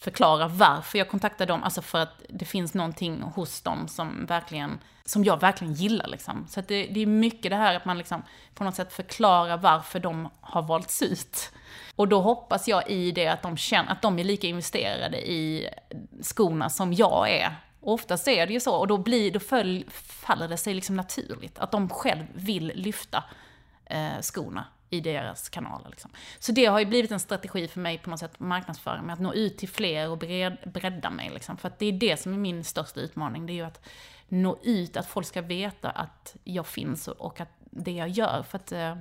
förklara 0.00 0.48
varför 0.48 0.98
jag 0.98 1.08
kontaktar 1.08 1.46
dem, 1.46 1.62
alltså 1.62 1.82
för 1.82 1.98
att 1.98 2.22
det 2.28 2.44
finns 2.44 2.74
någonting 2.74 3.22
hos 3.22 3.60
dem 3.60 3.88
som 3.88 4.26
verkligen, 4.26 4.78
som 5.04 5.24
jag 5.24 5.40
verkligen 5.40 5.74
gillar 5.74 6.06
liksom. 6.06 6.46
Så 6.48 6.60
det, 6.60 6.86
det, 6.86 7.00
är 7.00 7.06
mycket 7.06 7.50
det 7.50 7.56
här 7.56 7.74
att 7.74 7.84
man 7.84 7.98
liksom 7.98 8.22
på 8.54 8.64
något 8.64 8.74
sätt 8.74 8.92
förklarar 8.92 9.56
varför 9.56 10.00
de 10.00 10.28
har 10.40 10.62
valts 10.62 11.02
ut. 11.02 11.52
Och 11.96 12.08
då 12.08 12.20
hoppas 12.20 12.68
jag 12.68 12.90
i 12.90 13.12
det 13.12 13.26
att 13.26 13.42
de 13.42 13.56
känner, 13.56 13.92
att 13.92 14.02
de 14.02 14.18
är 14.18 14.24
lika 14.24 14.46
investerade 14.46 15.30
i 15.30 15.68
skorna 16.22 16.70
som 16.70 16.92
jag 16.92 17.30
är. 17.30 17.56
Och 17.80 17.92
oftast 17.92 18.28
är 18.28 18.46
det 18.46 18.52
ju 18.52 18.60
så, 18.60 18.74
och 18.76 18.86
då, 18.86 18.98
blir, 18.98 19.32
då 19.32 19.40
följ, 19.40 19.84
faller 19.90 20.48
det 20.48 20.56
sig 20.56 20.74
liksom 20.74 20.96
naturligt. 20.96 21.58
Att 21.58 21.70
de 21.70 21.88
själv 21.88 22.24
vill 22.34 22.72
lyfta 22.74 23.24
eh, 23.84 24.20
skorna 24.20 24.64
i 24.90 25.00
deras 25.00 25.48
kanaler. 25.48 25.90
Liksom. 25.90 26.10
Så 26.38 26.52
det 26.52 26.66
har 26.66 26.78
ju 26.78 26.84
blivit 26.86 27.10
en 27.10 27.20
strategi 27.20 27.68
för 27.68 27.80
mig 27.80 27.98
på 27.98 28.10
något 28.10 28.20
sätt, 28.20 28.40
marknadsföring, 28.40 29.06
med 29.06 29.12
att 29.12 29.20
nå 29.20 29.34
ut 29.34 29.58
till 29.58 29.68
fler 29.68 30.10
och 30.10 30.18
bred, 30.18 30.56
bredda 30.64 31.10
mig. 31.10 31.30
Liksom. 31.30 31.56
För 31.56 31.68
att 31.68 31.78
det 31.78 31.86
är 31.86 31.92
det 31.92 32.20
som 32.20 32.32
är 32.32 32.38
min 32.38 32.64
största 32.64 33.00
utmaning, 33.00 33.46
det 33.46 33.52
är 33.52 33.54
ju 33.54 33.64
att 33.64 33.88
nå 34.28 34.58
ut, 34.62 34.96
att 34.96 35.06
folk 35.06 35.26
ska 35.26 35.42
veta 35.42 35.90
att 35.90 36.36
jag 36.44 36.66
finns 36.66 37.08
och 37.08 37.40
att 37.40 37.50
det 37.60 37.92
jag 37.92 38.08
gör. 38.08 38.42
För 38.42 38.58
att 38.58 38.72
eh, 38.72 38.96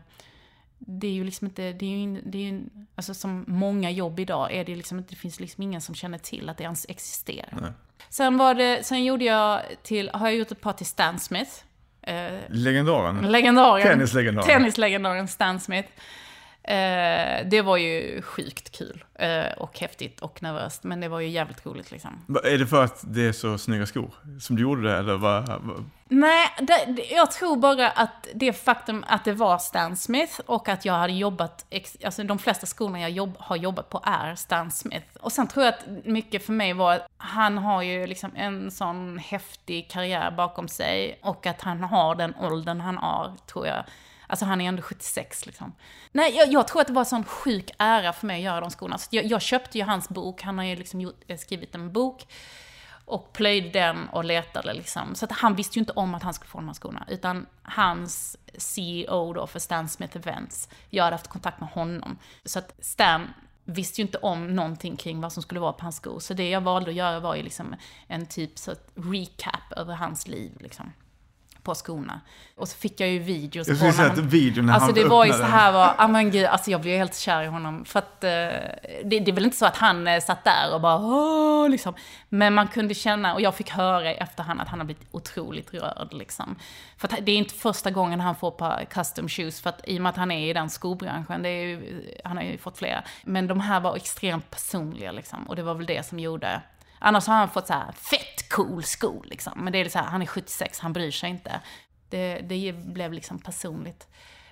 det 0.77 1.07
är 1.07 1.11
ju 1.11 1.23
liksom 1.23 1.47
inte, 1.47 1.73
det 1.73 1.85
är 1.85 1.97
ju, 1.97 2.21
det 2.21 2.37
är 2.37 2.41
ju, 2.41 2.65
alltså 2.95 3.13
som 3.13 3.45
många 3.47 3.91
jobb 3.91 4.19
idag 4.19 4.53
är 4.53 4.65
det 4.65 4.75
liksom 4.75 4.97
inte, 4.97 5.09
det 5.09 5.15
finns 5.15 5.39
liksom 5.39 5.63
ingen 5.63 5.81
som 5.81 5.95
känner 5.95 6.17
till 6.17 6.49
att 6.49 6.57
det 6.57 6.63
ens 6.63 6.85
existerar. 6.89 7.57
Nej. 7.61 7.71
Sen 8.09 8.37
var 8.37 8.53
det, 8.53 8.85
sen 8.85 9.03
gjorde 9.03 9.25
jag 9.25 9.61
till, 9.83 10.09
har 10.13 10.27
jag 10.27 10.35
gjort 10.35 10.51
ett 10.51 10.61
par 10.61 10.73
till 10.73 10.85
Stan 10.85 11.19
Smith. 11.19 11.63
Eh, 12.05 12.31
legendaren. 12.49 13.31
Legendaren. 13.31 13.81
Tennislegendaren. 13.83 14.47
Tennislegendaren 14.49 15.27
Stan 15.27 15.59
Smith. 15.59 15.87
Eh, 16.67 17.47
det 17.47 17.61
var 17.61 17.77
ju 17.77 18.21
sjukt 18.21 18.77
kul 18.77 19.03
eh, 19.15 19.53
och 19.57 19.79
häftigt 19.79 20.19
och 20.19 20.43
nervöst, 20.43 20.83
men 20.83 20.99
det 20.99 21.07
var 21.07 21.19
ju 21.19 21.27
jävligt 21.27 21.65
roligt 21.65 21.91
liksom. 21.91 22.25
Är 22.43 22.57
det 22.57 22.67
för 22.67 22.83
att 22.83 23.03
det 23.03 23.27
är 23.27 23.31
så 23.31 23.57
snygga 23.57 23.85
skor 23.85 24.13
som 24.41 24.55
du 24.55 24.61
gjorde 24.61 24.81
det, 24.81 24.97
eller 24.97 25.17
vad? 25.17 25.85
Nej, 26.09 26.47
det, 26.61 27.03
jag 27.11 27.31
tror 27.31 27.55
bara 27.57 27.89
att 27.89 28.27
det 28.33 28.53
faktum 28.53 29.05
att 29.07 29.25
det 29.25 29.33
var 29.33 29.57
Stan 29.57 29.97
Smith 29.97 30.39
och 30.45 30.69
att 30.69 30.85
jag 30.85 30.93
hade 30.93 31.13
jobbat, 31.13 31.65
alltså 32.05 32.23
de 32.23 32.39
flesta 32.39 32.67
skorna 32.67 33.01
jag 33.01 33.11
jobb, 33.11 33.35
har 33.39 33.55
jobbat 33.55 33.89
på 33.89 34.01
är 34.03 34.35
Stan 34.35 34.71
Smith. 34.71 35.07
Och 35.19 35.31
sen 35.31 35.47
tror 35.47 35.65
jag 35.65 35.73
att 35.73 36.05
mycket 36.05 36.45
för 36.45 36.53
mig 36.53 36.73
var 36.73 36.93
att 36.95 37.07
han 37.17 37.57
har 37.57 37.81
ju 37.81 38.07
liksom 38.07 38.31
en 38.35 38.71
sån 38.71 39.17
häftig 39.17 39.89
karriär 39.89 40.31
bakom 40.31 40.67
sig 40.67 41.19
och 41.21 41.45
att 41.45 41.61
han 41.61 41.83
har 41.83 42.15
den 42.15 42.35
åldern 42.35 42.81
han 42.81 42.97
har, 42.97 43.33
tror 43.47 43.67
jag 43.67 43.83
Alltså 44.27 44.45
han 44.45 44.61
är 44.61 44.67
ändå 44.67 44.81
76 44.81 45.45
liksom. 45.45 45.73
Nej, 46.11 46.35
jag, 46.35 46.47
jag 46.47 46.67
tror 46.67 46.81
att 46.81 46.87
det 46.87 46.93
var 46.93 47.01
en 47.01 47.05
sån 47.05 47.23
sjuk 47.23 47.71
ära 47.77 48.13
för 48.13 48.27
mig 48.27 48.35
att 48.35 48.43
göra 48.43 48.61
de 48.61 48.69
skorna. 48.69 48.97
Så 48.97 49.15
jag, 49.15 49.25
jag 49.25 49.41
köpte 49.41 49.77
ju 49.77 49.83
hans 49.83 50.09
bok, 50.09 50.41
han 50.41 50.57
har 50.57 50.65
ju 50.65 50.75
liksom 50.75 51.01
gjort, 51.01 51.21
eh, 51.27 51.37
skrivit 51.37 51.75
en 51.75 51.93
bok. 51.93 52.27
Och 53.07 53.33
plöjde 53.33 53.69
den 53.69 54.09
och 54.09 54.25
letade 54.25 54.73
liksom. 54.73 55.15
Så 55.15 55.25
att 55.25 55.31
han 55.31 55.55
visste 55.55 55.79
ju 55.79 55.81
inte 55.81 55.93
om 55.93 56.15
att 56.15 56.23
han 56.23 56.33
skulle 56.33 56.49
få 56.49 56.57
de 56.57 56.67
här 56.67 56.73
skorna. 56.73 57.05
Utan 57.07 57.45
hans 57.63 58.37
CEO 58.57 59.33
då 59.33 59.47
för 59.47 59.59
Stan 59.59 59.89
Smith 59.89 60.17
Events, 60.17 60.69
jag 60.89 61.03
hade 61.03 61.13
haft 61.13 61.27
kontakt 61.27 61.59
med 61.59 61.69
honom. 61.69 62.17
Så 62.45 62.59
att 62.59 62.73
Stan 62.79 63.33
visste 63.65 64.01
ju 64.01 64.05
inte 64.05 64.17
om 64.17 64.55
någonting 64.55 64.97
kring 64.97 65.21
vad 65.21 65.33
som 65.33 65.43
skulle 65.43 65.59
vara 65.59 65.73
på 65.73 65.83
hans 65.83 65.95
skor. 65.95 66.19
Så 66.19 66.33
det 66.33 66.49
jag 66.49 66.61
valde 66.61 66.89
att 66.89 66.95
göra 66.95 67.19
var 67.19 67.35
ju 67.35 67.43
liksom 67.43 67.75
en 68.07 68.25
typ 68.25 68.57
så 68.57 68.75
recap 68.95 69.71
över 69.71 69.95
hans 69.95 70.27
liv 70.27 70.51
liksom 70.59 70.93
på 71.65 71.75
skorna. 71.75 72.21
Och 72.55 72.67
så 72.67 72.77
fick 72.77 72.99
jag 72.99 73.09
ju 73.09 73.19
videos 73.19 73.67
jag 73.67 73.79
på 73.79 73.85
honom. 73.85 74.27
videon 74.27 74.65
när 74.65 74.73
Alltså 74.73 74.85
han 74.85 74.93
det 74.93 75.07
var 75.07 75.25
ju 75.25 75.33
så 75.33 75.43
här, 75.43 75.71
var, 75.71 75.95
ah, 75.97 76.07
men 76.07 76.31
gud, 76.31 76.45
alltså 76.45 76.71
jag 76.71 76.81
blev 76.81 76.97
helt 76.97 77.17
kär 77.17 77.43
i 77.43 77.47
honom. 77.47 77.85
För 77.85 77.99
att 77.99 78.23
eh, 78.23 78.29
det, 78.29 79.19
det, 79.19 79.27
är 79.27 79.31
väl 79.31 79.45
inte 79.45 79.57
så 79.57 79.65
att 79.65 79.77
han 79.77 80.07
eh, 80.07 80.21
satt 80.21 80.43
där 80.43 80.73
och 80.73 80.81
bara 80.81 80.95
Åh! 80.95 81.69
liksom. 81.69 81.93
Men 82.29 82.53
man 82.53 82.67
kunde 82.67 82.93
känna, 82.93 83.33
och 83.33 83.41
jag 83.41 83.55
fick 83.55 83.69
höra 83.69 84.11
i 84.11 84.15
efterhand 84.15 84.61
att 84.61 84.67
han 84.67 84.79
har 84.79 84.85
blivit 84.85 85.07
otroligt 85.11 85.73
rörd 85.73 86.13
liksom. 86.13 86.55
För 86.97 87.07
att 87.07 87.25
det 87.25 87.31
är 87.31 87.37
inte 87.37 87.53
första 87.53 87.91
gången 87.91 88.19
han 88.19 88.35
får 88.35 88.51
på 88.51 88.79
custom 88.89 89.29
shoes, 89.29 89.61
för 89.61 89.69
att 89.69 89.81
i 89.87 89.97
och 89.97 90.01
med 90.01 90.09
att 90.09 90.17
han 90.17 90.31
är 90.31 90.49
i 90.49 90.53
den 90.53 90.69
skobranschen, 90.69 91.45
ju, 91.45 92.01
han 92.23 92.37
har 92.37 92.43
ju 92.43 92.57
fått 92.57 92.77
flera. 92.77 93.03
Men 93.23 93.47
de 93.47 93.59
här 93.59 93.79
var 93.79 93.95
extremt 93.95 94.51
personliga 94.51 95.11
liksom. 95.11 95.43
Och 95.47 95.55
det 95.55 95.63
var 95.63 95.73
väl 95.73 95.85
det 95.85 96.05
som 96.05 96.19
gjorde 96.19 96.61
Annars 96.99 97.27
har 97.27 97.35
han 97.35 97.49
fått 97.49 97.67
så 97.67 97.73
här 97.73 97.91
fett 97.91 98.49
cool 98.49 98.83
sko 98.83 99.23
liksom. 99.23 99.53
Men 99.63 99.73
det 99.73 99.79
är 99.79 99.89
så 99.89 99.99
här, 99.99 100.05
han 100.05 100.21
är 100.21 100.25
76, 100.25 100.79
han 100.79 100.93
bryr 100.93 101.11
sig 101.11 101.29
inte. 101.29 101.61
Det, 102.09 102.39
det 102.39 102.73
blev 102.73 103.13
liksom 103.13 103.39
personligt. 103.39 104.07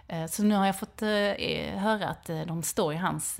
Eh, 0.07 0.25
så 0.25 0.43
nu 0.43 0.55
har 0.55 0.65
jag 0.65 0.79
fått 0.79 1.01
eh, 1.01 1.77
höra 1.77 2.07
att 2.07 2.29
eh, 2.29 2.41
de 2.41 2.63
står 2.63 2.93
i 2.93 2.97
hans 2.97 3.39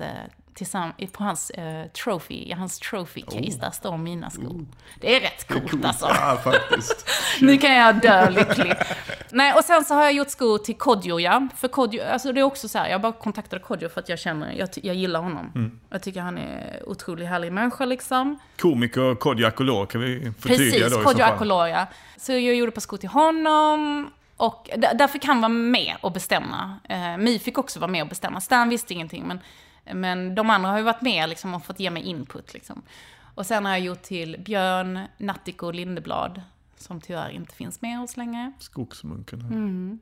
på 1.12 1.24
hans 1.24 1.52
uh, 1.58 1.90
trophy, 1.90 2.52
hans 2.52 2.78
trophy 2.78 3.22
case, 3.22 3.38
oh. 3.38 3.60
där 3.60 3.70
står 3.70 3.96
mina 3.96 4.30
skor. 4.30 4.44
Oh. 4.44 4.62
Det 5.00 5.16
är 5.16 5.20
rätt 5.20 5.48
coolt, 5.48 5.70
coolt. 5.70 5.84
alltså. 5.84 6.06
Ja, 6.06 6.40
faktiskt. 6.44 7.06
nu 7.40 7.58
kan 7.58 7.74
jag 7.74 8.00
dö 8.00 8.30
lycklig. 8.30 8.74
Nej, 9.30 9.52
och 9.52 9.64
sen 9.64 9.84
så 9.84 9.94
har 9.94 10.02
jag 10.02 10.12
gjort 10.12 10.30
skor 10.30 10.58
till 10.58 10.76
Kodjo, 10.76 11.20
ja. 11.20 11.48
För 11.56 11.68
Kodjo, 11.68 12.02
alltså 12.12 12.32
det 12.32 12.40
är 12.40 12.44
också 12.44 12.68
så 12.68 12.78
här, 12.78 12.88
jag 12.88 13.00
bara 13.00 13.12
kontaktade 13.12 13.62
Kodjo 13.62 13.88
för 13.88 14.00
att 14.00 14.08
jag 14.08 14.18
känner, 14.18 14.52
jag, 14.52 14.68
jag 14.74 14.94
gillar 14.94 15.20
honom. 15.20 15.52
Mm. 15.54 15.80
Jag 15.90 16.02
tycker 16.02 16.20
han 16.20 16.38
är 16.38 16.88
otroligt 16.88 17.28
härlig 17.28 17.52
människa 17.52 17.84
liksom. 17.84 18.38
Komiker 18.58 19.14
Kodjo 19.14 19.46
Akolor 19.46 19.86
kan 19.86 20.00
vi 20.00 20.32
förtydliga 20.38 20.70
Precis, 20.70 20.96
då 20.96 21.02
Kodjo 21.02 21.24
Akolor, 21.24 21.68
ja. 21.68 21.86
Så 22.16 22.32
jag 22.32 22.54
gjorde 22.54 22.72
på 22.72 22.80
skor 22.80 22.96
till 22.96 23.08
honom. 23.08 24.10
Och 24.36 24.70
där 24.74 25.08
fick 25.08 25.24
han 25.24 25.40
vara 25.40 25.48
med 25.48 25.96
och 26.00 26.12
bestämma. 26.12 26.78
Eh, 26.88 27.16
Mi 27.16 27.38
fick 27.38 27.58
också 27.58 27.80
vara 27.80 27.90
med 27.90 28.02
och 28.02 28.08
bestämma. 28.08 28.40
Stan 28.40 28.68
visste 28.68 28.94
ingenting, 28.94 29.24
men 29.26 29.40
men 29.92 30.34
de 30.34 30.50
andra 30.50 30.70
har 30.70 30.78
ju 30.78 30.84
varit 30.84 31.02
med 31.02 31.28
liksom, 31.28 31.54
och 31.54 31.64
fått 31.64 31.80
ge 31.80 31.90
mig 31.90 32.02
input. 32.02 32.54
Liksom. 32.54 32.82
Och 33.34 33.46
sen 33.46 33.64
har 33.64 33.72
jag 33.72 33.80
gjort 33.80 34.02
till 34.02 34.36
Björn 34.38 35.00
Nattiko 35.18 35.70
Lindeblad, 35.70 36.42
som 36.76 37.00
tyvärr 37.00 37.30
inte 37.30 37.54
finns 37.54 37.82
med 37.82 38.00
oss 38.00 38.16
längre. 38.16 38.52
Skogsmunken. 38.58 39.40
Mm. 39.40 39.98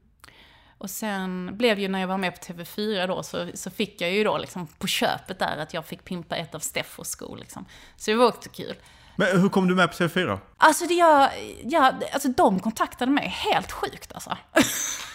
Och 0.79 0.91
sen 0.91 1.57
blev 1.57 1.79
ju 1.79 1.89
när 1.89 1.99
jag 1.99 2.09
var 2.09 2.19
med 2.19 2.35
på 2.35 2.53
TV4 2.53 3.07
då, 3.07 3.23
så, 3.23 3.49
så 3.55 3.71
fick 3.71 4.01
jag 4.01 4.13
ju 4.13 4.25
då 4.25 4.39
liksom 4.39 4.67
på 4.67 4.87
köpet 4.87 5.39
där 5.39 5.57
att 5.57 5.75
jag 5.75 5.87
fick 5.87 6.05
pimpa 6.05 6.37
ett 6.37 6.55
av 6.55 6.59
Steffos 6.59 7.09
skor. 7.09 7.37
Liksom. 7.37 7.65
Så 7.97 8.11
det 8.11 8.17
var 8.17 8.27
också 8.27 8.51
kul. 8.51 8.77
Men 9.17 9.41
hur 9.41 9.49
kom 9.49 9.69
du 9.69 9.75
med 9.75 9.91
på 9.91 9.97
TV4? 9.97 10.39
Alltså, 10.57 10.87
det 10.87 10.95
jag, 10.95 11.31
jag, 11.65 11.95
alltså 12.13 12.29
de 12.29 12.61
kontaktade 12.61 13.11
mig 13.11 13.29
helt 13.29 13.73
sjukt 13.73 14.13
alltså. 14.13 14.37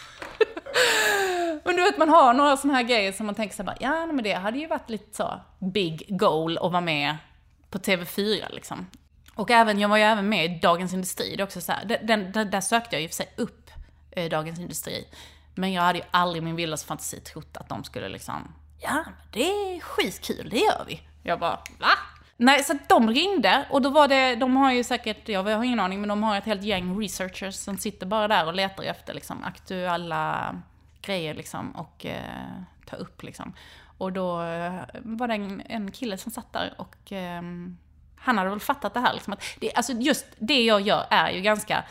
Men 1.63 1.75
du 1.75 1.84
vet, 1.84 1.97
man 1.97 2.09
har 2.09 2.34
några 2.34 2.57
sådana 2.57 2.78
här 2.78 2.84
grejer 2.84 3.11
som 3.11 3.25
man 3.25 3.36
tänker 3.36 3.55
sig 3.55 3.65
bara, 3.65 3.78
ja 3.80 4.05
men 4.05 4.23
det 4.23 4.34
hade 4.34 4.59
ju 4.59 4.67
varit 4.67 4.89
lite 4.89 5.17
så 5.17 5.39
big 5.59 6.05
goal 6.09 6.57
att 6.57 6.71
vara 6.71 6.82
med 6.82 7.17
på 7.69 7.78
TV4 7.78 8.45
liksom. 8.49 8.88
Och 9.36 9.51
även, 9.51 9.80
jag 9.80 9.89
var 9.89 9.97
ju 9.97 10.03
även 10.03 10.30
med 10.30 10.45
i 10.45 10.59
Dagens 10.59 10.93
Industri, 10.93 11.36
det 11.36 11.43
också 11.43 11.61
så 11.61 11.71
här, 11.71 11.99
den, 12.03 12.32
den, 12.32 12.51
där 12.51 12.61
sökte 12.61 12.95
jag 12.95 13.01
ju 13.01 13.07
för 13.07 13.15
sig 13.15 13.34
upp 13.38 13.71
eh, 14.11 14.30
Dagens 14.30 14.59
Industri. 14.59 15.07
Men 15.55 15.73
jag 15.73 15.82
hade 15.82 15.99
ju 15.99 16.05
aldrig 16.11 16.43
i 16.43 16.45
min 16.45 16.55
vildaste 16.55 16.88
fantasi 16.88 17.19
trott 17.19 17.57
att 17.57 17.69
de 17.69 17.84
skulle 17.84 18.09
liksom, 18.09 18.53
ja 18.82 19.05
det 19.32 19.49
är 19.49 19.80
skitkul, 19.80 20.49
det 20.49 20.57
gör 20.57 20.86
vi. 20.88 21.01
Jag 21.23 21.39
bara, 21.39 21.59
va? 21.80 21.93
Nej, 22.38 22.63
så 22.63 22.73
de 22.88 23.09
ringde 23.09 23.65
och 23.69 23.81
då 23.81 23.89
var 23.89 24.07
det, 24.07 24.35
de 24.35 24.55
har 24.55 24.71
ju 24.71 24.83
säkert, 24.83 25.29
jag 25.29 25.43
har 25.43 25.63
ingen 25.63 25.79
aning, 25.79 25.99
men 25.99 26.09
de 26.09 26.23
har 26.23 26.38
ett 26.38 26.45
helt 26.45 26.63
gäng 26.63 27.01
researchers 27.01 27.55
som 27.55 27.77
sitter 27.77 28.05
bara 28.05 28.27
där 28.27 28.47
och 28.47 28.53
letar 28.53 28.83
efter 28.83 29.13
liksom 29.13 29.43
aktuella 29.43 30.55
grejer 31.01 31.33
liksom 31.33 31.71
och 31.71 32.05
eh, 32.05 32.61
ta 32.85 32.95
upp 32.95 33.23
liksom. 33.23 33.53
Och 33.97 34.13
då 34.13 34.41
eh, 34.41 34.81
var 34.93 35.27
det 35.27 35.33
en, 35.33 35.61
en 35.65 35.91
kille 35.91 36.17
som 36.17 36.31
satt 36.31 36.53
där 36.53 36.73
och 36.77 37.11
eh, 37.11 37.41
han 38.15 38.38
hade 38.38 38.49
väl 38.49 38.59
fattat 38.59 38.93
det 38.93 38.99
här 38.99 39.13
liksom 39.13 39.33
att, 39.33 39.43
det, 39.59 39.73
alltså 39.73 39.93
just 39.93 40.25
det 40.39 40.63
jag 40.63 40.81
gör 40.81 41.05
är 41.09 41.31
ju 41.31 41.41
ganska, 41.41 41.83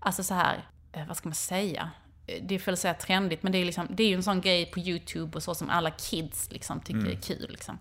alltså 0.00 0.22
så 0.22 0.34
här, 0.34 0.64
eh, 0.92 1.06
vad 1.06 1.16
ska 1.16 1.28
man 1.28 1.34
säga? 1.34 1.90
Det 2.42 2.54
är 2.54 2.58
för 2.58 2.72
att 2.72 2.78
säga 2.78 2.94
trendigt, 2.94 3.42
men 3.42 3.52
det 3.52 3.58
är, 3.58 3.64
liksom, 3.64 3.86
det 3.90 4.02
är 4.02 4.08
ju 4.08 4.14
en 4.14 4.22
sån 4.22 4.40
grej 4.40 4.66
på 4.66 4.80
YouTube 4.80 5.36
och 5.36 5.42
så 5.42 5.54
som 5.54 5.70
alla 5.70 5.90
kids 5.90 6.52
liksom 6.52 6.80
tycker 6.80 7.00
mm. 7.00 7.12
är 7.12 7.20
kul. 7.20 7.46
Liksom. 7.50 7.78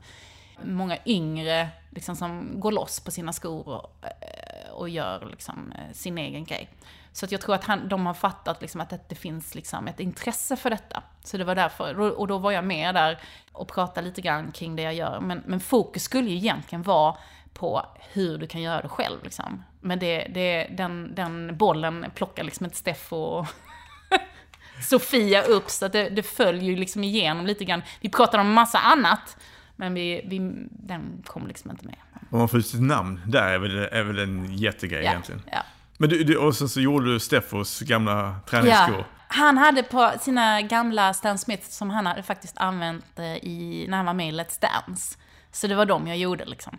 Många 0.64 0.97
yngre 1.06 1.70
liksom, 1.89 2.16
som 2.16 2.60
går 2.60 2.72
loss 2.72 2.99
på 2.99 3.12
sina 3.12 3.34
skor 3.34 3.68
och, 3.68 4.06
eh, 4.06 4.72
och 4.72 4.89
gör 4.89 5.28
liksom, 5.32 5.72
eh, 5.72 5.93
sin 5.93 6.18
egen 6.18 6.43
grej. 6.43 6.70
Så 7.12 7.26
att 7.26 7.32
jag 7.32 7.41
tror 7.41 7.56
att 7.56 7.64
han, 7.64 7.88
de 7.88 8.06
har 8.06 8.14
fattat 8.14 8.62
liksom 8.62 8.82
att 8.82 9.10
det 9.10 9.16
finns 9.16 9.56
liksom 9.56 9.88
ett 9.88 9.99
intresse 9.99 10.56
för 10.56 10.70
detta. 10.70 11.04
Så 11.24 11.38
det 11.38 11.43
var 11.43 11.56
därför, 11.56 11.99
och 11.99 12.28
då 12.28 12.38
var 12.38 12.51
jag 12.51 12.66
med 12.66 12.95
där 12.95 13.20
och 13.51 13.68
pratade 13.68 14.08
lite 14.08 14.22
grann 14.22 14.51
kring 14.51 14.76
det 14.76 14.82
jag 14.82 14.93
gör. 14.93 15.20
Men, 15.20 15.43
men 15.45 15.60
fokus 15.60 16.04
skulle 16.04 16.30
ju 16.30 16.36
egentligen 16.36 16.84
vara 16.84 17.18
på 17.54 17.86
hur 18.14 18.38
du 18.38 18.47
kan 18.47 18.62
göra 18.62 18.82
det 18.82 18.89
själv. 18.89 19.24
Liksom. 19.24 19.64
Men 19.82 19.99
det, 19.99 20.28
det, 20.34 20.68
den, 20.72 21.16
den 21.16 21.58
bollen 21.58 22.06
plockar 22.16 22.43
liksom 22.43 22.66
inte 22.66 22.78
Steffo 22.78 23.45
Sofia 24.89 25.41
upp, 25.41 25.70
så 25.70 25.86
att 25.86 25.91
det, 25.91 26.10
det 26.10 26.24
följer 26.24 26.64
ju 26.64 26.76
liksom 26.76 27.04
igenom 27.04 27.45
lite 27.45 27.66
grann. 27.66 27.82
Vi 28.01 28.10
pratade 28.10 28.41
om 28.41 28.54
massa 28.54 28.80
annat, 28.80 29.38
men 29.76 29.93
vi, 29.93 30.21
vi, 30.28 30.39
den 30.69 31.24
kom 31.26 31.47
liksom 31.47 31.71
inte 31.71 31.86
med. 31.86 31.95
Om 32.32 32.39
man 32.39 32.49
får 32.49 32.59
ut 32.59 32.67
sitt 32.67 32.82
namn, 32.82 33.21
där 33.28 33.47
är 33.47 33.57
väl, 33.59 33.78
är 33.78 34.03
väl 34.03 34.19
en 34.19 34.53
jättegrej 34.53 35.03
Ja, 35.03 35.09
egentligen. 35.11 35.41
ja. 35.51 35.59
Men 35.97 36.09
du, 36.09 36.24
du, 36.24 36.38
och 36.38 36.55
sen 36.55 36.69
så 36.69 36.82
gjorde 36.82 37.13
du 37.13 37.19
Steffos 37.19 37.80
gamla 37.80 38.36
träningsskor. 38.49 38.97
Ja. 38.97 39.05
Han 39.28 39.57
hade 39.57 39.84
på 39.84 40.11
sina 40.21 40.61
gamla 40.61 41.13
Stan 41.13 41.38
Smith 41.38 41.69
som 41.69 41.89
han 41.89 42.05
hade 42.05 42.24
faktiskt 42.24 42.57
använt 42.57 43.19
eh, 43.19 43.26
i, 43.36 43.86
när 43.89 43.97
han 43.97 44.05
var 44.05 44.13
med 44.13 44.30
i 44.30 44.32
Let's 44.32 44.61
Dance. 44.61 45.17
Så 45.51 45.67
det 45.67 45.76
var 45.76 45.86
de 45.86 46.07
jag 46.07 46.17
gjorde 46.17 46.45
liksom. 46.45 46.78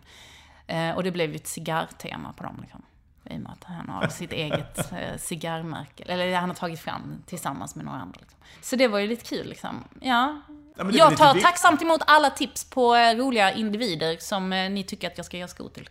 Eh, 0.66 0.90
och 0.90 1.03
det 1.03 1.11
blev 1.11 1.30
ju 1.30 1.36
ett 1.36 1.47
cigarrtema 1.47 2.32
på 2.32 2.42
dem 2.42 2.59
liksom. 2.62 2.82
I 3.24 3.36
och 3.36 3.40
med 3.40 3.53
att 3.53 3.64
han 3.64 3.88
har 3.88 4.09
sitt 4.09 4.32
eget 4.45 4.92
eh, 4.92 5.18
cigarrmärke. 5.18 6.05
Eller 6.07 6.36
han 6.36 6.49
har 6.49 6.57
tagit 6.57 6.80
fram 6.80 7.22
tillsammans 7.26 7.76
med 7.76 7.84
några 7.84 7.99
andra. 7.99 8.20
Liksom. 8.20 8.38
Så 8.62 8.76
det 8.76 8.88
var 8.88 8.99
ju 8.99 9.07
lite 9.09 9.24
kul 9.24 9.47
liksom. 9.49 9.84
Ja. 10.01 10.40
Ja, 10.77 10.91
jag 10.93 11.16
tar 11.16 11.41
tacksamt 11.41 11.83
emot 11.83 12.01
alla 12.07 12.31
tips 12.31 12.70
på 12.70 12.95
eh, 12.95 13.16
roliga 13.16 13.53
individer 13.53 14.16
som 14.20 14.53
eh, 14.53 14.70
ni 14.70 14.85
tycker 14.85 15.07
att 15.07 15.16
jag 15.16 15.27
ska 15.27 15.37
göra 15.37 15.49
skor 15.49 15.68
till. 15.68 15.89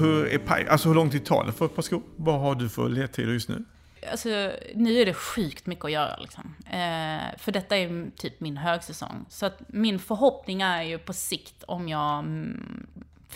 Hur, 0.00 0.26
är 0.26 0.68
alltså 0.68 0.88
hur 0.88 0.94
lång 0.94 1.10
tid 1.10 1.24
tar 1.24 1.44
det 1.44 1.52
för 1.52 1.64
ett 1.64 1.74
par 1.74 1.82
skor? 1.82 2.02
Vad 2.16 2.40
har 2.40 2.54
du 2.54 2.68
för 2.68 2.88
ledtider 2.88 3.32
just 3.32 3.48
nu? 3.48 3.64
Alltså, 4.10 4.28
nu 4.74 5.00
är 5.00 5.06
det 5.06 5.14
sjukt 5.14 5.66
mycket 5.66 5.84
att 5.84 5.90
göra 5.90 6.16
liksom. 6.16 6.54
Eh, 6.66 7.38
för 7.38 7.52
detta 7.52 7.76
är 7.76 8.10
typ 8.16 8.40
min 8.40 8.56
högsäsong. 8.56 9.24
Så 9.28 9.46
att 9.46 9.60
min 9.68 9.98
förhoppning 9.98 10.62
är 10.62 10.82
ju 10.82 10.98
på 10.98 11.12
sikt, 11.12 11.64
om 11.66 11.88
jag 11.88 12.18
mm, 12.18 12.86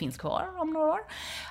finns 0.00 0.16
kvar 0.16 0.48
om 0.58 0.70
några 0.70 0.86
år, 0.86 1.00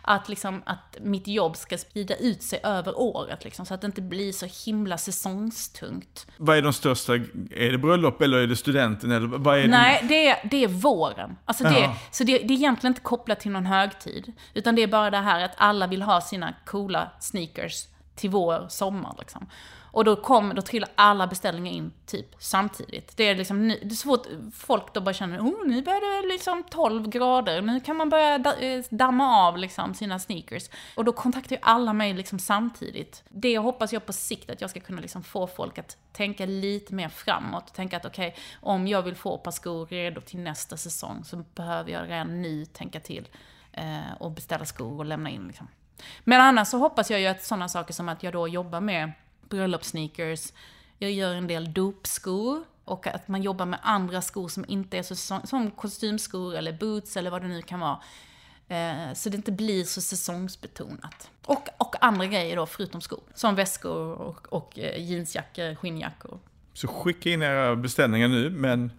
att, 0.02 0.30
liksom, 0.30 0.62
att 0.66 0.98
mitt 1.02 1.28
jobb 1.28 1.58
ska 1.58 1.78
sprida 1.78 2.16
ut 2.16 2.44
sig 2.44 2.60
över 2.64 3.00
året. 3.00 3.44
Liksom, 3.44 3.66
så 3.66 3.74
att 3.74 3.82
det 3.82 3.88
inte 3.88 4.02
blir 4.02 4.32
så 4.32 4.46
himla 4.66 4.98
säsongstungt. 4.98 6.28
Vad 6.38 6.58
är 6.58 6.62
de 6.62 6.74
största? 6.74 7.16
Är 7.16 7.72
det 7.72 7.78
bröllop 7.78 8.22
eller 8.22 8.38
är 8.38 8.48
det 8.48 8.56
studenten? 8.56 9.12
Eller 9.12 9.28
vad 9.28 9.60
är 9.60 9.68
Nej, 9.68 10.06
det 10.10 10.28
är, 10.28 10.48
det 10.52 10.64
är 10.64 10.68
våren. 10.68 11.36
Alltså 11.46 11.64
det, 11.64 11.96
så 12.12 12.24
det, 12.24 12.38
det 12.38 12.54
är 12.54 12.58
egentligen 12.58 12.92
inte 12.92 13.02
kopplat 13.02 13.40
till 13.40 13.52
någon 13.52 13.66
högtid. 13.66 14.34
Utan 14.54 14.76
det 14.76 14.84
är 14.84 14.88
bara 14.88 15.10
det 15.10 15.18
här 15.18 15.46
att 15.46 15.54
alla 15.58 15.88
vill 15.88 16.02
ha 16.02 16.22
sina 16.22 16.54
coola 16.66 17.12
sneakers 17.20 17.86
till 18.16 18.30
vår, 18.30 18.66
sommar 18.70 19.16
liksom. 19.20 19.50
Och 19.92 20.06
då, 20.06 20.16
kom, 20.16 20.56
då 20.56 20.62
trillar 20.62 20.90
alla 20.96 21.28
beställningar 21.28 21.72
in 21.72 21.92
typ 22.06 22.28
samtidigt. 22.40 23.18
Det 23.18 23.24
är 23.24 23.36
liksom, 23.36 23.68
nu- 23.68 23.80
det 23.82 23.94
är 23.94 23.96
svårt, 23.96 24.28
folk 24.54 24.94
då 24.94 25.02
bara 25.02 25.14
känner, 25.14 25.40
oh, 25.40 25.68
nu 25.68 25.82
börjar 25.82 26.22
det 26.22 26.28
liksom 26.28 26.64
12 26.64 27.10
grader, 27.10 27.62
nu 27.62 27.80
kan 27.80 27.96
man 27.96 28.10
börja 28.10 28.36
eh, 28.36 28.84
damma 28.90 29.48
av 29.48 29.58
liksom 29.58 29.94
sina 29.94 30.20
sneakers. 30.20 30.70
Och 30.96 31.06
då 31.06 31.12
kontaktar 31.12 31.56
ju 31.56 31.60
alla 31.62 31.94
mig 31.94 32.14
liksom 32.14 32.40
samtidigt. 32.40 33.24
Det 33.30 33.58
hoppas 33.58 33.94
jag 33.94 34.06
på 34.06 34.14
sikt 34.14 34.50
att 34.50 34.62
jag 34.62 34.70
ska 34.70 34.80
kunna 34.80 35.02
liksom 35.02 35.24
få 35.24 35.48
folk 35.48 35.78
att 35.78 35.98
tänka 36.12 36.46
lite 36.46 36.94
mer 36.94 37.10
framåt. 37.10 37.74
Tänka 37.74 37.98
att 37.98 38.06
okej, 38.06 38.36
om 38.62 38.88
jag 38.88 39.02
vill 39.02 39.16
få 39.16 39.36
ett 39.36 39.44
par 39.44 39.52
skor 39.52 39.86
redo 39.86 40.22
till 40.22 40.40
nästa 40.40 40.78
säsong 40.78 41.24
så 41.24 41.38
behöver 41.56 41.92
jag 41.92 42.10
redan 42.10 42.42
nu 42.42 42.66
tänka 42.66 43.00
till 43.00 43.28
eh, 43.74 44.14
och 44.20 44.32
beställa 44.32 44.66
skor 44.66 44.98
och 45.00 45.06
lämna 45.06 45.30
in 45.30 45.48
liksom. 45.48 45.68
Men 46.24 46.42
annars 46.42 46.68
så 46.68 46.78
hoppas 46.78 47.12
jag 47.12 47.20
ju 47.20 47.28
att 47.28 47.44
sådana 47.44 47.68
saker 47.68 47.94
som 47.94 48.10
att 48.10 48.24
jag 48.24 48.34
då 48.34 48.48
jobbar 48.48 48.82
med 48.82 49.12
bröllopssneakers, 49.50 50.54
jag 50.98 51.12
gör 51.12 51.36
en 51.36 51.48
del 51.48 51.74
dopskor 51.74 52.64
och 52.86 53.08
att 53.08 53.28
man 53.28 53.42
jobbar 53.42 53.66
med 53.66 53.80
andra 53.84 54.22
skor 54.22 54.48
som 54.48 54.66
inte 54.68 54.98
är 54.98 55.04
så 55.04 55.16
som 55.48 55.72
kostymskor 55.72 56.56
eller 56.56 56.74
boots 56.74 57.18
eller 57.18 57.30
vad 57.30 57.42
det 57.42 57.48
nu 57.48 57.62
kan 57.62 57.80
vara. 57.80 58.00
Eh, 58.68 59.14
så 59.14 59.30
det 59.30 59.38
inte 59.38 59.52
blir 59.52 59.84
så 59.84 60.02
säsongsbetonat. 60.02 61.32
Och, 61.46 61.68
och 61.78 61.96
andra 62.02 62.26
grejer 62.26 62.56
då, 62.56 62.66
förutom 62.66 63.02
skor. 63.02 63.20
Som 63.34 63.56
väskor 63.56 64.14
och, 64.14 64.54
och 64.54 64.80
eh, 64.80 65.04
jeansjackor, 65.04 65.76
skinnjackor. 65.76 66.40
Så 66.74 66.88
skicka 66.88 67.30
in 67.30 67.42
era 67.42 67.76
beställningar 67.76 68.28
nu, 68.28 68.50
men 68.50 68.92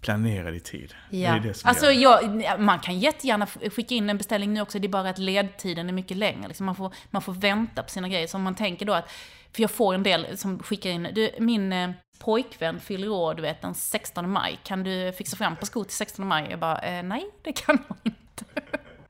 planera 0.00 0.54
i 0.54 0.60
tid. 0.60 0.94
Det 1.10 1.24
är 1.24 1.40
det 1.40 1.54
som 1.54 1.68
alltså 1.68 1.86
jag, 1.86 2.60
man 2.60 2.78
kan 2.78 2.98
jättegärna 2.98 3.46
skicka 3.46 3.94
in 3.94 4.10
en 4.10 4.18
beställning 4.18 4.52
nu 4.52 4.60
också, 4.60 4.78
det 4.78 4.86
är 4.86 4.88
bara 4.88 5.08
att 5.08 5.18
ledtiden 5.18 5.88
är 5.88 5.92
mycket 5.92 6.16
längre. 6.16 6.48
Liksom 6.48 6.66
man, 6.66 6.76
får, 6.76 6.94
man 7.10 7.22
får 7.22 7.32
vänta 7.32 7.82
på 7.82 7.90
sina 7.90 8.08
grejer. 8.08 8.26
Så 8.26 8.36
om 8.36 8.42
man 8.42 8.54
tänker 8.54 8.86
då 8.86 8.92
att, 8.92 9.10
för 9.54 9.62
jag 9.62 9.70
får 9.70 9.94
en 9.94 10.02
del 10.02 10.38
som 10.38 10.58
skickar 10.58 10.90
in, 10.90 11.08
du, 11.14 11.30
min 11.38 11.72
eh, 11.72 11.90
pojkvän 12.18 12.80
fyller 12.80 13.08
år, 13.08 13.34
du 13.34 13.42
vet, 13.42 13.62
den 13.62 13.74
16 13.74 14.30
maj. 14.30 14.60
Kan 14.64 14.82
du 14.84 15.12
fixa 15.12 15.36
fram 15.36 15.56
på 15.56 15.66
skor 15.66 15.84
till 15.84 15.96
16 15.96 16.26
maj? 16.26 16.46
Jag 16.50 16.58
bara, 16.58 16.78
eh, 16.78 17.02
nej, 17.02 17.30
det 17.42 17.52
kan 17.52 17.78
jag 17.88 17.96
inte. 18.02 18.44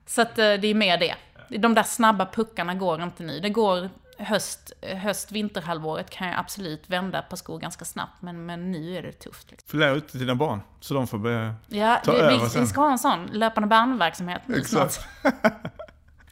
Så 0.06 0.22
att 0.22 0.38
eh, 0.38 0.52
det 0.54 0.66
är 0.66 0.74
mer 0.74 0.98
det. 0.98 1.14
De 1.58 1.74
där 1.74 1.82
snabba 1.82 2.26
puckarna 2.26 2.74
går 2.74 3.02
inte 3.02 3.22
nu. 3.22 3.40
Det 3.40 3.48
går 3.50 3.90
höst, 4.18 4.72
höst 4.82 5.32
vinterhalvåret 5.32 6.10
kan 6.10 6.28
jag 6.28 6.38
absolut 6.38 6.90
vända 6.90 7.22
på 7.22 7.36
skor 7.36 7.58
ganska 7.58 7.84
snabbt, 7.84 8.22
men, 8.22 8.46
men 8.46 8.72
nu 8.72 8.96
är 8.96 9.02
det 9.02 9.12
tufft. 9.12 9.50
Liksom. 9.50 9.78
Lära 9.78 9.90
ut 9.90 10.08
till 10.08 10.20
dina 10.20 10.34
barn, 10.34 10.60
så 10.80 10.94
de 10.94 11.06
får 11.06 11.18
börja... 11.18 11.54
Ja, 11.68 12.00
Ta 12.04 12.12
det, 12.12 12.18
över 12.18 12.44
vi, 12.44 12.50
sen. 12.50 12.60
vi 12.60 12.66
ska 12.66 12.80
ha 12.80 12.90
en 12.90 12.98
sån 12.98 13.26
löpande 13.26 13.68
bandverksamhet 13.68 14.42
nu 14.46 14.64
snart. 14.64 14.92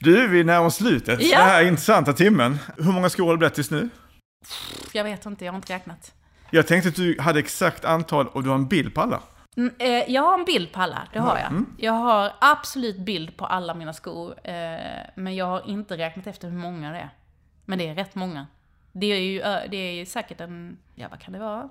Du, 0.00 0.28
vi 0.28 0.44
närmar 0.44 0.66
oss 0.66 0.74
slutet. 0.74 1.22
Ja. 1.22 1.38
Den 1.38 1.48
här 1.48 1.62
intressanta 1.62 2.12
timmen. 2.12 2.58
Hur 2.76 2.92
många 2.92 3.08
skor 3.08 3.26
har 3.26 3.32
det 3.32 3.38
blivit 3.38 3.54
tills 3.54 3.70
nu? 3.70 3.88
Jag 4.92 5.04
vet 5.04 5.26
inte, 5.26 5.44
jag 5.44 5.52
har 5.52 5.56
inte 5.56 5.74
räknat. 5.74 6.14
Jag 6.50 6.66
tänkte 6.66 6.88
att 6.88 6.94
du 6.96 7.20
hade 7.20 7.38
exakt 7.38 7.84
antal 7.84 8.28
och 8.28 8.42
du 8.42 8.48
har 8.48 8.56
en 8.56 8.68
bild 8.68 8.94
på 8.94 9.00
alla. 9.00 9.22
Mm, 9.56 9.74
eh, 9.78 9.88
jag 9.88 10.22
har 10.22 10.38
en 10.38 10.44
bild 10.44 10.72
på 10.72 10.80
alla, 10.80 11.08
det 11.12 11.18
har 11.18 11.38
jag. 11.38 11.46
Mm. 11.46 11.66
Jag 11.78 11.92
har 11.92 12.32
absolut 12.40 12.98
bild 12.98 13.36
på 13.36 13.46
alla 13.46 13.74
mina 13.74 13.92
skor, 13.92 14.34
eh, 14.44 14.54
men 15.14 15.36
jag 15.36 15.46
har 15.46 15.68
inte 15.68 15.96
räknat 15.96 16.26
efter 16.26 16.48
hur 16.50 16.58
många 16.58 16.92
det 16.92 16.98
är. 16.98 17.10
Men 17.64 17.78
det 17.78 17.88
är 17.88 17.94
rätt 17.94 18.14
många. 18.14 18.46
Det 18.92 19.06
är 19.06 19.20
ju, 19.20 19.38
det 19.70 19.76
är 19.76 20.06
säkert 20.06 20.40
en, 20.40 20.78
ja 20.94 21.08
vad 21.10 21.20
kan 21.20 21.32
det 21.32 21.38
vara? 21.38 21.68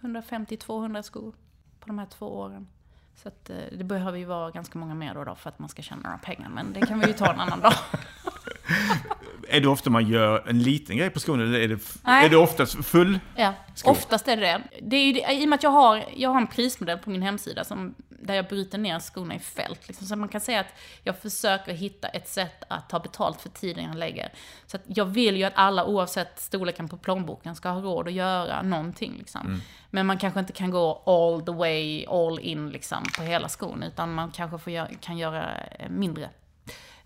150-200 0.00 1.02
skor 1.02 1.34
på 1.80 1.86
de 1.86 1.98
här 1.98 2.06
två 2.06 2.26
åren. 2.26 2.68
Så 3.14 3.28
att, 3.28 3.50
eh, 3.50 3.56
det 3.72 3.84
behöver 3.84 4.18
ju 4.18 4.24
vara 4.24 4.50
ganska 4.50 4.78
många 4.78 4.94
mer 4.94 5.14
då, 5.14 5.24
då 5.24 5.34
för 5.34 5.48
att 5.48 5.58
man 5.58 5.68
ska 5.68 5.82
tjäna 5.82 6.02
några 6.02 6.18
pengar, 6.18 6.48
men 6.48 6.72
det 6.72 6.80
kan 6.86 7.00
vi 7.00 7.06
ju 7.06 7.12
ta 7.12 7.32
en 7.32 7.40
annan 7.40 7.60
dag. 7.60 7.72
Är 9.48 9.60
det 9.60 9.68
ofta 9.68 9.90
man 9.90 10.08
gör 10.08 10.48
en 10.48 10.62
liten 10.62 10.96
grej 10.96 11.10
på 11.10 11.20
skon 11.20 11.40
eller 11.40 11.58
är 11.58 11.68
det, 11.68 11.78
Nej. 12.02 12.26
är 12.26 12.30
det 12.30 12.36
oftast 12.36 12.84
full? 12.84 13.18
Ja, 13.36 13.54
Skor. 13.74 13.90
oftast 13.90 14.28
är 14.28 14.36
det 14.36 14.42
det. 14.42 14.62
det, 14.82 14.96
är 14.96 15.04
ju 15.04 15.12
det 15.12 15.32
I 15.32 15.44
och 15.44 15.48
med 15.48 15.56
att 15.56 15.62
jag 15.62 15.70
har, 15.70 16.04
jag 16.16 16.30
har 16.30 16.40
en 16.40 16.46
prismodell 16.46 16.98
på 16.98 17.10
min 17.10 17.22
hemsida 17.22 17.64
som, 17.64 17.94
där 18.08 18.34
jag 18.34 18.48
bryter 18.48 18.78
ner 18.78 19.00
skorna 19.00 19.34
i 19.34 19.38
fält. 19.38 19.88
Liksom. 19.88 20.06
Så 20.06 20.16
man 20.16 20.28
kan 20.28 20.40
säga 20.40 20.60
att 20.60 20.74
jag 21.02 21.18
försöker 21.18 21.72
hitta 21.72 22.08
ett 22.08 22.28
sätt 22.28 22.64
att 22.68 22.88
ta 22.90 23.00
betalt 23.00 23.40
för 23.40 23.48
tiden 23.48 23.84
jag 23.84 23.96
lägger. 23.96 24.32
Så 24.66 24.76
att 24.76 24.82
jag 24.86 25.04
vill 25.04 25.36
ju 25.36 25.44
att 25.44 25.52
alla, 25.56 25.84
oavsett 25.84 26.40
storleken 26.40 26.88
på 26.88 26.96
plånboken, 26.96 27.54
ska 27.54 27.68
ha 27.68 27.80
råd 27.80 28.08
att 28.08 28.14
göra 28.14 28.62
någonting. 28.62 29.14
Liksom. 29.18 29.60
Men 29.90 30.06
man 30.06 30.18
kanske 30.18 30.40
inte 30.40 30.52
kan 30.52 30.70
gå 30.70 31.02
all 31.06 31.42
the 31.42 31.52
way, 31.52 32.06
all 32.06 32.38
in 32.38 32.70
liksom, 32.70 33.04
på 33.16 33.22
hela 33.22 33.48
skon, 33.48 33.82
utan 33.82 34.14
man 34.14 34.30
kanske 34.30 34.58
får 34.58 34.72
göra, 34.72 34.88
kan 35.00 35.18
göra 35.18 35.50
eh, 35.78 35.88
mindre. 35.90 36.30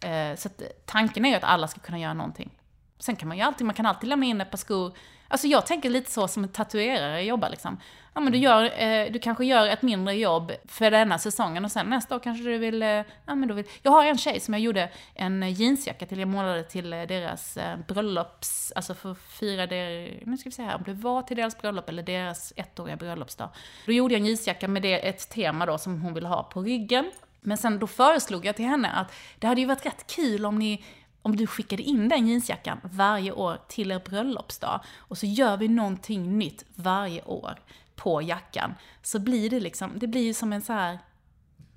Eh, 0.00 0.36
Så 0.36 0.48
tanken 0.84 1.24
är 1.24 1.30
ju 1.30 1.34
att 1.36 1.44
alla 1.44 1.68
ska 1.68 1.80
kunna 1.80 1.98
göra 1.98 2.14
någonting. 2.14 2.50
Sen 2.98 3.16
kan 3.16 3.28
man 3.28 3.36
ju 3.36 3.42
alltid, 3.42 3.66
man 3.66 3.74
kan 3.74 3.86
alltid 3.86 4.08
lämna 4.08 4.26
in 4.26 4.40
ett 4.40 4.50
par 4.50 4.58
skor. 4.58 4.92
Alltså 5.28 5.46
jag 5.46 5.66
tänker 5.66 5.90
lite 5.90 6.10
så 6.10 6.28
som 6.28 6.44
en 6.44 6.48
tatuerare 6.48 7.22
jobbar 7.22 7.50
liksom. 7.50 7.80
Ja 8.14 8.20
men 8.20 8.32
du 8.32 8.38
gör, 8.38 8.82
eh, 8.82 9.12
du 9.12 9.18
kanske 9.18 9.44
gör 9.44 9.66
ett 9.66 9.82
mindre 9.82 10.14
jobb 10.14 10.52
för 10.68 10.90
denna 10.90 11.18
säsongen 11.18 11.64
och 11.64 11.72
sen 11.72 11.86
nästa 11.86 12.16
år 12.16 12.20
kanske 12.20 12.44
du 12.44 12.58
vill, 12.58 12.82
eh, 12.82 12.88
ja 13.26 13.34
men 13.34 13.48
du 13.48 13.54
vill. 13.54 13.64
Jag 13.82 13.90
har 13.90 14.04
en 14.04 14.18
tjej 14.18 14.40
som 14.40 14.54
jag 14.54 14.60
gjorde 14.60 14.90
en 15.14 15.52
jeansjacka 15.52 16.06
till, 16.06 16.18
jag 16.18 16.28
målade 16.28 16.62
till 16.64 16.90
deras 16.90 17.58
bröllops, 17.88 18.72
alltså 18.76 18.94
för 18.94 19.12
att 19.12 19.18
fira 19.18 19.66
det, 19.66 20.10
nu 20.26 20.36
ska 20.36 20.48
vi 20.48 20.54
se 20.54 20.62
här, 20.62 20.76
om 20.76 20.82
det 20.86 20.92
var 20.92 21.22
till 21.22 21.36
deras 21.36 21.58
bröllop 21.58 21.88
eller 21.88 22.02
deras 22.02 22.52
ettåriga 22.56 22.96
bröllopsdag. 22.96 23.48
Då 23.86 23.92
gjorde 23.92 24.14
jag 24.14 24.20
en 24.20 24.26
jeansjacka 24.26 24.68
med 24.68 24.82
det, 24.82 25.08
ett 25.08 25.30
tema 25.30 25.66
då 25.66 25.78
som 25.78 26.02
hon 26.02 26.14
ville 26.14 26.28
ha 26.28 26.42
på 26.42 26.62
ryggen. 26.62 27.10
Men 27.40 27.56
sen 27.56 27.78
då 27.78 27.86
föreslog 27.86 28.44
jag 28.44 28.56
till 28.56 28.64
henne 28.64 28.90
att 28.90 29.12
det 29.38 29.46
hade 29.46 29.60
ju 29.60 29.66
varit 29.66 29.86
rätt 29.86 30.06
kul 30.06 30.46
om 30.46 30.58
ni 30.58 30.84
om 31.22 31.36
du 31.36 31.46
skickade 31.46 31.82
in 31.82 32.08
den 32.08 32.28
jeansjackan 32.28 32.80
varje 32.82 33.32
år 33.32 33.58
till 33.68 33.90
er 33.90 34.02
bröllopsdag 34.04 34.80
och 34.96 35.18
så 35.18 35.26
gör 35.26 35.56
vi 35.56 35.68
någonting 35.68 36.38
nytt 36.38 36.64
varje 36.74 37.22
år 37.22 37.60
på 37.96 38.22
jackan. 38.22 38.74
Så 39.02 39.18
blir 39.18 39.50
det 39.50 39.60
liksom, 39.60 39.92
det 39.96 40.06
blir 40.06 40.22
ju 40.22 40.34
som 40.34 40.52
en 40.52 40.62
så 40.62 40.72
här 40.72 40.98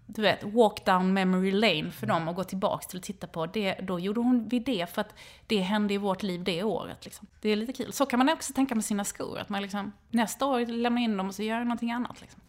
du 0.05 0.22
vet, 0.22 0.43
walk 0.43 0.86
down 0.86 1.14
memory 1.14 1.51
lane 1.51 1.91
för 1.91 2.07
dem 2.07 2.28
att 2.28 2.36
gå 2.36 2.43
tillbaks 2.43 2.88
till 2.88 2.97
och 2.97 3.03
titta 3.03 3.28
på. 3.28 3.45
Det, 3.45 3.74
då 3.74 3.99
gjorde 3.99 4.20
hon 4.20 4.47
vid 4.47 4.64
det 4.64 4.89
för 4.93 5.01
att 5.01 5.16
det 5.47 5.59
hände 5.59 5.93
i 5.93 5.97
vårt 5.97 6.24
liv 6.24 6.43
det 6.43 6.64
året. 6.64 7.05
Liksom. 7.05 7.28
Det 7.41 7.49
är 7.49 7.55
lite 7.55 7.74
kul. 7.74 7.93
Så 7.93 8.05
kan 8.05 8.20
man 8.20 8.30
också 8.30 8.53
tänka 8.53 8.76
med 8.76 8.86
sina 8.86 9.03
skor. 9.03 9.39
Att 9.39 9.49
man 9.49 9.62
liksom, 9.62 9.91
nästa 10.09 10.45
år 10.45 10.66
lämnar 10.66 11.01
in 11.01 11.18
dem 11.18 11.28
och 11.28 11.36
så 11.36 11.43
gör 11.43 11.57
jag 11.57 11.68
någonting 11.68 11.91
annat. 11.91 12.22
Liksom. 12.22 12.41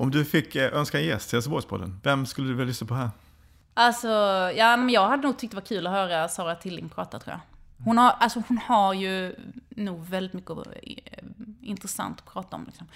Om 0.00 0.10
du 0.10 0.24
fick 0.24 0.56
eh, 0.56 0.74
önska 0.74 0.98
en 0.98 1.04
gäst 1.04 1.30
till 1.30 1.36
Göteborgspodden, 1.36 2.00
vem 2.02 2.26
skulle 2.26 2.48
du 2.48 2.54
vilja 2.54 2.66
lyssna 2.66 2.86
på 2.86 2.94
här? 2.94 3.10
Alltså, 3.74 4.08
ja 4.56 4.76
men 4.76 4.90
jag 4.90 5.08
hade 5.08 5.22
nog 5.22 5.38
tyckt 5.38 5.50
det 5.50 5.54
var 5.54 5.66
kul 5.66 5.86
att 5.86 5.92
höra 5.92 6.28
Sara 6.28 6.54
Tilling 6.54 6.88
prata 6.88 7.18
tror 7.18 7.32
jag. 7.32 7.40
Hon 7.84 7.98
har, 7.98 8.10
alltså, 8.10 8.42
hon 8.48 8.58
har 8.58 8.94
ju 8.94 9.36
nog 9.68 10.04
väldigt 10.04 10.32
mycket 10.32 10.50
eh, 10.50 11.24
intressant 11.60 12.18
att 12.18 12.32
prata 12.32 12.56
om. 12.56 12.66
Liksom. 12.66 12.86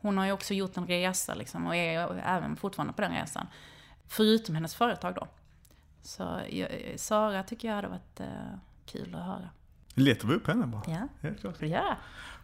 Hon 0.00 0.18
har 0.18 0.26
ju 0.26 0.32
också 0.32 0.54
gjort 0.54 0.76
en 0.76 0.86
resa 0.86 1.34
liksom, 1.34 1.66
och 1.66 1.76
är 1.76 2.22
även 2.24 2.56
fortfarande 2.56 2.92
på 2.92 3.02
den 3.02 3.12
resan. 3.12 3.46
Förutom 4.08 4.54
hennes 4.54 4.74
företag 4.74 5.14
då. 5.14 5.28
Så 6.02 6.40
jag, 6.50 6.68
Sara 6.96 7.42
tycker 7.42 7.68
jag 7.68 7.74
hade 7.74 7.88
varit 7.88 8.20
eh, 8.20 8.26
kul 8.86 9.14
att 9.14 9.26
höra. 9.26 9.48
Letar 9.94 10.28
vi 10.28 10.34
upp 10.34 10.46
henne 10.46 10.66
bara? 10.66 10.82
Ja, 10.86 11.08
Helt 11.20 11.40
klart. 11.40 11.62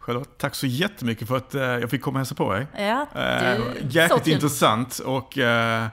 Charlotte, 0.07 0.39
tack 0.39 0.55
så 0.55 0.67
jättemycket 0.67 1.29
för 1.29 1.37
att 1.37 1.55
eh, 1.55 1.63
jag 1.63 1.91
fick 1.91 2.03
komma 2.03 2.15
och 2.15 2.21
hälsa 2.21 2.35
på 2.35 2.53
dig. 2.53 2.67
ja 2.79 3.07
Eh, 3.15 3.57
så 3.57 3.63
jäkligt 3.89 4.27
intressant 4.27 4.99
och 4.99 5.39
eh, 5.39 5.87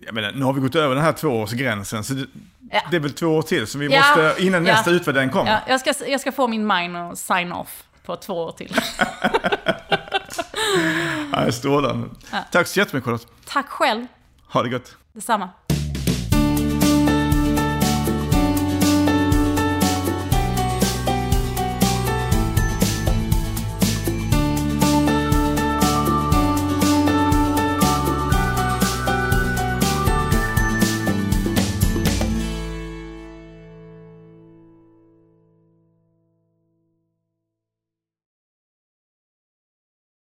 jag 0.00 0.14
menar, 0.14 0.32
nu 0.32 0.44
har 0.44 0.52
vi 0.52 0.60
gått 0.60 0.74
över 0.74 0.94
den 0.94 1.04
här 1.04 1.12
tvåårsgränsen 1.12 2.04
så 2.04 2.14
det, 2.14 2.26
Ja. 2.70 2.80
det 2.90 2.96
är 2.96 3.00
väl 3.00 3.12
två 3.12 3.26
år 3.26 3.42
till 3.42 3.66
så 3.66 3.78
vi 3.78 3.86
Ja. 3.86 4.00
måste, 4.00 4.42
innan 4.42 4.66
Ja. 4.66 4.72
nästa 4.74 4.90
utvärdering 4.90 5.30
kommer. 5.30 5.50
Ja, 5.50 5.60
jag, 5.68 5.80
ska, 5.96 6.06
jag 6.10 6.20
ska 6.20 6.32
få 6.32 6.48
min 6.48 6.66
mind 6.66 6.96
och 6.96 7.18
sign 7.18 7.52
off 7.52 7.84
på 8.04 8.16
två 8.16 8.34
år 8.34 8.52
till. 8.52 8.76
Ja, 11.32 11.52
strålande. 11.52 12.08
Ja. 12.32 12.38
Tack 12.52 12.66
så 12.66 12.78
jättemycket 12.80 13.04
Charlotte. 13.04 13.26
Tack 13.46 13.68
själv, 13.68 14.06
Ha 14.52 14.62
det 14.62 14.68
gott. 14.68 14.96
detsamma. 15.12 15.48